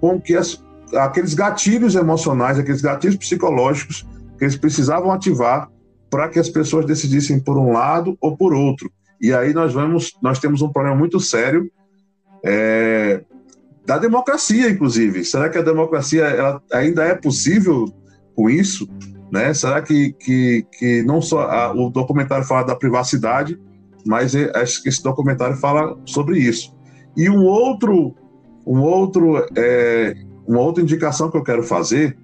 com 0.00 0.20
que 0.20 0.36
as, 0.36 0.62
aqueles 0.94 1.34
gatilhos 1.34 1.94
emocionais, 1.94 2.58
aqueles 2.58 2.80
gatilhos 2.80 3.16
psicológicos 3.16 4.04
que 4.36 4.44
eles 4.44 4.56
precisavam 4.56 5.10
ativar 5.12 5.70
para 6.10 6.28
que 6.28 6.38
as 6.38 6.48
pessoas 6.48 6.86
decidissem 6.86 7.40
por 7.40 7.58
um 7.58 7.72
lado 7.72 8.16
ou 8.20 8.36
por 8.36 8.54
outro. 8.54 8.90
E 9.20 9.32
aí 9.32 9.52
nós 9.52 9.72
vamos, 9.72 10.16
nós 10.22 10.38
temos 10.38 10.62
um 10.62 10.70
problema 10.70 10.96
muito 10.96 11.18
sério 11.18 11.70
é, 12.44 13.24
da 13.84 13.98
democracia, 13.98 14.70
inclusive. 14.70 15.24
Será 15.24 15.48
que 15.48 15.58
a 15.58 15.62
democracia 15.62 16.60
ainda 16.72 17.04
é 17.04 17.14
possível 17.14 17.86
com 18.34 18.50
isso? 18.50 18.88
Né? 19.32 19.52
Será 19.54 19.82
que, 19.82 20.12
que, 20.12 20.66
que 20.78 21.02
não 21.02 21.20
só 21.20 21.42
a, 21.42 21.72
o 21.72 21.90
documentário 21.90 22.44
fala 22.44 22.64
da 22.64 22.76
privacidade, 22.76 23.58
mas 24.06 24.34
é, 24.34 24.50
acho 24.54 24.82
que 24.82 24.88
esse 24.88 25.02
documentário 25.02 25.56
fala 25.56 25.98
sobre 26.04 26.38
isso. 26.38 26.74
E 27.16 27.28
um 27.28 27.44
outro, 27.44 28.14
um 28.66 28.80
outro, 28.80 29.44
é, 29.56 30.14
uma 30.46 30.60
outra 30.60 30.82
indicação 30.82 31.30
que 31.30 31.36
eu 31.36 31.42
quero 31.42 31.62
fazer 31.62 32.16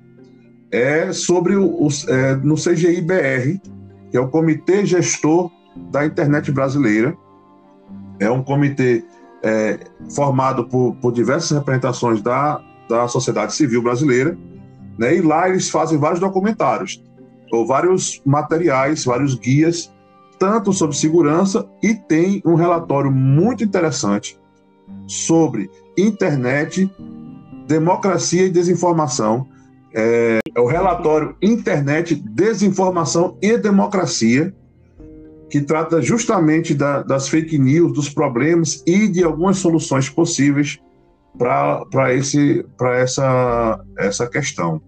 é 0.73 1.13
sobre 1.13 1.55
o, 1.55 1.67
o 1.67 1.89
é, 2.09 2.35
no 2.37 2.57
que 2.57 4.17
é 4.17 4.21
o 4.21 4.29
Comitê 4.29 4.85
Gestor 4.87 5.51
da 5.91 6.05
Internet 6.05 6.51
Brasileira. 6.51 7.17
É 8.19 8.31
um 8.31 8.43
comitê 8.43 9.05
é, 9.43 9.79
formado 10.15 10.67
por, 10.67 10.95
por 10.97 11.13
diversas 11.13 11.51
representações 11.51 12.23
da, 12.23 12.61
da 12.89 13.07
sociedade 13.09 13.55
civil 13.55 13.83
brasileira, 13.83 14.37
né? 14.99 15.17
E 15.17 15.21
lá 15.21 15.49
eles 15.49 15.69
fazem 15.69 15.99
vários 15.99 16.21
documentários, 16.21 17.03
ou 17.51 17.67
vários 17.67 18.23
materiais, 18.25 19.05
vários 19.05 19.35
guias, 19.35 19.93
tanto 20.39 20.73
sobre 20.73 20.97
segurança, 20.97 21.69
e 21.83 21.95
tem 21.95 22.43
um 22.45 22.55
relatório 22.55 23.11
muito 23.11 23.65
interessante 23.65 24.39
sobre 25.07 25.71
internet, 25.97 26.91
democracia 27.67 28.47
e 28.47 28.51
desinformação. 28.51 29.47
É, 29.95 30.39
é 30.55 30.61
o 30.61 30.67
relatório 30.67 31.37
Internet, 31.43 32.15
Desinformação 32.15 33.37
e 33.43 33.57
Democracia, 33.59 34.55
que 35.51 35.61
trata 35.61 36.01
justamente 36.01 36.75
da, 36.75 37.03
das 37.03 37.29
fake 37.29 37.59
news, 37.59 37.93
dos 37.93 38.09
problemas 38.09 38.83
e 38.87 39.07
de 39.07 39.23
algumas 39.23 39.59
soluções 39.59 40.09
possíveis 40.09 40.79
para 41.37 42.15
esse 42.15 42.65
para 42.77 42.99
essa 42.99 43.85
essa 43.99 44.27
questão. 44.29 44.81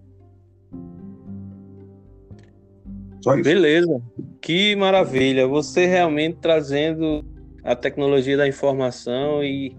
Só 3.21 3.33
isso. 3.33 3.43
Beleza. 3.43 4.01
Que 4.41 4.75
maravilha. 4.75 5.47
Você 5.47 5.87
realmente 5.87 6.37
trazendo 6.39 7.25
a 7.63 7.75
tecnologia 7.75 8.37
da 8.37 8.47
informação 8.47 9.43
e 9.43 9.75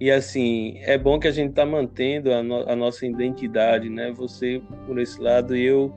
e 0.00 0.10
assim, 0.10 0.78
é 0.80 0.96
bom 0.96 1.18
que 1.18 1.28
a 1.28 1.30
gente 1.30 1.50
está 1.50 1.66
mantendo 1.66 2.32
a, 2.32 2.42
no, 2.42 2.68
a, 2.68 2.74
nossa 2.74 3.04
identidade, 3.04 3.90
né? 3.90 4.10
Você 4.12 4.62
por 4.86 4.98
esse 4.98 5.20
lado 5.20 5.54
e 5.54 5.62
eu 5.62 5.94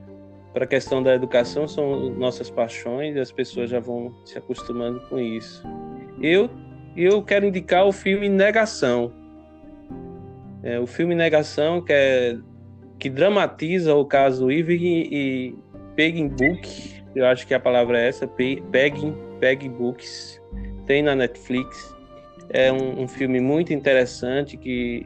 para 0.54 0.66
a 0.66 0.68
questão 0.68 1.02
da 1.02 1.16
educação 1.16 1.68
são 1.68 2.10
nossas 2.12 2.50
paixões 2.50 3.16
e 3.16 3.20
as 3.20 3.32
pessoas 3.32 3.70
já 3.70 3.80
vão 3.80 4.14
se 4.26 4.38
acostumando 4.38 5.00
com 5.08 5.18
isso. 5.20 5.64
Eu 6.22 6.50
eu 6.98 7.24
quero 7.24 7.46
indicar 7.46 7.88
o 7.88 7.92
filme 7.92 8.28
Negação. 8.28 9.12
É, 10.62 10.80
o 10.80 10.86
filme 10.86 11.16
Negação, 11.16 11.82
que, 11.82 11.94
é, 11.94 12.38
que 13.00 13.10
dramatiza 13.10 13.96
o 13.96 14.06
caso 14.06 14.52
Irving 14.52 15.08
e 15.12 15.56
Pegging 15.96 16.28
Book, 16.28 17.04
eu 17.16 17.26
acho 17.26 17.48
que 17.48 17.54
a 17.54 17.60
palavra 17.60 18.00
é 18.00 18.08
essa, 18.08 18.28
Pegging, 18.28 19.16
Pegging 19.40 19.72
Books, 19.72 20.42
tem 20.86 21.02
na 21.02 21.16
Netflix. 21.16 21.93
É 22.50 22.72
um, 22.72 23.04
um 23.04 23.08
filme 23.08 23.40
muito 23.40 23.74
interessante 23.74 24.58
que 24.58 25.06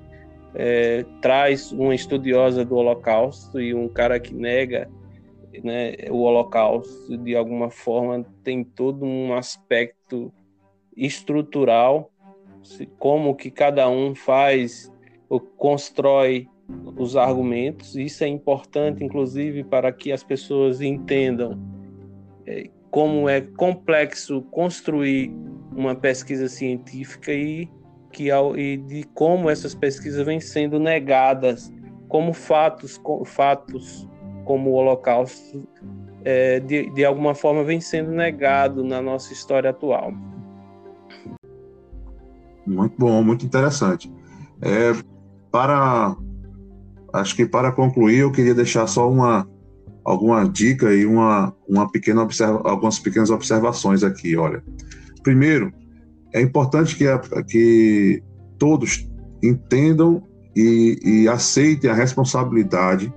é, 0.56 1.06
traz 1.22 1.72
uma 1.72 1.94
estudiosa 1.94 2.66
do 2.66 2.76
Holocausto 2.76 3.60
e 3.60 3.74
um 3.74 3.88
cara 3.88 4.20
que 4.20 4.34
nega 4.34 4.90
né, 5.64 5.96
o 6.10 6.22
Holocausto 6.22 7.18
de 7.18 7.36
alguma 7.36 7.70
forma 7.70 8.26
tem 8.44 8.64
todo 8.64 9.06
um 9.06 9.34
aspecto 9.34 10.32
estrutural, 10.96 12.12
como 12.98 13.36
que 13.36 13.50
cada 13.50 13.88
um 13.90 14.14
faz 14.16 14.92
constrói 15.58 16.48
os 16.98 17.16
argumentos. 17.16 17.96
Isso 17.96 18.24
é 18.24 18.28
importante, 18.28 19.04
inclusive, 19.04 19.64
para 19.64 19.92
que 19.92 20.12
as 20.12 20.24
pessoas 20.24 20.82
entendam 20.82 21.60
é, 22.46 22.70
como 22.90 23.28
é 23.30 23.42
complexo 23.42 24.42
construir 24.44 25.32
uma 25.78 25.94
pesquisa 25.96 26.50
científica 26.50 27.32
e, 27.32 27.70
que, 28.12 28.30
e 28.32 28.78
de 28.78 29.04
como 29.14 29.48
essas 29.48 29.76
pesquisas 29.76 30.26
vêm 30.26 30.40
sendo 30.40 30.80
negadas 30.80 31.72
como 32.10 32.34
fatos, 32.34 33.00
fatos 33.26 34.10
como 34.44 34.72
o 34.72 34.74
Holocausto, 34.74 35.68
é, 36.26 36.60
de, 36.60 36.90
de 36.90 37.06
alguma 37.06 37.36
forma, 37.36 37.64
vem 37.64 37.80
sendo 37.80 38.12
negado 38.12 38.84
na 38.84 39.02
nossa 39.02 39.32
história 39.32 39.70
atual. 39.70 40.12
Muito 42.66 42.96
bom, 42.98 43.24
muito 43.24 43.46
interessante. 43.46 44.12
É, 44.62 44.94
para 45.52 46.16
acho 47.14 47.36
que 47.36 47.46
para 47.46 47.72
concluir 47.72 48.20
eu 48.20 48.32
queria 48.32 48.54
deixar 48.54 48.88
só 48.88 49.10
uma 49.10 49.48
alguma 50.04 50.48
dica 50.48 50.94
e 50.94 51.06
uma, 51.06 51.54
uma 51.68 51.90
pequena 51.92 52.22
observa, 52.22 52.62
algumas 52.64 52.98
pequenas 52.98 53.30
observações 53.30 54.04
aqui. 54.04 54.38
Olha, 54.38 54.64
primeiro 55.28 55.74
é 56.34 56.42
importante 56.42 56.96
que, 56.96 57.06
a, 57.06 57.20
que 57.44 58.24
todos 58.58 59.06
entendam 59.44 60.24
e, 60.56 60.98
e 61.04 61.28
aceitem 61.28 61.90
a 61.90 61.94
responsabilidade, 61.94 63.14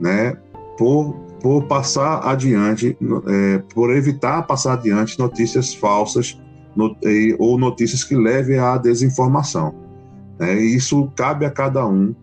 né, 0.00 0.36
por, 0.76 1.14
por 1.40 1.62
passar 1.68 2.26
adiante, 2.28 2.98
é, 3.28 3.58
por 3.72 3.94
evitar 3.94 4.42
passar 4.42 4.72
adiante 4.72 5.16
notícias 5.16 5.72
falsas 5.74 6.42
no, 6.74 6.96
ou 7.38 7.56
notícias 7.56 8.02
que 8.02 8.16
levem 8.16 8.58
à 8.58 8.76
desinformação. 8.76 9.72
É, 10.40 10.54
isso 10.56 11.08
cabe 11.14 11.46
a 11.46 11.50
cada 11.50 11.86
um. 11.86 12.14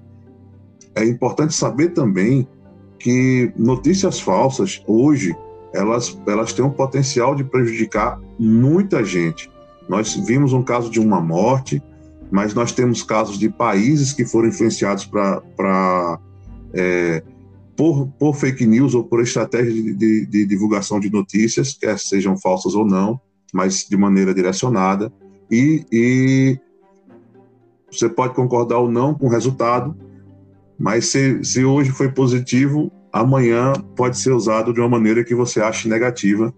É 0.94 1.06
importante 1.06 1.54
saber 1.54 1.94
também 1.94 2.46
que 3.00 3.52
notícias 3.58 4.20
falsas 4.20 4.84
hoje 4.86 5.34
elas 5.74 6.18
elas 6.28 6.54
têm 6.54 6.64
um 6.64 6.70
potencial 6.70 7.36
de 7.36 7.44
prejudicar 7.44 8.20
muita 8.40 9.04
gente. 9.04 9.52
Nós 9.90 10.16
vimos 10.16 10.54
um 10.54 10.62
caso 10.62 10.90
de 10.90 11.00
uma 11.00 11.20
morte, 11.20 11.82
mas 12.32 12.54
nós 12.54 12.72
temos 12.72 13.04
casos 13.04 13.38
de 13.38 13.50
países 13.50 14.14
que 14.14 14.26
foram 14.26 14.50
influenciados 14.50 15.06
para 15.06 16.20
é, 16.74 17.24
por, 17.76 18.08
por 18.20 18.36
fake 18.36 18.66
news 18.66 18.94
ou 18.94 19.04
por 19.04 19.22
estratégia 19.22 19.72
de, 19.72 19.94
de, 19.94 20.26
de, 20.26 20.46
divulgação 20.46 21.00
de 21.00 21.10
notícias, 21.12 21.74
quer 21.74 21.98
sejam 22.00 22.38
falsas 22.38 22.76
ou 22.76 22.86
não, 22.86 23.20
mas 23.54 23.88
de 23.88 23.98
maneira 23.98 24.34
direcionada. 24.34 25.12
E, 25.50 25.86
e 25.92 26.60
você 27.92 28.10
pode 28.10 28.34
concordar 28.34 28.80
ou 28.80 28.90
não 28.90 29.14
com 29.14 29.28
o 29.28 29.30
resultado, 29.30 29.96
mas 30.80 31.08
se, 31.08 31.44
se 31.44 31.64
hoje 31.64 31.92
foi 31.92 32.12
positivo, 32.12 32.92
amanhã 33.14 33.74
pode 33.96 34.18
ser 34.18 34.32
usado 34.32 34.74
de 34.74 34.80
uma 34.80 34.90
maneira 34.90 35.24
que 35.24 35.36
você 35.36 35.62
ache 35.62 35.88
negativa, 35.88 36.52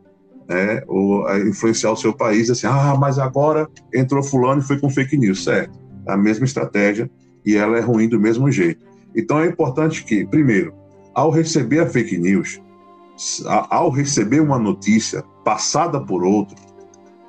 né? 0.47 0.81
ou 0.87 1.29
influenciar 1.39 1.91
o 1.91 1.97
seu 1.97 2.13
país, 2.13 2.49
assim, 2.49 2.65
ah, 2.65 2.95
mas 2.97 3.19
agora 3.19 3.67
entrou 3.93 4.23
fulano 4.23 4.61
e 4.61 4.63
foi 4.63 4.79
com 4.79 4.89
fake 4.89 5.17
news, 5.17 5.43
certo? 5.43 5.77
É 6.07 6.13
a 6.13 6.17
mesma 6.17 6.45
estratégia 6.45 7.11
e 7.45 7.57
ela 7.57 7.77
é 7.77 7.81
ruim 7.81 8.07
do 8.07 8.19
mesmo 8.19 8.49
jeito. 8.49 8.85
Então 9.13 9.39
é 9.39 9.47
importante 9.47 10.05
que, 10.05 10.25
primeiro, 10.25 10.73
ao 11.13 11.29
receber 11.29 11.79
a 11.79 11.87
fake 11.87 12.17
news, 12.17 12.61
ao 13.69 13.89
receber 13.89 14.39
uma 14.39 14.57
notícia 14.57 15.23
passada 15.43 15.99
por 15.99 16.23
outro, 16.23 16.55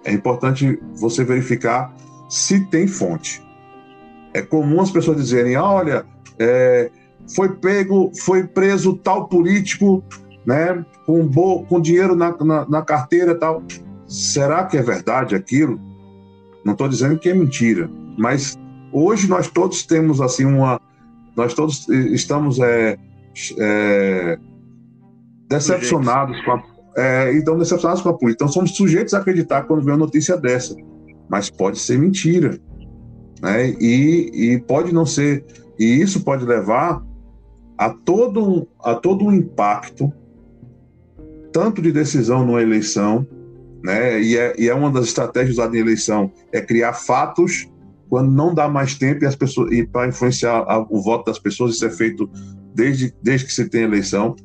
é 0.05 0.13
importante 0.13 0.79
você 0.95 1.25
verificar 1.25 1.93
se 2.29 2.61
tem 2.67 2.87
fonte. 2.87 3.43
É 4.33 4.41
comum 4.43 4.81
as 4.81 4.91
pessoas 4.91 5.17
dizerem: 5.17 5.57
olha, 5.57 6.05
é, 6.39 6.91
foi 7.35 7.55
pego, 7.57 8.11
foi 8.21 8.47
preso 8.47 8.97
tal 8.97 9.29
político, 9.29 10.03
né, 10.45 10.85
com, 11.05 11.27
bo, 11.27 11.65
com 11.65 11.81
dinheiro 11.81 12.15
na, 12.15 12.37
na, 12.39 12.69
na 12.69 12.83
carteira 12.83 13.35
tal. 13.35 13.63
Será 14.07 14.65
que 14.65 14.77
é 14.77 14.83
verdade 14.83 15.35
aquilo? 15.35 15.81
Não 16.65 16.73
estou 16.73 16.89
dizendo 16.89 17.19
que 17.19 17.29
é 17.29 17.35
mentira, 17.35 17.91
mas 18.17 18.57
hoje 18.93 19.29
nós 19.29 19.49
todos 19.49 19.85
temos 19.85 20.21
assim 20.21 20.45
uma, 20.45 20.81
nós 21.37 21.55
todos 21.55 21.89
estamos 21.89 22.59
é, 22.61 22.97
é, 23.59 24.39
decepcionados 25.49 26.41
com 26.45 26.53
a, 26.53 26.63
é, 26.97 27.37
então 27.37 27.59
decepcionados 27.59 28.03
com 28.03 28.09
a 28.09 28.15
política. 28.15 28.45
Então 28.45 28.53
somos 28.53 28.77
sujeitos 28.77 29.15
a 29.15 29.19
acreditar 29.19 29.63
quando 29.65 29.85
vê 29.85 29.91
uma 29.91 29.99
notícia 29.99 30.37
dessa, 30.37 30.75
mas 31.29 31.51
pode 31.51 31.79
ser 31.79 31.99
mentira, 31.99 32.59
né? 33.43 33.71
E, 33.81 34.31
e 34.33 34.61
pode 34.61 34.95
não 34.95 35.05
ser, 35.05 35.45
e 35.79 35.85
isso 35.85 36.25
pode 36.25 36.45
levar 36.45 37.03
a 37.77 37.91
todo 37.91 38.67
a 38.83 38.95
todo 38.95 39.25
um 39.25 39.33
impacto 39.33 40.13
tanto 41.53 41.81
de 41.81 41.91
decisão 41.91 42.45
numa 42.45 42.61
eleição, 42.61 43.27
né? 43.83 44.21
E 44.21 44.37
é, 44.37 44.55
e 44.59 44.69
é 44.69 44.75
uma 44.75 44.91
das 44.91 45.07
estratégias 45.07 45.55
usadas 45.55 45.75
em 45.75 45.79
eleição 45.79 46.31
é 46.53 46.61
criar 46.61 46.93
fatos 46.93 47.67
quando 48.09 48.31
não 48.31 48.55
dá 48.55 48.69
mais 48.69 48.95
tempo 48.95 49.25
e 49.25 49.27
as 49.27 49.35
pessoas 49.35 49.73
e 49.73 49.87
para 49.87 50.09
influenciar 50.09 50.65
o 50.91 51.01
voto 51.01 51.27
das 51.27 51.39
pessoas 51.39 51.75
isso 51.75 51.87
é 51.87 51.91
feito 51.91 52.31
desde 52.75 53.15
desde 53.23 53.47
que 53.47 53.53
se 53.53 53.69
tem 53.69 53.83
eleição, 53.83 54.37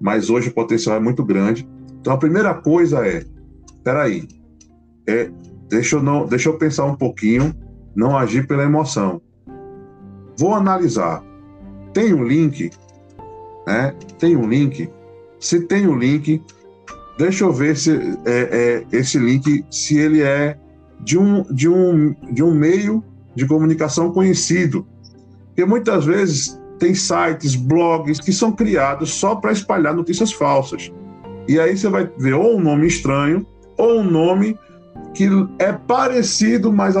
mas 0.00 0.28
hoje 0.28 0.48
o 0.48 0.54
potencial 0.54 0.96
é 0.96 1.00
muito 1.00 1.24
grande. 1.24 1.68
Então 2.00 2.12
a 2.12 2.18
primeira 2.18 2.54
coisa 2.54 3.06
é, 3.06 3.24
peraí, 3.84 4.26
é, 5.06 5.30
deixa 5.68 5.96
eu 5.96 6.02
não, 6.02 6.26
deixa 6.26 6.48
eu 6.48 6.58
pensar 6.58 6.84
um 6.84 6.96
pouquinho, 6.96 7.54
não 7.94 8.16
agir 8.16 8.46
pela 8.46 8.64
emoção. 8.64 9.20
Vou 10.36 10.54
analisar. 10.54 11.22
Tem 11.92 12.14
um 12.14 12.24
link, 12.24 12.70
né? 13.66 13.94
Tem 14.18 14.36
um 14.36 14.48
link. 14.48 14.88
Se 15.38 15.60
tem 15.62 15.86
o 15.86 15.92
um 15.92 15.98
link, 15.98 16.42
deixa 17.18 17.44
eu 17.44 17.52
ver 17.52 17.76
se 17.76 17.90
é, 18.24 18.84
é, 18.92 18.96
esse 18.96 19.18
link 19.18 19.64
se 19.70 19.98
ele 19.98 20.22
é 20.22 20.56
de 21.00 21.18
um, 21.18 21.42
de 21.44 21.68
um, 21.68 22.14
de 22.30 22.42
um 22.42 22.54
meio 22.54 23.02
de 23.34 23.46
comunicação 23.46 24.12
conhecido. 24.12 24.86
Porque 25.46 25.64
muitas 25.64 26.04
vezes 26.04 26.60
tem 26.78 26.94
sites, 26.94 27.54
blogs 27.54 28.20
que 28.20 28.32
são 28.32 28.52
criados 28.52 29.10
só 29.14 29.34
para 29.34 29.52
espalhar 29.52 29.94
notícias 29.94 30.32
falsas. 30.32 30.90
E 31.48 31.58
aí 31.58 31.76
você 31.76 31.88
vai 31.88 32.10
ver 32.18 32.34
ou 32.34 32.56
um 32.56 32.60
nome 32.60 32.86
estranho, 32.86 33.46
ou 33.76 34.00
um 34.00 34.04
nome 34.10 34.58
que 35.14 35.28
é 35.58 35.72
parecido, 35.72 36.72
mas, 36.72 36.94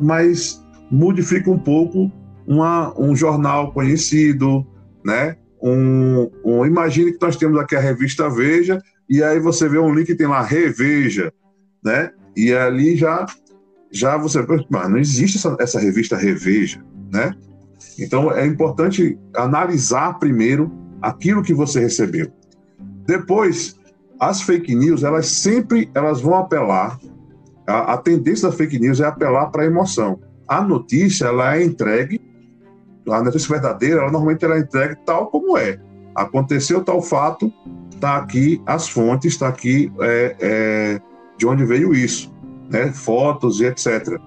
mas 0.00 0.64
modifica 0.90 1.50
um 1.50 1.58
pouco 1.58 2.10
uma, 2.46 2.98
um 2.98 3.14
jornal 3.14 3.72
conhecido, 3.72 4.66
né? 5.04 5.36
Um, 5.62 6.30
um, 6.44 6.66
imagine 6.66 7.12
que 7.12 7.24
nós 7.24 7.36
temos 7.36 7.58
aqui 7.58 7.74
a 7.74 7.80
revista 7.80 8.28
Veja, 8.28 8.78
e 9.08 9.22
aí 9.22 9.40
você 9.40 9.68
vê 9.68 9.78
um 9.78 9.94
link 9.94 10.06
que 10.06 10.14
tem 10.14 10.26
lá 10.26 10.42
Reveja, 10.42 11.32
né? 11.82 12.10
E 12.36 12.52
ali 12.52 12.96
já, 12.96 13.26
já 13.90 14.16
você. 14.16 14.44
Mas 14.68 14.90
não 14.90 14.98
existe 14.98 15.38
essa, 15.38 15.56
essa 15.58 15.80
revista 15.80 16.16
Reveja, 16.16 16.84
né? 17.12 17.32
Então 17.98 18.32
é 18.32 18.46
importante 18.46 19.18
analisar 19.34 20.18
primeiro 20.18 20.70
aquilo 21.00 21.42
que 21.42 21.54
você 21.54 21.80
recebeu. 21.80 22.30
Depois, 23.06 23.78
as 24.18 24.42
fake 24.42 24.74
news, 24.74 25.02
elas 25.02 25.26
sempre 25.26 25.90
elas 25.94 26.20
vão 26.20 26.34
apelar, 26.34 26.98
a, 27.66 27.94
a 27.94 27.98
tendência 27.98 28.48
da 28.48 28.56
fake 28.56 28.78
news 28.78 29.00
é 29.00 29.06
apelar 29.06 29.46
para 29.50 29.62
a 29.62 29.66
emoção. 29.66 30.20
A 30.48 30.62
notícia, 30.62 31.26
ela 31.26 31.56
é 31.56 31.64
entregue, 31.64 32.20
a 33.08 33.22
notícia 33.22 33.48
verdadeira, 33.48 34.00
ela 34.00 34.10
normalmente 34.10 34.44
ela 34.44 34.56
é 34.56 34.60
entregue 34.60 34.96
tal 35.04 35.26
como 35.26 35.56
é. 35.56 35.78
Aconteceu 36.14 36.82
tal 36.82 37.02
fato, 37.02 37.52
está 37.92 38.16
aqui 38.16 38.62
as 38.66 38.88
fontes, 38.88 39.32
está 39.32 39.48
aqui 39.48 39.92
é, 40.00 40.36
é, 40.40 41.00
de 41.36 41.46
onde 41.46 41.64
veio 41.64 41.94
isso, 41.94 42.32
né? 42.70 42.92
fotos 42.92 43.60
e 43.60 43.66
etc. 43.66 44.18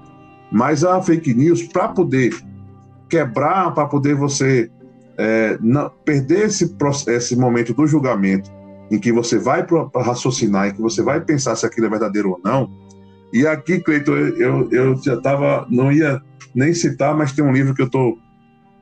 Mas 0.51 0.83
a 0.83 1.01
fake 1.01 1.33
news, 1.33 1.63
para 1.63 1.89
poder 1.89 2.35
quebrar, 3.09 3.73
para 3.73 3.85
poder 3.85 4.15
você 4.15 4.69
é, 5.17 5.57
não, 5.61 5.91
perder 6.05 6.45
esse, 6.45 6.75
esse 7.07 7.35
momento 7.35 7.73
do 7.73 7.87
julgamento 7.87 8.51
em 8.89 8.99
que 8.99 9.11
você 9.11 9.37
vai 9.37 9.65
para 9.65 9.89
raciocinar, 10.01 10.67
em 10.67 10.73
que 10.73 10.81
você 10.81 11.01
vai 11.01 11.19
pensar 11.19 11.55
se 11.55 11.65
aquilo 11.65 11.87
é 11.87 11.89
verdadeiro 11.89 12.31
ou 12.31 12.41
não. 12.43 12.69
E 13.33 13.45
aqui, 13.45 13.79
Cleiton, 13.79 14.13
eu, 14.13 14.71
eu 14.71 14.95
já 14.95 15.15
estava, 15.15 15.67
não 15.69 15.91
ia 15.91 16.21
nem 16.55 16.73
citar, 16.73 17.15
mas 17.15 17.33
tem 17.33 17.43
um 17.43 17.51
livro 17.51 17.73
que 17.73 17.81
eu 17.81 17.87
estou 17.87 18.17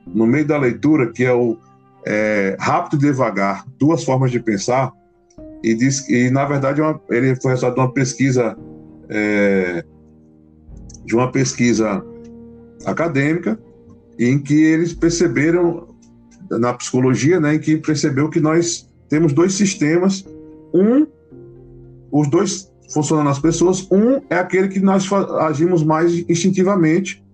no 0.06 0.26
meio 0.26 0.46
da 0.46 0.58
leitura, 0.58 1.12
que 1.12 1.24
é 1.24 1.32
o 1.32 1.56
é, 2.06 2.56
Rápido 2.60 2.96
e 2.96 3.06
Devagar, 3.06 3.64
Duas 3.78 4.04
Formas 4.04 4.30
de 4.30 4.40
Pensar, 4.40 4.92
e, 5.62 5.74
diz, 5.74 6.08
e 6.08 6.30
na 6.30 6.44
verdade 6.44 6.80
é 6.80 6.84
uma, 6.84 7.00
ele 7.10 7.34
foi 7.36 7.52
resultado 7.52 7.74
de 7.74 7.80
uma 7.80 7.92
pesquisa, 7.92 8.56
é, 9.08 9.84
de 11.04 11.14
uma 11.14 11.30
pesquisa 11.30 12.04
acadêmica, 12.84 13.58
em 14.18 14.38
que 14.38 14.54
eles 14.54 14.94
perceberam, 14.94 15.88
na 16.50 16.72
psicologia, 16.74 17.40
né, 17.40 17.56
em 17.56 17.58
que 17.58 17.76
percebeu 17.76 18.30
que 18.30 18.40
nós 18.40 18.88
temos 19.08 19.32
dois 19.32 19.54
sistemas. 19.54 20.24
Um, 20.72 21.06
os 22.12 22.28
dois 22.28 22.70
funcionam 22.92 23.24
nas 23.24 23.38
pessoas. 23.38 23.86
Um 23.90 24.20
é 24.30 24.36
aquele 24.36 24.68
que 24.68 24.78
nós 24.78 25.12
agimos 25.12 25.82
mais 25.82 26.12
instintivamente 26.28 27.25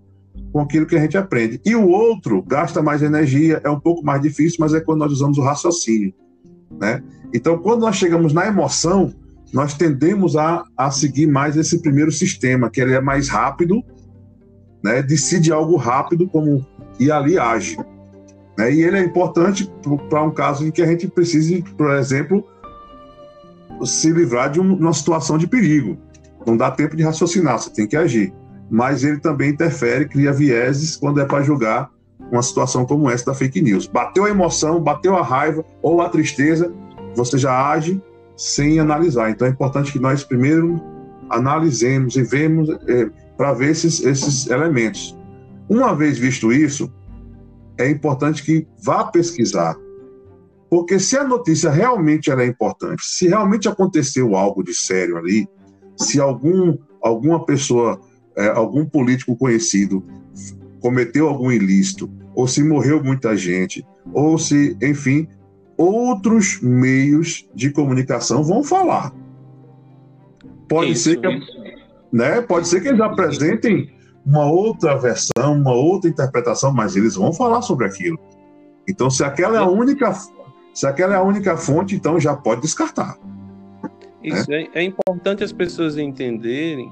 com 0.53 0.61
aquilo 0.61 0.85
que 0.85 0.95
a 0.95 0.99
gente 0.99 1.17
aprende. 1.17 1.59
E 1.65 1.75
o 1.75 1.89
outro 1.89 2.43
gasta 2.43 2.79
mais 2.79 3.01
energia, 3.01 3.59
é 3.63 3.69
um 3.69 3.79
pouco 3.79 4.05
mais 4.05 4.21
difícil, 4.21 4.57
mas 4.59 4.71
é 4.73 4.79
quando 4.79 4.99
nós 4.99 5.11
usamos 5.11 5.39
o 5.39 5.41
raciocínio. 5.41 6.13
Né? 6.79 7.03
Então, 7.33 7.57
quando 7.57 7.81
nós 7.81 7.95
chegamos 7.95 8.33
na 8.33 8.45
emoção, 8.45 9.11
nós 9.51 9.73
tendemos 9.73 10.37
a, 10.37 10.63
a 10.77 10.91
seguir 10.91 11.25
mais 11.25 11.57
esse 11.57 11.81
primeiro 11.81 12.11
sistema, 12.11 12.69
que 12.69 12.79
ele 12.79 12.93
é 12.93 13.01
mais 13.01 13.29
rápido, 13.29 13.83
né? 14.83 15.01
decide 15.01 15.51
algo 15.51 15.75
rápido 15.75 16.27
como 16.27 16.63
e 16.99 17.11
ali 17.11 17.39
age. 17.39 17.75
Né? 18.55 18.75
E 18.75 18.83
ele 18.83 18.97
é 18.97 19.03
importante 19.03 19.67
para 20.07 20.23
um 20.23 20.31
caso 20.31 20.67
em 20.67 20.69
que 20.71 20.83
a 20.83 20.85
gente 20.85 21.07
precise, 21.07 21.63
por 21.75 21.89
exemplo, 21.95 22.47
se 23.83 24.11
livrar 24.11 24.51
de 24.51 24.59
uma 24.59 24.93
situação 24.93 25.35
de 25.35 25.47
perigo. 25.47 25.97
Não 26.45 26.55
dá 26.55 26.69
tempo 26.69 26.95
de 26.95 27.01
raciocinar, 27.01 27.57
você 27.57 27.71
tem 27.71 27.87
que 27.87 27.97
agir. 27.97 28.31
Mas 28.73 29.03
ele 29.03 29.19
também 29.19 29.51
interfere, 29.51 30.07
cria 30.07 30.33
vieses 30.33 30.95
quando 30.95 31.21
é 31.21 31.25
para 31.25 31.43
julgar 31.43 31.91
uma 32.31 32.41
situação 32.41 32.87
como 32.87 33.07
essa 33.07 33.27
da 33.27 33.35
fake 33.35 33.61
news. 33.61 33.85
Bateu 33.85 34.25
a 34.25 34.31
emoção, 34.31 34.81
bateu 34.81 35.15
a 35.15 35.21
raiva 35.21 35.63
ou 35.79 36.01
a 36.01 36.09
tristeza, 36.09 36.73
você 37.15 37.37
já 37.37 37.69
age 37.69 38.01
sem 38.35 38.79
analisar. 38.79 39.29
Então 39.29 39.47
é 39.47 39.51
importante 39.51 39.91
que 39.91 39.99
nós 39.99 40.23
primeiro 40.23 40.81
analisemos 41.29 42.15
e 42.15 42.23
vemos 42.23 42.67
é, 42.87 43.11
para 43.37 43.53
ver 43.53 43.69
esses, 43.69 44.03
esses 44.03 44.47
elementos. 44.47 45.15
Uma 45.69 45.93
vez 45.93 46.17
visto 46.17 46.51
isso, 46.51 46.91
é 47.77 47.87
importante 47.87 48.43
que 48.43 48.67
vá 48.83 49.03
pesquisar. 49.03 49.75
Porque 50.67 50.99
se 50.99 51.15
a 51.15 51.23
notícia 51.23 51.69
realmente 51.69 52.31
é 52.31 52.45
importante, 52.47 53.05
se 53.05 53.27
realmente 53.27 53.69
aconteceu 53.69 54.35
algo 54.35 54.63
de 54.63 54.73
sério 54.73 55.15
ali, 55.15 55.47
se 55.95 56.19
algum, 56.19 56.75
alguma 57.03 57.45
pessoa, 57.45 58.01
é, 58.35 58.47
algum 58.47 58.85
político 58.85 59.35
conhecido 59.35 60.03
cometeu 60.79 61.29
algum 61.29 61.51
ilícito, 61.51 62.09
ou 62.35 62.47
se 62.47 62.63
morreu 62.63 63.01
muita 63.01 63.37
gente, 63.37 63.85
ou 64.11 64.37
se, 64.37 64.75
enfim, 64.81 65.27
outros 65.77 66.59
meios 66.61 67.47
de 67.55 67.69
comunicação 67.69 68.43
vão 68.43 68.63
falar. 68.63 69.13
Pode 70.67 70.91
isso, 70.91 71.03
ser 71.03 71.21
que, 71.21 71.39
né, 72.11 72.41
pode 72.41 72.67
ser 72.67 72.81
que 72.81 72.89
eles 72.89 72.99
apresentem 72.99 73.89
uma 74.25 74.45
outra 74.45 74.97
versão, 74.97 75.53
uma 75.53 75.73
outra 75.73 76.09
interpretação, 76.09 76.73
mas 76.73 76.95
eles 76.95 77.15
vão 77.15 77.31
falar 77.31 77.61
sobre 77.61 77.85
aquilo. 77.85 78.19
Então, 78.87 79.09
se 79.09 79.23
aquela 79.23 79.57
é 79.57 79.59
a 79.59 79.65
única, 79.65 80.13
se 80.73 80.85
aquela 80.85 81.13
é 81.13 81.17
a 81.17 81.23
única 81.23 81.55
fonte, 81.55 81.95
então 81.95 82.19
já 82.19 82.35
pode 82.35 82.61
descartar. 82.61 83.17
Isso 84.21 84.49
né? 84.49 84.67
é, 84.73 84.79
é 84.79 84.83
importante 84.83 85.43
as 85.43 85.51
pessoas 85.51 85.97
entenderem 85.97 86.91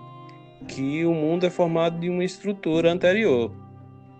que 0.68 1.06
o 1.06 1.14
mundo 1.14 1.46
é 1.46 1.50
formado 1.50 2.00
de 2.00 2.10
uma 2.10 2.24
estrutura 2.24 2.92
anterior. 2.92 3.52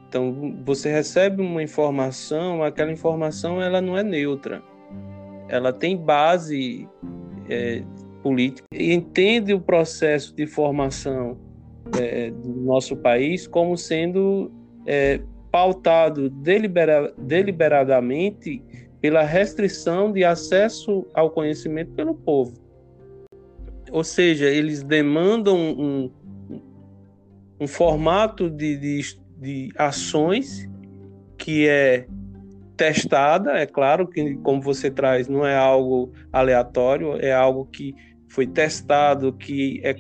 Então, 0.08 0.56
você 0.66 0.92
recebe 0.92 1.42
uma 1.42 1.64
informação, 1.64 2.64
aquela 2.64 2.92
informação 2.92 3.62
ela 3.62 3.80
não 3.80 3.98
é 3.98 4.04
neutra. 4.04 4.62
Ela 5.48 5.72
tem 5.72 5.96
base 5.96 6.88
é, 7.50 7.84
política 8.22 8.68
e 8.74 8.94
entende 8.94 9.54
o 9.54 9.60
processo 9.60 10.36
de 10.36 10.46
formação 10.46 11.38
é, 12.00 12.30
do 12.32 12.62
nosso 12.62 12.96
país 12.98 13.48
como 13.48 13.78
sendo 13.78 14.52
é, 14.86 15.22
pautado 15.52 16.30
delibera, 16.30 17.14
deliberadamente 17.18 18.62
pela 19.02 19.24
restrição 19.24 20.12
de 20.12 20.24
acesso 20.24 21.06
ao 21.14 21.32
conhecimento 21.32 21.92
pelo 21.94 22.14
povo. 22.14 22.54
ou 23.92 24.04
seja, 24.04 24.46
eles 24.46 24.84
demandam 24.84 25.58
um, 25.58 26.12
um 27.62 27.68
formato 27.68 28.50
de, 28.50 28.76
de, 28.76 29.20
de 29.38 29.72
ações 29.78 30.68
que 31.38 31.68
é 31.68 32.08
testada, 32.76 33.52
é 33.52 33.68
claro 33.68 34.08
que, 34.08 34.34
como 34.38 34.60
você 34.60 34.90
traz, 34.90 35.28
não 35.28 35.46
é 35.46 35.56
algo 35.56 36.12
aleatório, 36.34 37.24
é 37.24 37.32
algo 37.32 37.66
que 37.66 37.94
foi 38.28 38.48
testado, 38.48 39.32
que 39.34 39.80
é, 39.84 39.96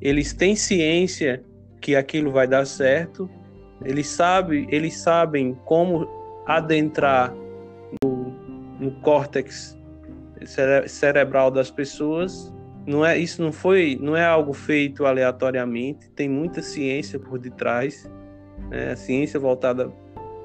eles 0.00 0.32
têm 0.32 0.56
ciência 0.56 1.44
que 1.80 1.94
aquilo 1.94 2.32
vai 2.32 2.48
dar 2.48 2.66
certo, 2.66 3.30
eles 3.84 4.08
sabem, 4.08 4.66
eles 4.70 4.96
sabem 4.96 5.54
como 5.64 6.08
adentrar 6.46 7.32
no, 8.02 8.32
no 8.80 8.90
córtex 9.02 9.78
cere 10.44 10.88
cerebral 10.88 11.50
das 11.50 11.70
pessoas. 11.70 12.53
Não 12.86 13.04
é 13.04 13.16
isso 13.18 13.42
não 13.42 13.52
foi 13.52 13.98
não 14.00 14.16
é 14.16 14.24
algo 14.24 14.52
feito 14.52 15.06
aleatoriamente. 15.06 16.10
Tem 16.10 16.28
muita 16.28 16.62
ciência 16.62 17.18
por 17.18 17.38
detrás, 17.38 18.10
né? 18.70 18.92
a 18.92 18.96
ciência 18.96 19.40
voltada 19.40 19.90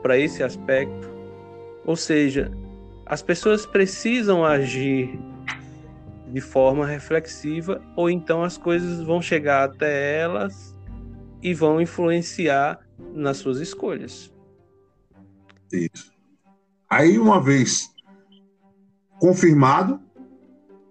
para 0.02 0.18
esse 0.18 0.42
aspecto. 0.44 1.10
Ou 1.86 1.96
seja, 1.96 2.52
as 3.06 3.22
pessoas 3.22 3.66
precisam 3.66 4.46
agir 4.46 5.20
de 6.28 6.40
forma 6.40 6.86
reflexiva 6.86 7.82
ou 7.96 8.10
então 8.10 8.44
as 8.44 8.58
coisas 8.58 9.02
vão 9.02 9.22
chegar 9.22 9.64
até 9.64 10.20
elas 10.20 10.76
e 11.42 11.54
vão 11.54 11.82
influenciar 11.82 12.80
nas 13.14 13.38
suas 13.38 13.60
escolhas. 13.60 14.32
Isso. 15.72 16.12
Aí, 16.90 17.18
uma 17.18 17.42
vez 17.42 17.90
confirmado, 19.20 20.00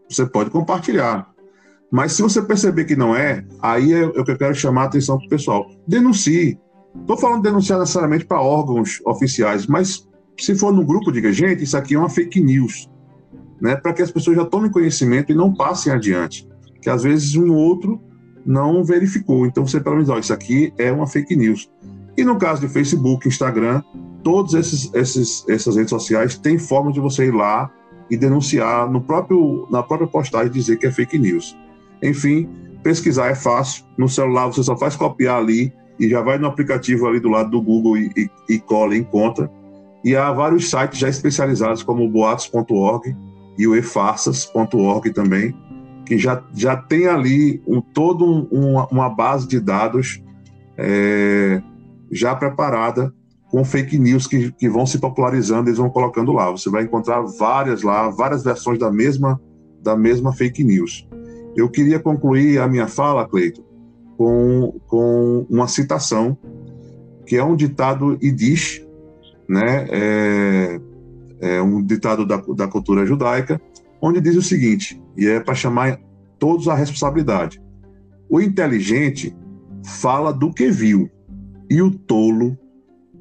você 0.08 0.26
pode 0.26 0.50
compartilhar. 0.50 1.34
Mas 1.90 2.12
se 2.12 2.22
você 2.22 2.42
perceber 2.42 2.84
que 2.84 2.94
não 2.94 3.14
é, 3.16 3.44
aí 3.62 3.92
é 3.92 4.04
o 4.04 4.24
que 4.24 4.30
eu 4.30 4.38
quero 4.38 4.54
chamar 4.54 4.82
a 4.82 4.86
atenção 4.86 5.16
para 5.18 5.26
o 5.26 5.30
pessoal. 5.30 5.70
Denuncie. 5.86 6.58
Estou 7.00 7.16
falando 7.16 7.42
de 7.42 7.48
denunciar 7.48 7.78
necessariamente 7.78 8.26
para 8.26 8.40
órgãos 8.40 9.00
oficiais, 9.06 9.66
mas 9.66 10.06
se 10.38 10.54
for 10.54 10.72
no 10.72 10.84
grupo, 10.84 11.12
diga, 11.12 11.32
gente, 11.32 11.64
isso 11.64 11.76
aqui 11.76 11.94
é 11.94 11.98
uma 11.98 12.08
fake 12.08 12.40
news. 12.40 12.88
Né, 13.60 13.74
para 13.74 13.92
que 13.92 14.02
as 14.02 14.10
pessoas 14.10 14.36
já 14.36 14.44
tomem 14.44 14.70
conhecimento 14.70 15.32
e 15.32 15.34
não 15.34 15.52
passem 15.52 15.92
adiante. 15.92 16.46
Que 16.80 16.88
às 16.88 17.02
vezes 17.02 17.34
um 17.34 17.52
outro 17.52 18.00
não 18.46 18.84
verificou. 18.84 19.46
Então 19.46 19.66
você 19.66 19.80
pelo 19.80 19.96
menos, 19.96 20.08
ó, 20.08 20.18
isso 20.18 20.32
aqui 20.32 20.72
é 20.78 20.92
uma 20.92 21.06
fake 21.06 21.34
news. 21.34 21.68
E 22.16 22.24
no 22.24 22.36
caso 22.36 22.60
de 22.60 22.68
Facebook, 22.68 23.26
Instagram, 23.26 23.82
todas 24.22 24.54
esses, 24.54 24.92
esses, 24.94 25.44
essas 25.48 25.76
redes 25.76 25.90
sociais 25.90 26.36
têm 26.36 26.58
forma 26.58 26.92
de 26.92 27.00
você 27.00 27.26
ir 27.26 27.34
lá 27.34 27.70
e 28.10 28.16
denunciar 28.16 28.90
no 28.90 29.00
próprio, 29.00 29.66
na 29.70 29.82
própria 29.82 30.08
postagem 30.08 30.52
dizer 30.52 30.78
que 30.78 30.86
é 30.86 30.90
fake 30.90 31.18
news. 31.18 31.56
Enfim, 32.02 32.48
pesquisar 32.82 33.28
é 33.28 33.34
fácil. 33.34 33.84
No 33.96 34.08
celular 34.08 34.46
você 34.46 34.62
só 34.62 34.76
faz 34.76 34.96
copiar 34.96 35.38
ali 35.38 35.72
e 35.98 36.08
já 36.08 36.20
vai 36.20 36.38
no 36.38 36.46
aplicativo 36.46 37.06
ali 37.06 37.18
do 37.18 37.28
lado 37.28 37.50
do 37.50 37.60
Google 37.60 37.96
e, 37.96 38.10
e, 38.16 38.54
e 38.54 38.58
cola 38.58 38.94
e 38.94 39.00
encontra. 39.00 39.50
E 40.04 40.14
há 40.14 40.32
vários 40.32 40.70
sites 40.70 40.98
já 40.98 41.08
especializados 41.08 41.82
como 41.82 42.04
o 42.04 42.08
boatos.org 42.08 43.16
e 43.58 43.66
o 43.66 43.74
efarsas.org 43.74 45.12
também, 45.12 45.54
que 46.06 46.16
já, 46.16 46.42
já 46.54 46.76
tem 46.76 47.08
ali 47.08 47.60
um, 47.66 47.80
todo 47.80 48.24
um, 48.24 48.46
uma, 48.50 48.86
uma, 48.86 49.10
base 49.10 49.48
de 49.48 49.58
dados 49.58 50.22
é, 50.76 51.60
já 52.12 52.34
preparada 52.36 53.12
com 53.50 53.64
fake 53.64 53.98
news 53.98 54.26
que, 54.26 54.52
que 54.52 54.68
vão 54.68 54.86
se 54.86 54.98
popularizando, 54.98 55.68
eles 55.68 55.78
vão 55.78 55.90
colocando 55.90 56.32
lá. 56.32 56.50
Você 56.50 56.70
vai 56.70 56.84
encontrar 56.84 57.22
várias 57.22 57.82
lá, 57.82 58.08
várias 58.08 58.44
versões 58.44 58.78
da 58.78 58.92
mesma, 58.92 59.40
da 59.82 59.96
mesma 59.96 60.32
fake 60.32 60.62
news. 60.62 61.07
Eu 61.56 61.68
queria 61.68 61.98
concluir 61.98 62.58
a 62.58 62.68
minha 62.68 62.86
fala, 62.86 63.28
Cleito, 63.28 63.64
com, 64.16 64.80
com 64.86 65.46
uma 65.48 65.68
citação, 65.68 66.36
que 67.26 67.36
é 67.36 67.44
um 67.44 67.56
ditado 67.56 68.18
Yiddish, 68.22 68.86
né? 69.48 69.86
É, 69.90 70.80
é 71.40 71.62
um 71.62 71.82
ditado 71.82 72.26
da, 72.26 72.36
da 72.36 72.66
cultura 72.66 73.06
judaica, 73.06 73.60
onde 74.00 74.20
diz 74.20 74.36
o 74.36 74.42
seguinte, 74.42 75.00
e 75.16 75.26
é 75.26 75.40
para 75.40 75.54
chamar 75.54 76.00
todos 76.38 76.68
à 76.68 76.74
responsabilidade. 76.74 77.60
O 78.28 78.40
inteligente 78.40 79.36
fala 79.84 80.32
do 80.32 80.52
que 80.52 80.70
viu, 80.70 81.08
e 81.70 81.82
o 81.82 81.90
tolo 81.90 82.56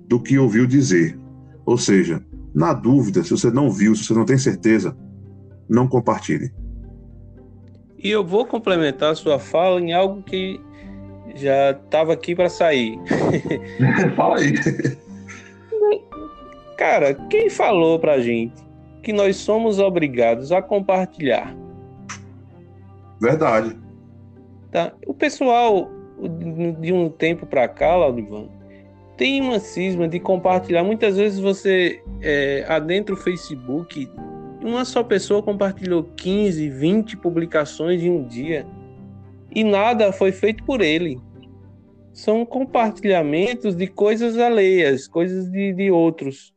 do 0.07 0.19
que 0.19 0.37
ouviu 0.37 0.65
dizer. 0.65 1.19
Ou 1.65 1.77
seja, 1.77 2.23
na 2.53 2.73
dúvida, 2.73 3.23
se 3.23 3.31
você 3.31 3.51
não 3.51 3.69
viu, 3.69 3.95
se 3.95 4.05
você 4.05 4.13
não 4.13 4.25
tem 4.25 4.37
certeza, 4.37 4.97
não 5.69 5.87
compartilhe. 5.87 6.51
E 7.97 8.11
eu 8.11 8.23
vou 8.23 8.45
complementar 8.45 9.11
a 9.11 9.15
sua 9.15 9.39
fala 9.39 9.81
em 9.81 9.93
algo 9.93 10.21
que 10.21 10.59
já 11.35 11.71
estava 11.71 12.13
aqui 12.13 12.35
para 12.35 12.49
sair. 12.49 12.97
Fala 14.15 14.37
aí. 14.37 14.53
Cara, 16.77 17.13
quem 17.29 17.49
falou 17.49 17.99
pra 17.99 18.19
gente 18.19 18.53
que 19.01 19.11
nós 19.11 19.37
somos 19.37 19.79
obrigados 19.79 20.51
a 20.51 20.61
compartilhar? 20.61 21.55
Verdade. 23.19 23.75
Tá? 24.71 24.93
O 25.07 25.13
pessoal 25.13 25.89
de 26.79 26.93
um 26.93 27.09
tempo 27.09 27.45
para 27.45 27.67
cá, 27.67 27.95
Laudivan, 27.95 28.47
tem 29.15 29.41
uma 29.41 29.59
cisma 29.59 30.07
de 30.07 30.19
compartilhar. 30.19 30.83
Muitas 30.83 31.17
vezes 31.17 31.39
você 31.39 32.01
é, 32.21 32.65
adentra 32.67 33.13
o 33.15 33.17
Facebook, 33.17 34.09
uma 34.67 34.83
só 34.83 35.03
pessoa 35.03 35.41
compartilhou 35.41 36.03
15, 36.03 36.69
20 36.69 37.17
publicações 37.17 38.03
em 38.03 38.11
um 38.11 38.23
dia 38.23 38.65
e 39.53 39.63
nada 39.63 40.11
foi 40.11 40.31
feito 40.31 40.63
por 40.63 40.81
ele. 40.81 41.19
São 42.13 42.45
compartilhamentos 42.45 43.75
de 43.75 43.87
coisas 43.87 44.37
alheias, 44.37 45.07
coisas 45.07 45.49
de, 45.49 45.73
de 45.73 45.89
outros. 45.89 46.53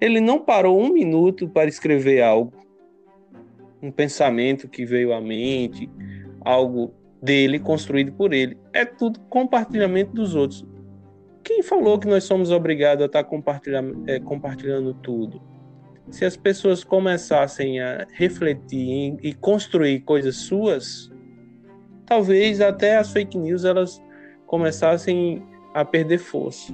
Ele 0.00 0.20
não 0.20 0.40
parou 0.40 0.80
um 0.80 0.92
minuto 0.92 1.48
para 1.48 1.68
escrever 1.68 2.22
algo, 2.22 2.52
um 3.80 3.90
pensamento 3.90 4.68
que 4.68 4.84
veio 4.84 5.12
à 5.12 5.20
mente, 5.20 5.88
algo 6.40 6.92
dele 7.22 7.60
construído 7.60 8.12
por 8.12 8.32
ele. 8.32 8.58
É 8.72 8.84
tudo 8.84 9.20
compartilhamento 9.28 10.12
dos 10.12 10.34
outros. 10.34 10.66
Quem 11.44 11.62
falou 11.62 11.98
que 11.98 12.08
nós 12.08 12.24
somos 12.24 12.50
obrigados 12.50 13.02
a 13.02 13.06
estar 13.06 13.26
é, 14.06 14.18
compartilhando 14.20 14.94
tudo? 14.94 15.51
Se 16.10 16.24
as 16.24 16.36
pessoas 16.36 16.84
começassem 16.84 17.80
a 17.80 18.06
refletir 18.12 19.16
e 19.22 19.32
construir 19.34 20.00
coisas 20.00 20.36
suas, 20.36 21.10
talvez 22.06 22.60
até 22.60 22.98
as 22.98 23.12
fake 23.12 23.38
news 23.38 23.64
elas 23.64 24.02
começassem 24.46 25.42
a 25.74 25.84
perder 25.84 26.18
força. 26.18 26.72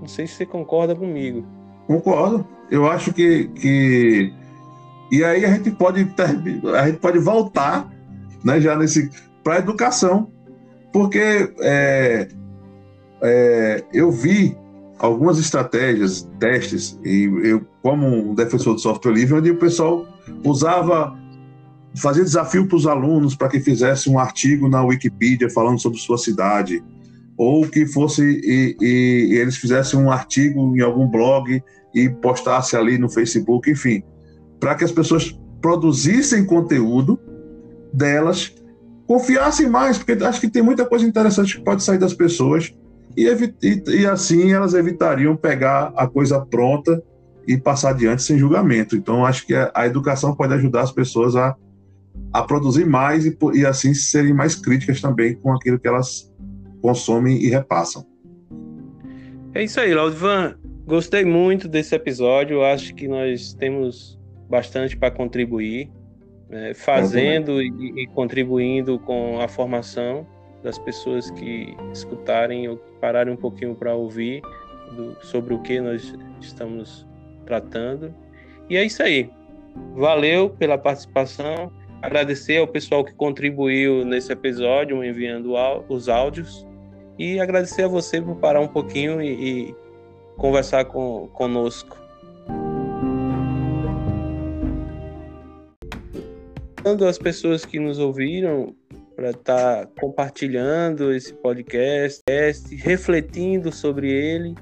Não 0.00 0.06
sei 0.06 0.26
se 0.26 0.34
você 0.34 0.46
concorda 0.46 0.94
comigo. 0.94 1.46
Concordo. 1.86 2.46
Eu 2.70 2.88
acho 2.88 3.12
que, 3.12 3.48
que... 3.48 4.32
e 5.10 5.24
aí 5.24 5.44
a 5.44 5.54
gente 5.54 5.70
pode 5.70 6.06
a 6.74 6.86
gente 6.86 6.98
pode 6.98 7.18
voltar, 7.18 7.90
né, 8.44 8.60
já 8.60 8.76
nesse 8.76 9.10
para 9.42 9.58
educação, 9.58 10.30
porque 10.92 11.52
é, 11.60 12.28
é, 13.22 13.84
eu 13.92 14.10
vi 14.10 14.56
algumas 14.98 15.38
estratégias, 15.38 16.28
testes, 16.38 16.98
e 17.04 17.24
eu, 17.44 17.64
como 17.82 18.06
um 18.06 18.34
defensor 18.34 18.74
do 18.74 18.80
software 18.80 19.12
livre, 19.12 19.34
onde 19.34 19.50
o 19.50 19.56
pessoal 19.56 20.06
usava, 20.44 21.16
fazia 21.96 22.24
desafio 22.24 22.66
para 22.66 22.76
os 22.76 22.86
alunos 22.86 23.34
para 23.34 23.48
que 23.48 23.60
fizesse 23.60 24.10
um 24.10 24.18
artigo 24.18 24.68
na 24.68 24.82
Wikipedia 24.82 25.48
falando 25.50 25.80
sobre 25.80 25.98
sua 25.98 26.18
cidade, 26.18 26.82
ou 27.36 27.66
que 27.66 27.86
fosse 27.86 28.22
e, 28.22 28.76
e, 28.80 29.34
e 29.34 29.38
eles 29.38 29.56
fizessem 29.56 29.98
um 29.98 30.10
artigo 30.10 30.76
em 30.76 30.80
algum 30.80 31.08
blog 31.08 31.62
e 31.94 32.08
postasse 32.08 32.76
ali 32.76 32.98
no 32.98 33.08
Facebook, 33.08 33.70
enfim, 33.70 34.02
para 34.58 34.74
que 34.74 34.84
as 34.84 34.92
pessoas 34.92 35.38
produzissem 35.60 36.44
conteúdo 36.44 37.18
delas, 37.92 38.52
confiassem 39.06 39.68
mais, 39.68 39.96
porque 39.96 40.12
acho 40.24 40.40
que 40.40 40.50
tem 40.50 40.62
muita 40.62 40.84
coisa 40.84 41.06
interessante 41.06 41.56
que 41.56 41.64
pode 41.64 41.82
sair 41.82 41.98
das 41.98 42.12
pessoas 42.12 42.74
e, 43.16 43.26
e, 43.62 44.00
e 44.00 44.06
assim 44.06 44.52
elas 44.52 44.74
evitariam 44.74 45.36
pegar 45.36 45.92
a 45.96 46.06
coisa 46.06 46.44
pronta 46.44 47.02
e 47.46 47.56
passar 47.56 47.90
adiante 47.90 48.22
sem 48.22 48.38
julgamento. 48.38 48.94
Então, 48.94 49.24
acho 49.24 49.46
que 49.46 49.54
a, 49.54 49.70
a 49.74 49.86
educação 49.86 50.34
pode 50.34 50.54
ajudar 50.54 50.82
as 50.82 50.92
pessoas 50.92 51.34
a, 51.34 51.56
a 52.32 52.42
produzir 52.42 52.84
mais 52.84 53.24
e, 53.24 53.36
e 53.54 53.64
assim 53.64 53.94
serem 53.94 54.34
mais 54.34 54.54
críticas 54.54 55.00
também 55.00 55.34
com 55.34 55.52
aquilo 55.52 55.78
que 55.78 55.88
elas 55.88 56.32
consomem 56.82 57.42
e 57.42 57.48
repassam. 57.48 58.04
É 59.54 59.64
isso 59.64 59.80
aí, 59.80 59.94
Laudivan. 59.94 60.56
Gostei 60.86 61.24
muito 61.24 61.68
desse 61.68 61.94
episódio. 61.94 62.62
Acho 62.62 62.94
que 62.94 63.08
nós 63.08 63.54
temos 63.54 64.18
bastante 64.48 64.96
para 64.96 65.10
contribuir, 65.10 65.90
né? 66.48 66.72
fazendo 66.74 67.62
e, 67.62 68.02
e 68.02 68.06
contribuindo 68.08 68.98
com 68.98 69.40
a 69.40 69.48
formação 69.48 70.26
das 70.68 70.78
pessoas 70.78 71.30
que 71.30 71.74
escutarem 71.94 72.68
ou 72.68 72.76
pararem 73.00 73.32
um 73.32 73.36
pouquinho 73.38 73.74
para 73.74 73.94
ouvir 73.94 74.42
do, 74.92 75.16
sobre 75.24 75.54
o 75.54 75.62
que 75.62 75.80
nós 75.80 76.14
estamos 76.42 77.06
tratando. 77.46 78.14
E 78.68 78.76
é 78.76 78.84
isso 78.84 79.02
aí. 79.02 79.30
Valeu 79.96 80.50
pela 80.50 80.76
participação. 80.76 81.72
Agradecer 82.02 82.58
ao 82.58 82.68
pessoal 82.68 83.02
que 83.02 83.14
contribuiu 83.14 84.04
nesse 84.04 84.30
episódio, 84.30 85.02
enviando 85.02 85.54
os 85.88 86.06
áudios. 86.06 86.66
E 87.18 87.40
agradecer 87.40 87.84
a 87.84 87.88
você 87.88 88.20
por 88.20 88.36
parar 88.36 88.60
um 88.60 88.68
pouquinho 88.68 89.22
e, 89.22 89.70
e 89.70 89.74
conversar 90.36 90.84
com, 90.84 91.28
conosco. 91.28 91.96
As 97.08 97.18
pessoas 97.18 97.64
que 97.64 97.78
nos 97.78 97.98
ouviram 97.98 98.74
para 99.18 99.30
estar 99.30 99.84
tá 99.84 99.88
compartilhando 100.00 101.12
esse 101.12 101.32
podcast, 101.32 102.22
refletindo 102.76 103.72
sobre 103.72 104.12
ele 104.12 104.54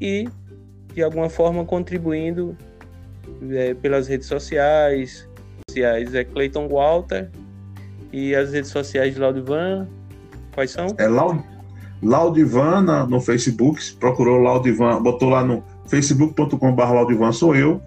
e 0.00 0.28
de 0.92 1.04
alguma 1.04 1.30
forma 1.30 1.64
contribuindo 1.64 2.58
é, 3.48 3.74
pelas 3.74 4.08
redes 4.08 4.26
sociais. 4.26 5.28
sociais 5.70 6.16
é 6.16 6.24
Clayton 6.24 6.66
Walter 6.68 7.30
e 8.12 8.34
as 8.34 8.52
redes 8.52 8.72
sociais 8.72 9.14
de 9.14 9.20
Laudivan, 9.20 9.86
quais 10.52 10.72
são? 10.72 10.88
É 10.98 11.06
Laud, 11.06 11.40
Laudivan 12.02 13.06
no 13.06 13.20
Facebook, 13.20 13.80
procurou 14.00 14.40
Laudivan, 14.40 15.00
botou 15.00 15.28
lá 15.28 15.44
no 15.44 15.62
facebook.com.br 15.86 16.82
Laudivan 16.82 17.30
sou 17.30 17.54
eu, 17.54 17.80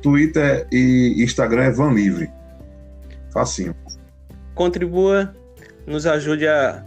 Twitter 0.00 0.68
e 0.70 1.16
Instagram 1.24 1.64
é 1.64 1.70
Van 1.72 1.92
Livre. 1.92 2.30
Facinho. 3.32 3.74
Contribua, 4.54 5.34
nos 5.86 6.06
ajude 6.06 6.46
a 6.48 6.84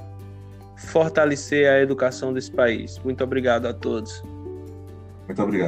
fortalecer 0.75 1.69
a 1.69 1.79
educação 1.79 2.33
desse 2.33 2.51
país. 2.51 2.99
Muito 2.99 3.23
obrigado 3.23 3.67
a 3.67 3.73
todos. 3.73 4.23
Muito 5.25 5.41
obrigado. 5.41 5.67